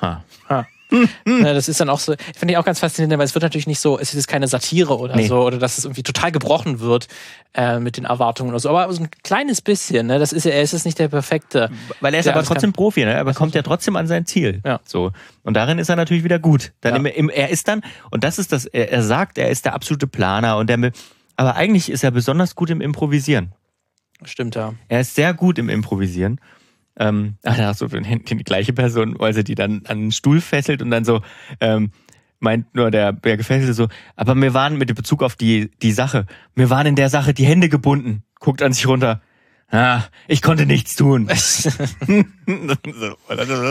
ha. 0.02 0.24
Ne, 0.50 0.66
das 1.24 1.68
ist 1.68 1.80
dann 1.80 1.88
auch 1.88 1.98
so, 1.98 2.14
finde 2.36 2.52
ich 2.52 2.58
auch 2.58 2.64
ganz 2.64 2.78
faszinierend, 2.80 3.18
weil 3.18 3.24
es 3.26 3.34
wird 3.34 3.42
natürlich 3.42 3.66
nicht 3.66 3.80
so, 3.80 3.98
es 3.98 4.14
ist 4.14 4.28
keine 4.28 4.46
Satire 4.48 4.96
oder 4.98 5.16
Nee. 5.16 5.26
so, 5.26 5.42
oder 5.44 5.58
dass 5.58 5.78
es 5.78 5.84
irgendwie 5.84 6.02
total 6.02 6.32
gebrochen 6.32 6.80
wird 6.80 7.08
äh, 7.54 7.78
mit 7.78 7.96
den 7.96 8.04
Erwartungen 8.04 8.50
oder 8.50 8.60
so. 8.60 8.68
Aber 8.70 8.92
so 8.92 9.02
ein 9.02 9.10
kleines 9.24 9.60
bisschen, 9.60 10.06
ne? 10.06 10.18
Das 10.18 10.32
ist 10.32 10.44
ja, 10.44 10.52
er 10.52 10.62
ist 10.62 10.72
jetzt 10.72 10.84
nicht 10.84 10.98
der 10.98 11.08
perfekte. 11.08 11.70
Weil 12.00 12.14
er 12.14 12.20
ist 12.20 12.28
aber 12.28 12.42
trotzdem 12.44 12.72
Profi, 12.72 13.04
ne? 13.04 13.12
Er 13.12 13.34
kommt 13.34 13.54
ja 13.54 13.62
trotzdem 13.62 13.96
an 13.96 14.06
sein 14.06 14.26
Ziel. 14.26 14.60
Ja. 14.64 14.80
So. 14.84 15.12
Und 15.42 15.54
darin 15.54 15.78
ist 15.78 15.88
er 15.88 15.96
natürlich 15.96 16.24
wieder 16.24 16.38
gut. 16.38 16.72
Dann 16.80 16.92
Ja. 16.92 16.98
im, 16.98 17.06
im, 17.06 17.28
er 17.30 17.50
ist 17.50 17.68
dann, 17.68 17.82
und 18.10 18.22
das 18.24 18.38
ist 18.38 18.52
das, 18.52 18.66
er, 18.66 18.92
er 18.92 19.02
sagt, 19.02 19.38
er 19.38 19.50
ist 19.50 19.64
der 19.64 19.74
absolute 19.74 20.06
Planer 20.06 20.56
und 20.56 20.68
der, 20.70 20.92
aber 21.36 21.56
eigentlich 21.56 21.90
ist 21.90 22.04
er 22.04 22.10
besonders 22.12 22.54
gut 22.54 22.70
im 22.70 22.80
Improvisieren. 22.80 23.52
Stimmt, 24.24 24.54
ja. 24.54 24.72
Er 24.88 25.00
ist 25.00 25.14
sehr 25.14 25.34
gut 25.34 25.58
im 25.58 25.68
Improvisieren. 25.68 26.40
Ähm, 26.98 27.36
ach, 27.44 27.56
da 27.56 27.66
hast 27.66 27.80
du 27.80 27.86
die 27.88 28.44
gleiche 28.44 28.72
Person, 28.72 29.16
weil 29.18 29.34
sie 29.34 29.44
die 29.44 29.54
dann 29.54 29.82
an 29.86 30.00
den 30.00 30.12
Stuhl 30.12 30.40
fesselt 30.40 30.82
und 30.82 30.90
dann 30.90 31.04
so 31.04 31.20
ähm, 31.60 31.90
meint 32.38 32.74
nur 32.74 32.90
der, 32.90 33.12
der 33.12 33.36
Gefesselte 33.36 33.74
so, 33.74 33.88
aber 34.14 34.34
mir 34.34 34.54
waren 34.54 34.76
mit 34.78 34.94
Bezug 34.94 35.22
auf 35.22 35.36
die, 35.36 35.70
die 35.82 35.92
Sache, 35.92 36.26
mir 36.54 36.70
waren 36.70 36.86
in 36.86 36.94
der 36.96 37.08
Sache 37.10 37.34
die 37.34 37.46
Hände 37.46 37.68
gebunden. 37.68 38.22
Guckt 38.40 38.62
an 38.62 38.72
sich 38.72 38.86
runter. 38.86 39.22
Ah, 39.70 40.02
ich 40.28 40.42
konnte 40.42 40.64
nichts 40.66 40.94
tun. 40.94 41.28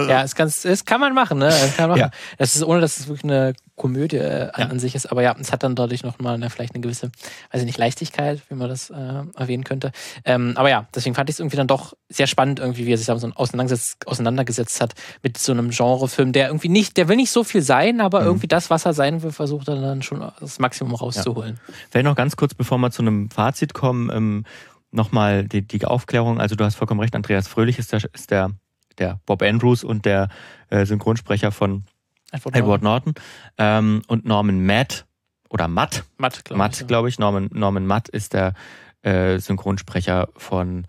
Ja, 0.08 0.24
es, 0.24 0.36
kann, 0.36 0.48
es 0.48 0.86
kann 0.86 1.00
man 1.00 1.14
machen, 1.14 1.38
ne? 1.40 1.48
Es 1.48 1.78
kann 1.78 1.90
man 1.90 1.98
Ja. 2.00 2.06
machen. 2.08 2.16
Das 2.38 2.56
ist, 2.56 2.64
ohne 2.64 2.82
dass 2.82 2.98
es 3.00 3.08
wirklich 3.08 3.24
eine 3.24 3.54
Komödie 3.76 4.18
äh, 4.18 4.50
an, 4.54 4.62
Ja. 4.62 4.66
an 4.68 4.80
sich 4.80 4.96
ist. 4.96 5.08
Aber 5.12 5.22
ja, 5.22 5.36
es 5.40 5.52
hat 5.52 5.64
dann 5.64 5.76
dadurch 5.76 6.04
nochmal 6.04 6.36
eine, 6.36 6.50
vielleicht 6.50 6.74
eine 6.74 6.82
gewisse, 6.82 7.12
weiß 7.52 7.62
ich 7.62 7.66
nicht, 7.66 7.78
Leichtigkeit, 7.78 8.42
wie 8.50 8.56
man 8.56 8.70
das 8.70 8.90
äh, 8.90 9.24
erwähnen 9.36 9.64
könnte. 9.66 9.92
Ähm, 10.24 10.54
aber 10.56 10.70
ja, 10.70 10.88
deswegen 10.96 11.14
fand 11.16 11.30
ich 11.30 11.36
es 11.36 11.40
irgendwie 11.40 11.58
dann 11.58 11.68
doch 11.68 11.94
sehr 12.08 12.28
spannend, 12.28 12.60
irgendwie, 12.60 12.86
wie 12.86 12.94
er 12.94 12.98
sich 12.98 13.08
da 13.08 13.18
so 13.18 13.30
auseinandergesetzt, 13.36 14.08
auseinandergesetzt 14.08 14.80
hat 14.82 14.94
mit 15.24 15.38
so 15.38 15.52
einem 15.52 15.72
Genrefilm, 15.72 16.32
der 16.32 16.48
irgendwie 16.48 16.70
nicht, 16.70 16.96
der 16.98 17.08
will 17.10 17.18
nicht 17.18 17.32
so 17.32 17.44
viel 17.44 17.62
sein, 17.62 18.00
aber 18.02 18.22
Mhm. 18.22 18.26
irgendwie 18.28 18.48
das, 18.48 18.70
was 18.70 18.86
er 18.86 18.94
sein 18.94 19.22
will, 19.24 19.32
versucht 19.32 19.68
er 19.68 19.76
dann 19.82 20.02
schon 20.02 20.26
das 20.40 20.60
Maximum 20.60 20.96
rauszuholen. 20.96 21.60
Vielleicht 21.90 22.06
noch 22.06 22.16
ganz 22.16 22.36
kurz, 22.38 22.54
bevor 22.54 22.78
wir 22.78 22.92
zu 22.92 23.02
einem 23.02 23.30
Fazit 23.30 23.74
kommen, 23.74 24.10
ähm, 24.14 24.46
nochmal 24.92 25.46
die, 25.46 25.62
die 25.68 25.84
Aufklärung. 25.84 26.40
Also 26.40 26.56
du 26.56 26.64
hast 26.64 26.76
vollkommen 26.76 27.02
recht, 27.02 27.16
Andreas 27.16 27.48
Fröhlich 27.50 27.78
ist 27.80 27.92
der, 27.92 28.02
ist 28.14 28.32
der, 28.32 28.52
der 28.98 29.20
Bob 29.26 29.42
Andrews 29.42 29.84
und 29.84 30.06
der 30.06 30.30
äh, 30.70 30.86
Synchronsprecher 30.86 31.52
von 31.52 31.84
Nur 32.44 32.56
Edward 32.56 32.84
Norton. 32.84 33.14
Ähm, 33.58 34.02
und 34.08 34.26
Norman 34.26 34.66
Matt 34.66 35.06
oder 35.50 35.68
Matt, 35.68 36.04
Matt, 36.18 36.44
glaube 36.46 36.58
Matt, 36.58 36.82
ich. 36.82 36.88
glaube 36.88 37.10
ich. 37.10 37.20
Norman, 37.20 37.50
Norman 37.54 37.86
Matt 37.86 38.10
ist 38.10 38.34
der 38.34 38.54
äh, 39.04 39.40
Synchronsprecher 39.40 40.30
von, 40.36 40.86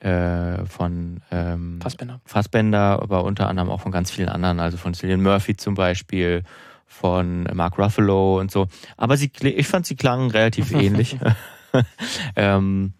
äh, 0.00 0.64
von 0.64 1.22
ähm, 1.30 1.80
Fassbender. 1.80 2.20
Fassbender, 2.24 3.02
aber 3.02 3.24
unter 3.24 3.48
anderem 3.48 3.70
auch 3.70 3.80
von 3.80 3.92
ganz 3.92 4.10
vielen 4.10 4.28
anderen, 4.28 4.60
also 4.60 4.76
von 4.76 4.94
Cillian 4.94 5.22
Murphy 5.22 5.56
zum 5.56 5.74
Beispiel, 5.74 6.42
von 6.86 7.44
Mark 7.52 7.78
Ruffalo 7.78 8.40
und 8.40 8.50
so. 8.50 8.66
Aber 8.96 9.16
sie, 9.16 9.30
ich 9.42 9.68
fand, 9.68 9.86
sie 9.86 9.96
klangen 9.96 10.30
relativ 10.30 10.72
ähnlich. 10.72 11.18
ähm, 12.36 12.94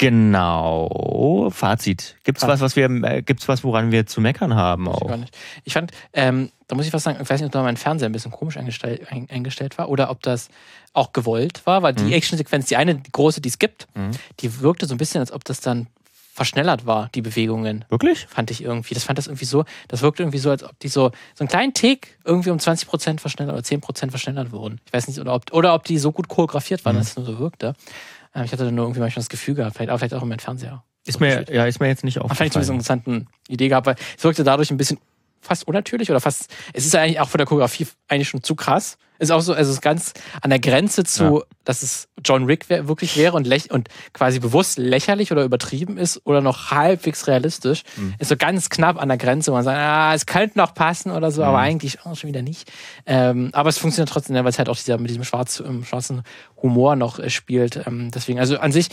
genau. 0.00 1.50
Fazit. 1.50 2.16
Gibt's 2.24 2.42
was, 2.46 2.60
was 2.60 2.76
wir, 2.76 2.86
äh, 3.04 3.22
gibt's 3.22 3.48
was, 3.48 3.64
woran 3.64 3.90
wir 3.92 4.06
zu 4.06 4.20
meckern 4.20 4.54
haben 4.54 4.84
ich 4.86 4.88
auch? 4.92 5.18
Ich 5.64 5.72
fand, 5.72 5.92
ähm, 6.12 6.50
da 6.68 6.76
muss 6.76 6.86
ich 6.86 6.92
was 6.92 7.02
sagen, 7.02 7.18
ich 7.20 7.28
weiß 7.28 7.40
nicht, 7.40 7.46
ob 7.46 7.52
da 7.52 7.62
mein 7.62 7.76
Fernseher 7.76 8.08
ein 8.08 8.12
bisschen 8.12 8.30
komisch 8.30 8.56
eingestellt, 8.56 9.06
ein, 9.10 9.28
eingestellt 9.30 9.78
war 9.78 9.88
oder 9.88 10.10
ob 10.10 10.22
das 10.22 10.48
auch 10.92 11.12
gewollt 11.12 11.62
war, 11.66 11.82
weil 11.82 11.94
die 11.94 12.04
Mhm. 12.04 12.12
Actionsequenz, 12.12 12.66
die 12.66 12.76
eine 12.76 12.94
die 12.96 13.12
große, 13.12 13.40
die 13.40 13.48
es 13.48 13.58
gibt, 13.58 13.86
Mhm. 13.94 14.10
die 14.40 14.60
wirkte 14.60 14.86
so 14.86 14.94
ein 14.94 14.98
bisschen, 14.98 15.20
als 15.20 15.32
ob 15.32 15.44
das 15.44 15.60
dann 15.60 15.86
verschnellert 16.32 16.86
war, 16.86 17.10
die 17.14 17.22
Bewegungen. 17.22 17.84
Wirklich? 17.90 18.26
Fand 18.26 18.50
ich 18.50 18.62
irgendwie. 18.62 18.94
Das 18.94 19.04
fand 19.04 19.18
das 19.18 19.26
irgendwie 19.26 19.44
so, 19.44 19.64
das 19.88 20.00
wirkte 20.00 20.22
irgendwie 20.22 20.38
so, 20.38 20.50
als 20.50 20.62
ob 20.64 20.78
die 20.78 20.88
so, 20.88 21.10
so 21.34 21.40
einen 21.40 21.48
kleinen 21.48 21.74
Tick 21.74 22.18
irgendwie 22.24 22.50
um 22.50 22.58
20% 22.58 23.20
verschnellert 23.20 23.52
oder 23.54 23.62
10% 23.62 24.10
verschnellert 24.10 24.50
wurden. 24.52 24.80
Ich 24.86 24.92
weiß 24.92 25.08
nicht, 25.08 25.18
oder 25.20 25.34
ob, 25.34 25.52
oder 25.52 25.74
ob 25.74 25.84
die 25.84 25.98
so 25.98 26.12
gut 26.12 26.28
choreografiert 26.28 26.84
waren, 26.84 26.94
Mhm. 26.96 27.00
dass 27.00 27.08
es 27.10 27.16
nur 27.16 27.26
so 27.26 27.38
wirkte. 27.38 27.74
Äh, 28.34 28.44
ich 28.44 28.52
hatte 28.52 28.64
dann 28.64 28.74
nur 28.74 28.84
irgendwie 28.84 29.00
manchmal 29.00 29.22
das 29.22 29.28
Gefühl 29.28 29.54
gehabt, 29.54 29.76
vielleicht, 29.76 29.90
auch, 29.90 29.98
vielleicht 29.98 30.14
auch 30.14 30.22
im 30.22 30.38
Fernseher. 30.38 30.84
Ist 31.06 31.18
mir, 31.18 31.44
ja, 31.50 31.64
ist 31.64 31.80
mir 31.80 31.88
jetzt 31.88 32.04
nicht 32.04 32.18
aufgefallen. 32.18 32.50
Fand 32.50 32.64
ich 32.64 32.70
eine 32.70 32.78
interessante 32.78 33.26
Idee 33.48 33.68
gehabt, 33.68 33.86
weil 33.86 33.96
es 34.16 34.22
wirkte 34.22 34.44
dadurch 34.44 34.70
ein 34.70 34.76
bisschen 34.76 34.98
fast 35.40 35.66
unnatürlich 35.66 36.10
oder 36.10 36.20
fast, 36.20 36.50
es 36.72 36.86
ist 36.86 36.94
eigentlich 36.94 37.20
auch 37.20 37.28
von 37.28 37.38
der 37.38 37.46
Choreografie 37.46 37.86
eigentlich 38.08 38.28
schon 38.28 38.42
zu 38.42 38.54
krass. 38.54 38.98
Ist 39.20 39.30
auch 39.30 39.42
so, 39.42 39.52
also 39.52 39.70
es 39.70 39.76
ist 39.76 39.82
ganz 39.82 40.14
an 40.40 40.48
der 40.48 40.60
Grenze 40.60 41.04
zu, 41.04 41.40
ja. 41.40 41.42
dass 41.64 41.82
es 41.82 42.08
John 42.24 42.46
Rick 42.46 42.70
wirklich 42.70 43.18
wäre 43.18 43.36
und, 43.36 43.46
läch 43.46 43.70
und 43.70 43.90
quasi 44.14 44.38
bewusst 44.38 44.78
lächerlich 44.78 45.30
oder 45.30 45.44
übertrieben 45.44 45.98
ist 45.98 46.22
oder 46.24 46.40
noch 46.40 46.70
halbwegs 46.70 47.26
realistisch. 47.26 47.82
Mhm. 47.96 48.14
Ist 48.18 48.28
so 48.28 48.36
ganz 48.38 48.70
knapp 48.70 48.98
an 48.98 49.08
der 49.08 49.18
Grenze, 49.18 49.50
wo 49.50 49.56
man 49.56 49.64
sagt, 49.64 49.76
ah, 49.76 50.14
es 50.14 50.24
könnte 50.24 50.56
noch 50.56 50.72
passen 50.72 51.10
oder 51.10 51.30
so, 51.30 51.42
mhm. 51.42 51.48
aber 51.48 51.58
eigentlich 51.58 52.00
auch 52.06 52.16
schon 52.16 52.28
wieder 52.28 52.40
nicht. 52.40 52.72
Ähm, 53.04 53.50
aber 53.52 53.68
es 53.68 53.76
funktioniert 53.76 54.08
trotzdem, 54.08 54.36
weil 54.36 54.46
es 54.46 54.58
halt 54.58 54.70
auch 54.70 54.76
dieser, 54.76 54.96
mit 54.96 55.10
diesem 55.10 55.24
schwarz, 55.24 55.62
ähm, 55.66 55.84
schwarzen 55.84 56.22
Humor 56.62 56.96
noch 56.96 57.18
äh, 57.18 57.28
spielt. 57.28 57.86
Ähm, 57.86 58.10
deswegen, 58.10 58.38
also 58.38 58.58
an 58.58 58.72
sich, 58.72 58.88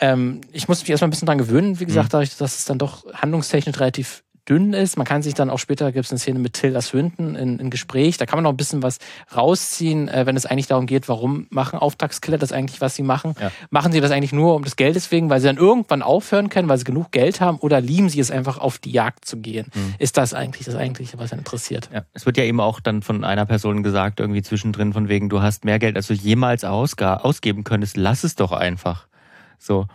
ähm, 0.00 0.40
ich 0.50 0.66
muss 0.66 0.80
mich 0.80 0.90
erstmal 0.90 1.06
ein 1.06 1.10
bisschen 1.10 1.26
dran 1.26 1.38
gewöhnen, 1.38 1.78
wie 1.78 1.86
gesagt, 1.86 2.06
mhm. 2.06 2.10
dadurch, 2.10 2.36
dass 2.36 2.58
es 2.58 2.64
dann 2.64 2.78
doch 2.78 3.04
handlungstechnisch 3.14 3.78
relativ 3.78 4.24
dünn 4.48 4.72
ist. 4.72 4.96
Man 4.96 5.06
kann 5.06 5.22
sich 5.22 5.34
dann 5.34 5.50
auch 5.50 5.58
später, 5.58 5.92
gibt 5.92 6.04
es 6.04 6.10
eine 6.10 6.18
Szene 6.18 6.38
mit 6.38 6.54
Tilda 6.54 6.80
Swinton 6.80 7.34
in, 7.36 7.58
in 7.58 7.70
Gespräch, 7.70 8.16
da 8.16 8.26
kann 8.26 8.38
man 8.38 8.44
noch 8.44 8.50
ein 8.50 8.56
bisschen 8.56 8.82
was 8.82 8.98
rausziehen, 9.34 10.08
äh, 10.08 10.26
wenn 10.26 10.36
es 10.36 10.46
eigentlich 10.46 10.66
darum 10.66 10.86
geht, 10.86 11.08
warum 11.08 11.46
machen 11.50 11.78
Auftragskiller 11.78 12.38
das 12.38 12.52
eigentlich, 12.52 12.80
was 12.80 12.96
sie 12.96 13.02
machen. 13.02 13.34
Ja. 13.40 13.52
Machen 13.70 13.92
sie 13.92 14.00
das 14.00 14.10
eigentlich 14.10 14.32
nur 14.32 14.54
um 14.56 14.64
des 14.64 14.76
Geldes 14.76 15.10
wegen, 15.10 15.30
weil 15.30 15.40
sie 15.40 15.46
dann 15.46 15.58
irgendwann 15.58 16.02
aufhören 16.02 16.48
können, 16.48 16.68
weil 16.68 16.78
sie 16.78 16.84
genug 16.84 17.12
Geld 17.12 17.40
haben 17.40 17.58
oder 17.58 17.80
lieben 17.80 18.08
sie 18.08 18.20
es 18.20 18.30
einfach 18.30 18.58
auf 18.58 18.78
die 18.78 18.90
Jagd 18.90 19.24
zu 19.24 19.38
gehen? 19.38 19.66
Mhm. 19.74 19.94
Ist 19.98 20.16
das 20.16 20.34
eigentlich 20.34 20.66
das 20.66 20.74
Eigentliche, 20.74 21.18
was 21.18 21.32
einen 21.32 21.40
interessiert? 21.40 21.88
Ja. 21.92 22.02
Es 22.12 22.26
wird 22.26 22.36
ja 22.36 22.44
eben 22.44 22.60
auch 22.60 22.80
dann 22.80 23.02
von 23.02 23.24
einer 23.24 23.46
Person 23.46 23.82
gesagt, 23.82 24.18
irgendwie 24.18 24.42
zwischendrin 24.42 24.92
von 24.92 25.08
wegen, 25.08 25.28
du 25.28 25.40
hast 25.40 25.64
mehr 25.64 25.78
Geld, 25.78 25.96
als 25.96 26.08
du 26.08 26.14
jemals 26.14 26.64
ausgeben 26.64 27.64
könntest, 27.64 27.96
lass 27.96 28.24
es 28.24 28.34
doch 28.34 28.52
einfach. 28.52 29.06
So. 29.58 29.86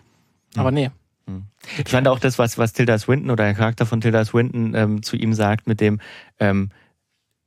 Aber 0.55 0.71
nee. 0.71 0.91
Hm. 1.27 1.45
Ich 1.77 1.89
fand 1.89 2.07
auch 2.07 2.19
das, 2.19 2.39
was, 2.39 2.57
was 2.57 2.73
Tilda 2.73 2.97
Swinton 2.97 3.29
oder 3.29 3.43
der 3.43 3.53
Charakter 3.53 3.85
von 3.85 4.01
Tilda 4.01 4.23
Swinton 4.25 4.73
ähm, 4.75 5.03
zu 5.03 5.15
ihm 5.15 5.33
sagt, 5.33 5.67
mit 5.67 5.81
dem, 5.81 5.99
ähm, 6.39 6.69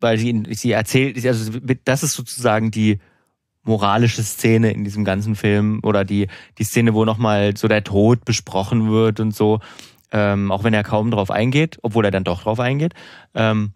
weil 0.01 0.19
sie, 0.19 0.43
sie 0.51 0.73
erzählt, 0.73 1.25
also 1.27 1.59
das 1.85 2.03
ist 2.03 2.13
sozusagen 2.13 2.71
die 2.71 2.99
moralische 3.63 4.23
Szene 4.23 4.73
in 4.73 4.85
diesem 4.85 5.05
ganzen 5.05 5.35
Film 5.35 5.81
oder 5.83 6.05
die, 6.05 6.29
die 6.59 6.65
Szene, 6.65 6.95
wo 6.95 7.05
nochmal 7.05 7.57
so 7.57 7.69
der 7.69 7.85
Tod 7.85 8.25
besprochen 8.25 8.91
wird 8.91 9.21
und 9.21 9.35
so, 9.35 9.61
ähm, 10.13 10.51
auch 10.51 10.65
wenn 10.65 10.75
er 10.75 10.83
kaum 10.83 11.11
drauf 11.11 11.31
eingeht, 11.31 11.79
obwohl 11.83 12.05
er 12.05 12.11
dann 12.11 12.25
doch 12.25 12.43
drauf 12.43 12.61
eingeht. 12.61 12.95
Ähm, 13.35 13.73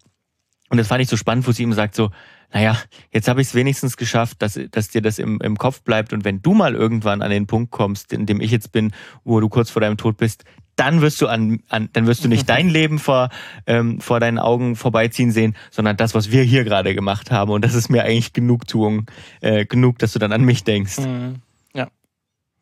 und 0.69 0.77
das 0.77 0.87
fand 0.87 1.01
ich 1.01 1.09
so 1.09 1.17
spannend, 1.17 1.47
wo 1.47 1.51
sie 1.51 1.63
ihm 1.63 1.73
sagt 1.73 1.95
so, 1.95 2.11
naja, 2.51 2.77
jetzt 3.11 3.27
habe 3.27 3.41
ich 3.41 3.47
es 3.47 3.55
wenigstens 3.55 3.97
geschafft, 3.97 4.41
dass, 4.41 4.59
dass 4.71 4.89
dir 4.89 5.01
das 5.01 5.19
im, 5.19 5.39
im 5.41 5.57
Kopf 5.57 5.81
bleibt. 5.81 6.13
Und 6.13 6.23
wenn 6.23 6.41
du 6.41 6.53
mal 6.53 6.73
irgendwann 6.73 7.21
an 7.21 7.29
den 7.29 7.47
Punkt 7.47 7.71
kommst, 7.71 8.13
in 8.13 8.25
dem 8.25 8.41
ich 8.41 8.51
jetzt 8.51 8.71
bin, 8.71 8.93
wo 9.23 9.39
du 9.39 9.49
kurz 9.49 9.69
vor 9.69 9.81
deinem 9.81 9.97
Tod 9.97 10.17
bist, 10.17 10.43
dann 10.75 11.01
wirst 11.01 11.21
du 11.21 11.27
an, 11.27 11.61
an 11.69 11.89
dann 11.93 12.07
wirst 12.07 12.23
du 12.23 12.27
nicht 12.27 12.49
dein 12.49 12.69
Leben 12.69 12.99
vor, 12.99 13.29
ähm, 13.67 13.99
vor 14.01 14.19
deinen 14.19 14.39
Augen 14.39 14.75
vorbeiziehen 14.75 15.31
sehen, 15.31 15.55
sondern 15.71 15.97
das, 15.97 16.15
was 16.15 16.31
wir 16.31 16.43
hier 16.43 16.63
gerade 16.63 16.95
gemacht 16.95 17.31
haben. 17.31 17.51
Und 17.51 17.63
das 17.63 17.75
ist 17.75 17.89
mir 17.89 18.03
eigentlich 18.03 18.33
Genugtuung, 18.33 19.05
äh, 19.41 19.65
genug, 19.65 19.99
dass 19.99 20.13
du 20.13 20.19
dann 20.19 20.31
an 20.31 20.43
mich 20.43 20.63
denkst. 20.63 20.99
Mhm. 20.99 21.35
Ja. 21.73 21.87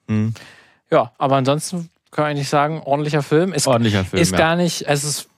Mhm. 0.07 0.33
Ja, 0.91 1.11
aber 1.17 1.37
ansonsten 1.37 1.89
kann 2.11 2.25
ich 2.25 2.31
eigentlich 2.31 2.49
sagen, 2.49 2.81
ordentlicher 2.83 3.23
Film. 3.23 3.53
Ist, 3.53 3.67
ordentlicher 3.67 4.05
Film. 4.05 4.21
Ist 4.21 4.31
ja. 4.31 4.37
gar 4.37 4.55
nicht, 4.55 4.85
es 4.87 5.03
ist 5.03 5.29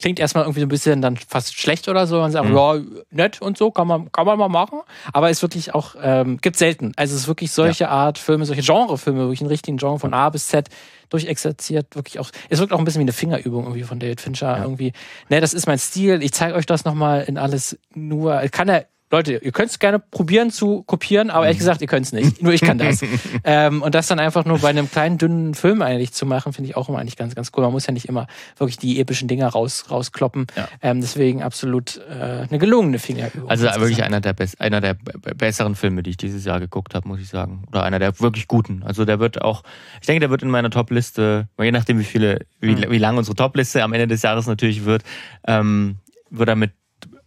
klingt 0.00 0.18
erstmal 0.18 0.44
irgendwie 0.44 0.60
so 0.60 0.66
ein 0.66 0.70
bisschen 0.70 1.02
dann 1.02 1.16
fast 1.16 1.58
schlecht 1.58 1.88
oder 1.88 2.06
so. 2.06 2.18
Man 2.18 2.32
sagt, 2.32 2.48
mhm. 2.48 2.56
ja, 2.56 2.80
nett 3.10 3.40
und 3.40 3.56
so, 3.56 3.70
kann 3.70 3.86
man, 3.86 4.10
kann 4.10 4.26
man 4.26 4.38
mal 4.38 4.48
machen. 4.48 4.80
Aber 5.12 5.30
ist 5.30 5.42
wirklich 5.42 5.74
auch, 5.74 5.94
ähm, 6.02 6.38
gibt 6.40 6.56
selten. 6.56 6.92
Also 6.96 7.14
es 7.14 7.22
ist 7.22 7.28
wirklich 7.28 7.52
solche 7.52 7.84
ja. 7.84 7.90
Art 7.90 8.18
Filme, 8.18 8.44
solche 8.46 8.62
Genrefilme, 8.62 9.20
wirklich 9.20 9.40
einen 9.40 9.50
richtigen 9.50 9.76
Genre 9.76 9.98
von 9.98 10.14
A 10.14 10.30
bis 10.30 10.48
Z 10.48 10.68
durchexerziert, 11.10 11.96
wirklich 11.96 12.18
auch, 12.18 12.30
es 12.48 12.60
wirkt 12.60 12.72
auch 12.72 12.78
ein 12.78 12.84
bisschen 12.84 13.00
wie 13.00 13.04
eine 13.04 13.12
Fingerübung 13.12 13.64
irgendwie 13.64 13.82
von 13.82 13.98
David 13.98 14.20
Fincher 14.20 14.56
ja. 14.56 14.62
irgendwie. 14.62 14.92
Ne, 15.28 15.40
das 15.40 15.54
ist 15.54 15.66
mein 15.66 15.78
Stil, 15.78 16.22
ich 16.22 16.32
zeige 16.32 16.54
euch 16.54 16.66
das 16.66 16.84
nochmal 16.84 17.24
in 17.24 17.36
alles 17.36 17.78
nur, 17.94 18.36
kann 18.50 18.68
er 18.68 18.86
Leute, 19.12 19.38
ihr 19.42 19.50
könnt 19.50 19.70
es 19.70 19.80
gerne 19.80 19.98
probieren 19.98 20.52
zu 20.52 20.84
kopieren, 20.84 21.30
aber 21.30 21.44
ehrlich 21.44 21.58
mhm. 21.58 21.60
gesagt, 21.60 21.80
ihr 21.80 21.88
könnt 21.88 22.06
es 22.06 22.12
nicht. 22.12 22.40
Nur 22.42 22.52
ich 22.52 22.60
kann 22.60 22.78
das. 22.78 23.00
ähm, 23.44 23.82
und 23.82 23.94
das 23.94 24.06
dann 24.06 24.20
einfach 24.20 24.44
nur 24.44 24.58
bei 24.58 24.68
einem 24.68 24.88
kleinen, 24.88 25.18
dünnen 25.18 25.54
Film 25.54 25.82
eigentlich 25.82 26.12
zu 26.12 26.26
machen, 26.26 26.52
finde 26.52 26.70
ich 26.70 26.76
auch 26.76 26.88
immer 26.88 27.00
eigentlich 27.00 27.16
ganz, 27.16 27.34
ganz 27.34 27.50
cool. 27.56 27.64
Man 27.64 27.72
muss 27.72 27.86
ja 27.86 27.92
nicht 27.92 28.08
immer 28.08 28.28
wirklich 28.56 28.78
die 28.78 29.00
epischen 29.00 29.26
Dinger 29.26 29.48
raus, 29.48 29.86
rauskloppen. 29.90 30.46
Ja. 30.56 30.68
Ähm, 30.80 31.00
deswegen 31.00 31.42
absolut 31.42 32.00
äh, 32.08 32.46
eine 32.48 32.58
gelungene 32.58 33.00
Fingerübung. 33.00 33.50
Also 33.50 33.66
wirklich 33.66 34.04
einer 34.04 34.20
der, 34.20 34.36
einer 34.58 34.80
der 34.80 34.94
besseren 34.94 35.74
Filme, 35.74 36.04
die 36.04 36.10
ich 36.10 36.16
dieses 36.16 36.44
Jahr 36.44 36.60
geguckt 36.60 36.94
habe, 36.94 37.08
muss 37.08 37.18
ich 37.20 37.28
sagen. 37.28 37.64
Oder 37.68 37.82
einer 37.82 37.98
der 37.98 38.20
wirklich 38.20 38.46
guten. 38.46 38.84
Also 38.84 39.04
der 39.04 39.18
wird 39.18 39.42
auch, 39.42 39.64
ich 40.00 40.06
denke, 40.06 40.20
der 40.20 40.30
wird 40.30 40.42
in 40.42 40.50
meiner 40.50 40.70
Top-Liste, 40.70 41.48
je 41.60 41.72
nachdem 41.72 41.98
wie 41.98 42.04
viele, 42.04 42.46
wie, 42.60 42.76
mhm. 42.76 42.90
wie 42.90 42.98
lang 42.98 43.18
unsere 43.18 43.34
Top-Liste 43.34 43.82
am 43.82 43.92
Ende 43.92 44.06
des 44.06 44.22
Jahres 44.22 44.46
natürlich 44.46 44.84
wird, 44.84 45.02
ähm, 45.46 45.96
wird 46.30 46.48
er 46.48 46.54
mit 46.54 46.70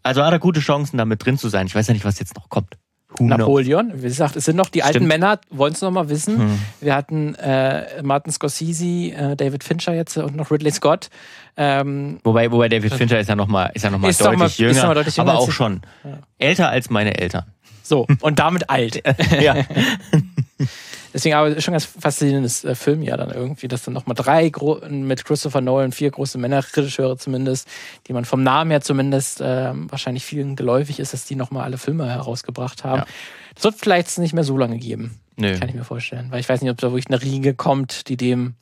also 0.03 0.23
hat 0.23 0.31
er 0.31 0.39
gute 0.39 0.59
Chancen, 0.59 0.97
da 0.97 1.05
mit 1.05 1.25
drin 1.25 1.37
zu 1.37 1.49
sein. 1.49 1.65
Ich 1.67 1.75
weiß 1.75 1.87
ja 1.87 1.93
nicht, 1.93 2.05
was 2.05 2.19
jetzt 2.19 2.35
noch 2.35 2.49
kommt. 2.49 2.77
Who 3.17 3.25
Napoleon, 3.25 3.89
knows? 3.89 4.01
wie 4.01 4.07
gesagt, 4.07 4.35
es 4.35 4.45
sind 4.45 4.55
noch 4.55 4.69
die 4.69 4.79
Stimmt. 4.79 4.95
alten 4.95 5.07
Männer, 5.07 5.39
wollen 5.51 5.73
es 5.73 5.81
noch 5.81 5.91
mal 5.91 6.09
wissen. 6.09 6.39
Hm. 6.39 6.59
Wir 6.81 6.95
hatten 6.95 7.35
äh, 7.35 8.01
Martin 8.01 8.31
Scorsese, 8.31 8.85
äh, 8.85 9.35
David 9.35 9.63
Fincher 9.63 9.93
jetzt 9.93 10.17
und 10.17 10.35
noch 10.35 10.49
Ridley 10.49 10.71
Scott. 10.71 11.09
Ähm, 11.55 12.19
wobei, 12.23 12.51
wobei 12.51 12.69
David 12.69 12.93
Fincher 12.93 13.19
ist 13.19 13.29
ja 13.29 13.35
noch 13.35 13.47
mal, 13.47 13.67
ist 13.67 13.83
ja 13.83 13.91
noch 13.91 13.99
mal 13.99 14.11
deutlich, 14.11 14.39
mal, 14.39 14.49
jünger, 14.49 14.73
noch 14.73 14.87
mal 14.87 14.93
deutlich 14.95 15.17
jünger, 15.17 15.31
aber 15.31 15.39
auch 15.39 15.51
schon 15.51 15.81
ja. 16.03 16.19
älter 16.39 16.69
als 16.69 16.89
meine 16.89 17.17
Eltern. 17.19 17.45
So, 17.83 18.07
und 18.21 18.39
damit 18.39 18.69
alt. 18.69 19.03
ja. 19.41 19.55
Deswegen 21.13 21.35
aber 21.35 21.59
schon 21.61 21.73
ganz 21.73 21.85
faszinierendes 21.85 22.63
äh, 22.63 22.75
Filmjahr 22.75 23.17
dann 23.17 23.29
irgendwie, 23.31 23.67
dass 23.67 23.83
dann 23.83 23.93
nochmal 23.93 24.15
drei 24.15 24.49
Gro 24.49 24.81
mit 24.89 25.25
Christopher 25.25 25.61
Nolan, 25.61 25.91
vier 25.91 26.11
große 26.11 26.37
Männerregisseure 26.37 27.17
zumindest, 27.17 27.67
die 28.07 28.13
man 28.13 28.25
vom 28.25 28.43
Namen 28.43 28.71
her 28.71 28.81
zumindest 28.81 29.41
äh, 29.41 29.71
wahrscheinlich 29.73 30.25
vielen 30.25 30.55
geläufig 30.55 30.99
ist, 30.99 31.13
dass 31.13 31.25
die 31.25 31.35
nochmal 31.35 31.63
alle 31.63 31.77
Filme 31.77 32.09
herausgebracht 32.09 32.83
haben. 32.83 32.99
Ja. 32.99 33.07
Das 33.55 33.63
wird 33.63 33.75
vielleicht 33.75 34.17
nicht 34.17 34.33
mehr 34.33 34.43
so 34.43 34.57
lange 34.57 34.77
geben. 34.77 35.19
Nö. 35.35 35.57
Kann 35.57 35.69
ich 35.69 35.75
mir 35.75 35.83
vorstellen. 35.83 36.27
Weil 36.29 36.39
ich 36.39 36.49
weiß 36.49 36.61
nicht, 36.61 36.71
ob 36.71 36.77
da 36.77 36.91
wirklich 36.91 37.07
eine 37.07 37.21
Riege 37.21 37.53
kommt, 37.53 38.07
die 38.09 38.17
dem 38.17 38.55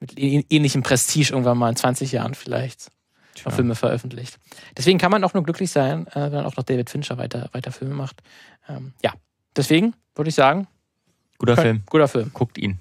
mit 0.00 0.18
ähnlichem 0.18 0.82
Prestige 0.82 1.30
irgendwann 1.30 1.58
mal 1.58 1.70
in 1.70 1.76
20 1.76 2.12
Jahren 2.12 2.34
vielleicht 2.34 2.90
Tja. 3.34 3.50
Filme 3.50 3.74
veröffentlicht. 3.74 4.38
Deswegen 4.76 4.98
kann 4.98 5.10
man 5.10 5.24
auch 5.24 5.34
nur 5.34 5.42
glücklich 5.42 5.70
sein, 5.70 6.06
äh, 6.08 6.30
wenn 6.30 6.44
auch 6.44 6.56
noch 6.56 6.64
David 6.64 6.90
Fincher 6.90 7.18
weiter, 7.18 7.48
weiter 7.52 7.72
Filme 7.72 7.94
macht. 7.94 8.22
Ähm, 8.68 8.94
ja, 9.02 9.12
deswegen 9.56 9.94
würde 10.14 10.28
ich 10.28 10.34
sagen, 10.34 10.68
Guter 11.46 11.62
Film. 11.62 11.82
Guter 11.86 12.08
Film. 12.08 12.30
Guckt 12.32 12.58
ihn, 12.58 12.78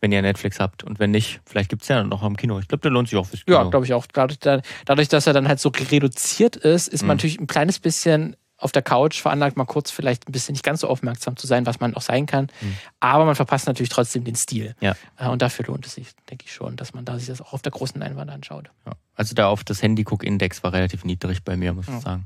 wenn 0.00 0.12
ihr 0.12 0.22
Netflix 0.22 0.60
habt. 0.60 0.84
Und 0.84 0.98
wenn 0.98 1.10
nicht, 1.10 1.40
vielleicht 1.46 1.70
gibt 1.70 1.82
es 1.82 1.88
ja 1.88 2.02
noch 2.04 2.22
im 2.22 2.36
Kino. 2.36 2.58
Ich 2.58 2.68
glaube, 2.68 2.82
der 2.82 2.90
lohnt 2.90 3.08
sich 3.08 3.18
auch 3.18 3.26
fürs 3.26 3.44
Kino. 3.44 3.56
Ja, 3.56 3.64
glaube 3.64 3.86
ich 3.86 3.94
auch. 3.94 4.06
Dadurch, 4.06 5.08
dass 5.08 5.26
er 5.26 5.32
dann 5.32 5.48
halt 5.48 5.60
so 5.60 5.70
reduziert 5.70 6.56
ist, 6.56 6.88
ist 6.88 7.02
mhm. 7.02 7.08
man 7.08 7.16
natürlich 7.16 7.40
ein 7.40 7.46
kleines 7.46 7.78
bisschen 7.78 8.36
auf 8.56 8.72
der 8.72 8.82
Couch 8.82 9.20
veranlagt, 9.20 9.56
mal 9.56 9.66
kurz 9.66 9.90
vielleicht 9.90 10.28
ein 10.28 10.32
bisschen 10.32 10.54
nicht 10.54 10.64
ganz 10.64 10.80
so 10.80 10.88
aufmerksam 10.88 11.36
zu 11.36 11.46
sein, 11.46 11.66
was 11.66 11.80
man 11.80 11.94
auch 11.94 12.02
sein 12.02 12.24
kann. 12.24 12.46
Mhm. 12.60 12.76
Aber 12.98 13.24
man 13.26 13.34
verpasst 13.34 13.66
natürlich 13.66 13.90
trotzdem 13.90 14.24
den 14.24 14.36
Stil. 14.36 14.74
Ja. 14.80 14.94
Äh, 15.18 15.28
und 15.28 15.42
dafür 15.42 15.66
lohnt 15.66 15.84
es 15.84 15.94
sich, 15.94 16.08
denke 16.30 16.44
ich 16.46 16.54
schon, 16.54 16.76
dass 16.76 16.94
man 16.94 17.04
da 17.04 17.18
sich 17.18 17.26
das 17.26 17.42
auch 17.42 17.52
auf 17.52 17.62
der 17.62 17.72
großen 17.72 18.00
Leinwand 18.00 18.30
anschaut. 18.30 18.70
Ja. 18.86 18.92
Also 19.16 19.34
da 19.34 19.48
auf 19.48 19.64
das 19.64 19.82
Handy-Guck-Index 19.82 20.62
war 20.62 20.72
relativ 20.72 21.04
niedrig 21.04 21.42
bei 21.42 21.56
mir, 21.56 21.74
muss 21.74 21.88
ja. 21.88 21.96
ich 21.98 22.02
sagen. 22.02 22.24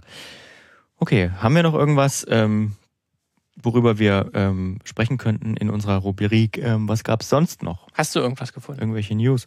Okay, 0.98 1.30
haben 1.38 1.54
wir 1.54 1.62
noch 1.62 1.74
irgendwas, 1.74 2.26
ähm, 2.28 2.76
worüber 3.62 3.98
wir 3.98 4.30
ähm, 4.34 4.78
sprechen 4.84 5.18
könnten 5.18 5.56
in 5.56 5.70
unserer 5.70 5.96
Rubrik. 5.96 6.58
Ähm, 6.58 6.88
was 6.88 7.04
gab 7.04 7.22
es 7.22 7.28
sonst 7.28 7.62
noch? 7.62 7.88
Hast 7.94 8.14
du 8.14 8.20
irgendwas 8.20 8.52
gefunden? 8.52 8.80
Irgendwelche 8.80 9.14
News? 9.14 9.46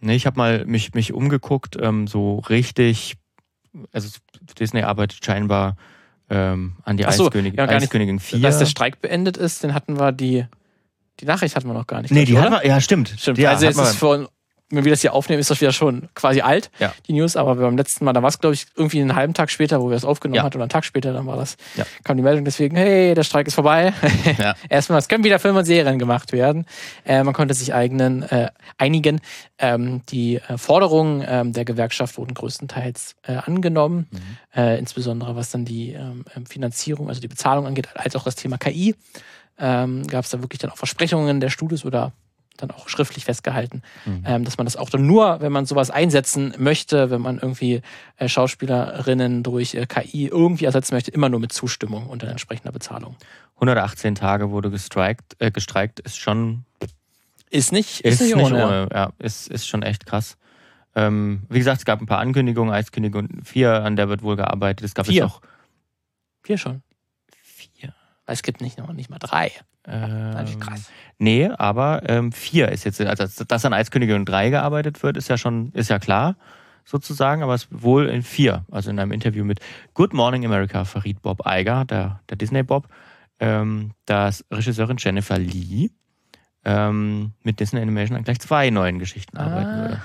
Nee, 0.00 0.16
ich 0.16 0.26
habe 0.26 0.36
mal 0.36 0.64
mich, 0.66 0.94
mich 0.94 1.12
umgeguckt, 1.12 1.76
ähm, 1.80 2.06
so 2.06 2.38
richtig, 2.38 3.16
also 3.92 4.08
Disney 4.58 4.82
arbeitet 4.82 5.24
scheinbar 5.24 5.76
ähm, 6.28 6.76
an 6.82 6.96
die 6.96 7.04
so, 7.04 7.26
Eiskönigin, 7.26 7.58
ja, 7.58 7.68
Eiskönigin 7.68 8.20
4. 8.20 8.40
Dass 8.40 8.58
der 8.58 8.66
Streik 8.66 9.00
beendet 9.00 9.36
ist, 9.36 9.62
den 9.62 9.74
hatten 9.74 9.98
wir 9.98 10.12
die, 10.12 10.44
die 11.20 11.24
Nachricht 11.24 11.56
hatten 11.56 11.68
wir 11.68 11.74
noch 11.74 11.86
gar 11.86 12.02
nicht. 12.02 12.10
Nee, 12.10 12.24
die 12.24 12.38
hatten 12.38 12.52
wir, 12.52 12.66
ja 12.66 12.80
stimmt. 12.80 13.14
Stimmt, 13.16 13.38
ja, 13.38 13.50
also 13.50 13.66
es 13.66 13.78
ist 13.78 13.96
für 13.96 14.28
wenn 14.70 14.84
wir 14.84 14.90
das 14.90 15.00
hier 15.00 15.12
aufnehmen, 15.12 15.40
ist 15.40 15.50
das 15.50 15.60
wieder 15.60 15.72
schon 15.72 16.08
quasi 16.14 16.40
alt, 16.40 16.70
ja. 16.80 16.92
die 17.06 17.12
News. 17.12 17.36
Aber 17.36 17.54
beim 17.54 17.76
letzten 17.76 18.04
Mal, 18.04 18.12
da 18.12 18.22
war 18.22 18.28
es, 18.28 18.40
glaube 18.40 18.54
ich, 18.54 18.66
irgendwie 18.74 19.00
einen 19.00 19.14
halben 19.14 19.32
Tag 19.32 19.50
später, 19.50 19.80
wo 19.80 19.90
wir 19.90 19.96
es 19.96 20.04
aufgenommen 20.04 20.36
ja. 20.36 20.42
hatten, 20.42 20.56
oder 20.56 20.64
einen 20.64 20.70
Tag 20.70 20.84
später, 20.84 21.12
dann 21.12 21.26
war 21.26 21.36
das, 21.36 21.56
ja. 21.76 21.84
kam 22.02 22.16
die 22.16 22.22
Meldung 22.24 22.44
deswegen, 22.44 22.76
hey, 22.76 23.14
der 23.14 23.22
Streik 23.22 23.46
ist 23.46 23.54
vorbei. 23.54 23.92
Ja. 24.38 24.54
Erstmal, 24.68 24.98
es 24.98 25.08
können 25.08 25.24
wieder 25.24 25.38
Filme 25.38 25.60
und 25.60 25.64
Serien 25.64 25.98
gemacht 25.98 26.32
werden. 26.32 26.66
Äh, 27.04 27.22
man 27.22 27.32
konnte 27.32 27.54
sich 27.54 27.72
eigenen, 27.72 28.22
äh, 28.24 28.50
einigen. 28.76 29.20
Ähm, 29.58 30.02
die 30.08 30.36
äh, 30.36 30.58
Forderungen 30.58 31.24
ähm, 31.26 31.52
der 31.52 31.64
Gewerkschaft 31.64 32.18
wurden 32.18 32.34
größtenteils 32.34 33.14
äh, 33.22 33.36
angenommen, 33.36 34.08
mhm. 34.10 34.20
Äh, 34.54 34.78
insbesondere 34.78 35.36
was 35.36 35.50
dann 35.50 35.64
die 35.64 35.92
ähm, 35.92 36.24
Finanzierung, 36.48 37.08
also 37.08 37.20
die 37.20 37.28
Bezahlung 37.28 37.66
angeht, 37.66 37.88
als 37.94 38.16
auch 38.16 38.24
das 38.24 38.36
Thema 38.36 38.58
KI. 38.58 38.94
Ähm, 39.58 40.06
Gab 40.06 40.24
es 40.24 40.30
da 40.30 40.40
wirklich 40.42 40.60
dann 40.60 40.70
auch 40.70 40.76
Versprechungen 40.76 41.40
der 41.40 41.50
Studios 41.50 41.84
oder 41.84 42.12
dann 42.56 42.70
auch 42.70 42.88
schriftlich 42.88 43.24
festgehalten, 43.24 43.82
mhm. 44.04 44.22
ähm, 44.26 44.44
dass 44.44 44.58
man 44.58 44.66
das 44.66 44.76
auch 44.76 44.90
dann 44.90 45.06
nur, 45.06 45.40
wenn 45.40 45.52
man 45.52 45.66
sowas 45.66 45.90
einsetzen 45.90 46.54
möchte, 46.58 47.10
wenn 47.10 47.20
man 47.20 47.38
irgendwie 47.38 47.82
äh, 48.16 48.28
Schauspielerinnen 48.28 49.42
durch 49.42 49.74
äh, 49.74 49.86
KI 49.86 50.26
irgendwie 50.26 50.64
ersetzen 50.64 50.94
möchte, 50.94 51.10
immer 51.10 51.28
nur 51.28 51.40
mit 51.40 51.52
Zustimmung 51.52 52.06
und 52.06 52.22
dann 52.22 52.30
entsprechender 52.30 52.72
Bezahlung. 52.72 53.16
118 53.56 54.14
Tage 54.14 54.50
wurde 54.50 54.70
gestreikt, 54.70 55.36
äh, 55.38 55.50
gestreikt 55.50 56.00
ist 56.00 56.18
schon. 56.18 56.64
Ist 57.50 57.72
nicht, 57.72 58.00
ist, 58.00 58.20
ist 58.20 58.34
nicht, 58.34 58.44
ohne. 58.44 58.66
ohne. 58.66 58.88
Ja, 58.92 59.12
ist, 59.18 59.48
ist 59.48 59.66
schon 59.66 59.82
echt 59.82 60.04
krass. 60.04 60.36
Ähm, 60.94 61.42
wie 61.48 61.58
gesagt, 61.58 61.78
es 61.78 61.84
gab 61.84 62.00
ein 62.00 62.06
paar 62.06 62.18
Ankündigungen, 62.18 62.72
Eiskündigung 62.72 63.28
4, 63.44 63.84
an 63.84 63.96
der 63.96 64.08
wird 64.08 64.22
wohl 64.22 64.36
gearbeitet. 64.36 64.84
Es 64.84 64.94
gab 64.94 65.06
vier. 65.06 65.14
jetzt 65.14 65.24
auch. 65.24 65.40
Vier 66.42 66.58
schon. 66.58 66.82
Vier. 67.42 67.94
Es 68.26 68.42
gibt 68.42 68.60
nicht 68.60 68.78
noch 68.78 68.92
nicht 68.92 69.10
mal 69.10 69.18
drei. 69.18 69.52
Ähm, 69.86 70.60
krass. 70.60 70.90
Nee, 71.18 71.48
aber 71.48 72.02
ähm, 72.08 72.32
vier 72.32 72.70
ist 72.70 72.84
jetzt, 72.84 73.00
also 73.00 73.44
dass 73.44 73.64
an 73.64 73.72
Eiskönigin 73.72 74.24
3 74.24 74.50
gearbeitet 74.50 75.02
wird, 75.02 75.16
ist 75.16 75.28
ja 75.28 75.38
schon, 75.38 75.72
ist 75.72 75.88
ja 75.88 75.98
klar, 75.98 76.36
sozusagen, 76.84 77.42
aber 77.42 77.54
es 77.54 77.68
wohl 77.70 78.08
in 78.08 78.22
vier. 78.22 78.64
Also 78.70 78.90
in 78.90 78.98
einem 78.98 79.12
Interview 79.12 79.44
mit 79.44 79.60
Good 79.94 80.12
Morning 80.12 80.44
America 80.44 80.84
verriet 80.84 81.22
Bob 81.22 81.42
Iger, 81.46 81.84
der, 81.84 82.20
der 82.28 82.36
Disney-Bob, 82.36 82.88
ähm, 83.40 83.92
dass 84.04 84.44
Regisseurin 84.50 84.96
Jennifer 84.98 85.38
Lee 85.38 85.90
ähm, 86.64 87.32
mit 87.42 87.60
Disney 87.60 87.80
Animation 87.80 88.16
an 88.16 88.24
gleich 88.24 88.40
zwei 88.40 88.70
neuen 88.70 88.98
Geschichten 88.98 89.36
arbeiten 89.36 89.76
würde. 89.76 90.00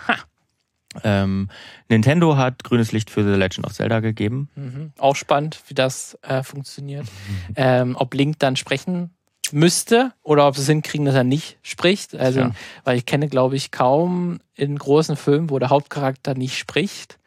Ähm, 1.04 1.50
Nintendo 1.88 2.36
hat 2.36 2.66
grünes 2.66 2.92
Licht 2.92 3.10
für 3.10 3.24
The 3.24 3.38
Legend 3.38 3.66
of 3.66 3.74
Zelda 3.74 4.02
gegeben. 4.02 4.50
Mhm. 4.56 4.92
Auch 4.98 5.16
spannend, 5.16 5.62
wie 5.68 5.74
das 5.74 6.18
äh, 6.22 6.44
funktioniert. 6.44 7.08
ähm, 7.56 7.96
ob 7.98 8.14
Link 8.14 8.40
dann 8.40 8.58
sprechen 8.58 9.12
müsste 9.54 10.14
oder 10.24 10.47
ob 10.47 10.56
sie 10.56 10.62
es 10.62 10.68
hinkriegen, 10.68 11.06
dass 11.06 11.16
er 11.16 11.24
nicht 11.24 11.58
spricht. 11.62 12.16
Also, 12.16 12.41
ja. 12.41 12.52
weil 12.84 12.97
ich 12.97 13.06
kenne, 13.06 13.28
glaube 13.28 13.56
ich, 13.56 13.72
kaum 13.72 14.39
in 14.56 14.78
großen 14.78 15.16
Filmen, 15.16 15.49
wo 15.49 15.60
der 15.60 15.70
Hauptcharakter 15.70 16.34
nicht 16.34 16.58
spricht. 16.58 17.18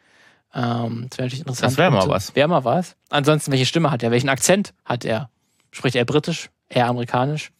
Ähm, 0.53 1.07
das 1.09 1.17
wäre 1.17 1.27
natürlich 1.27 1.39
interessant. 1.39 1.71
Das 1.71 1.77
wäre 1.77 1.91
mal 1.91 2.07
was. 2.07 2.35
Wäre 2.35 2.47
mal 2.47 2.63
was. 2.63 2.95
Ansonsten, 3.09 3.51
welche 3.51 3.65
Stimme 3.65 3.91
hat 3.91 4.03
er? 4.03 4.11
Welchen 4.11 4.29
Akzent 4.29 4.73
hat 4.85 5.05
er? 5.05 5.29
Spricht 5.71 5.95
er 5.95 6.05
britisch? 6.05 6.49
Eher 6.69 6.87
amerikanisch? 6.87 7.51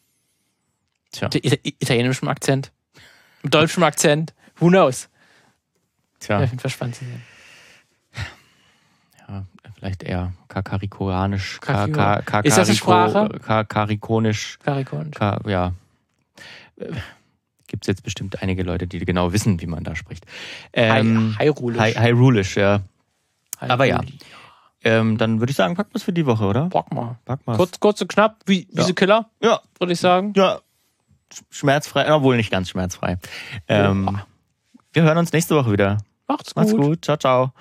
Tja. 1.12 1.30
Italienischem 1.32 2.28
Akzent? 2.28 2.72
Mit 3.44 3.54
deutschem 3.54 3.84
Akzent? 3.84 4.34
Who 4.58 4.70
knows? 4.70 5.10
Tja. 6.20 6.40
Wäre 6.40 6.58
verspannt 6.58 6.96
zu 6.96 7.06
sehen 7.06 7.35
vielleicht 9.86 10.04
eher 10.04 10.34
kakarikonisch. 10.48 11.60
Ka 11.62 11.86
ist 12.44 12.58
das 12.58 12.70
eine 12.70 12.76
Sprache? 12.76 13.30
Karikonisch. 13.68 14.58
Karikonisch. 14.64 15.18
ja. 15.46 15.74
Gibt 17.68 17.84
es 17.84 17.88
jetzt 17.88 18.04
bestimmt 18.04 18.42
einige 18.42 18.64
Leute, 18.64 18.88
die 18.88 19.00
genau 19.00 19.32
wissen, 19.32 19.62
wie 19.62 19.68
man 19.68 19.84
da 19.84 19.96
spricht. 19.96 20.26
Ähm, 20.74 21.36
Hyrulisch. 21.38 21.96
Hyrulisch, 21.98 22.58
ja. 22.58 22.82
Aber 23.60 23.86
ja. 23.86 24.02
Ähm, 24.84 25.18
dann 25.18 25.40
würde 25.40 25.52
ich 25.52 25.58
sagen, 25.58 25.76
packen 25.76 25.94
wir 25.94 25.98
es 25.98 26.04
für 26.04 26.14
die 26.14 26.26
Woche, 26.26 26.46
oder? 26.46 26.70
Pack 26.70 26.94
mal. 26.94 27.18
Pack 27.26 27.46
mal. 27.48 27.56
Kurz, 27.56 27.80
kurz 27.80 28.02
und 28.02 28.08
knapp, 28.08 28.38
wie, 28.46 28.68
wie 28.72 28.82
ja. 28.82 28.92
Killer? 28.94 29.30
Ja. 29.42 29.62
Würde 29.80 29.94
ich 29.94 30.00
sagen. 30.00 30.34
Ja. 30.36 30.60
Schmerzfrei, 31.50 32.12
obwohl 32.14 32.38
nicht 32.38 32.52
ganz 32.52 32.70
schmerzfrei. 32.70 33.18
Ähm, 33.68 34.10
ja. 34.12 34.26
Wir 34.94 35.04
hören 35.04 35.18
uns 35.18 35.34
nächste 35.34 35.56
Woche 35.56 35.72
wieder. 35.72 35.98
Macht's 36.28 36.54
gut. 36.54 36.64
Macht's 36.64 36.76
gut. 36.76 37.06
Ciao, 37.06 37.18
ciao. 37.18 37.52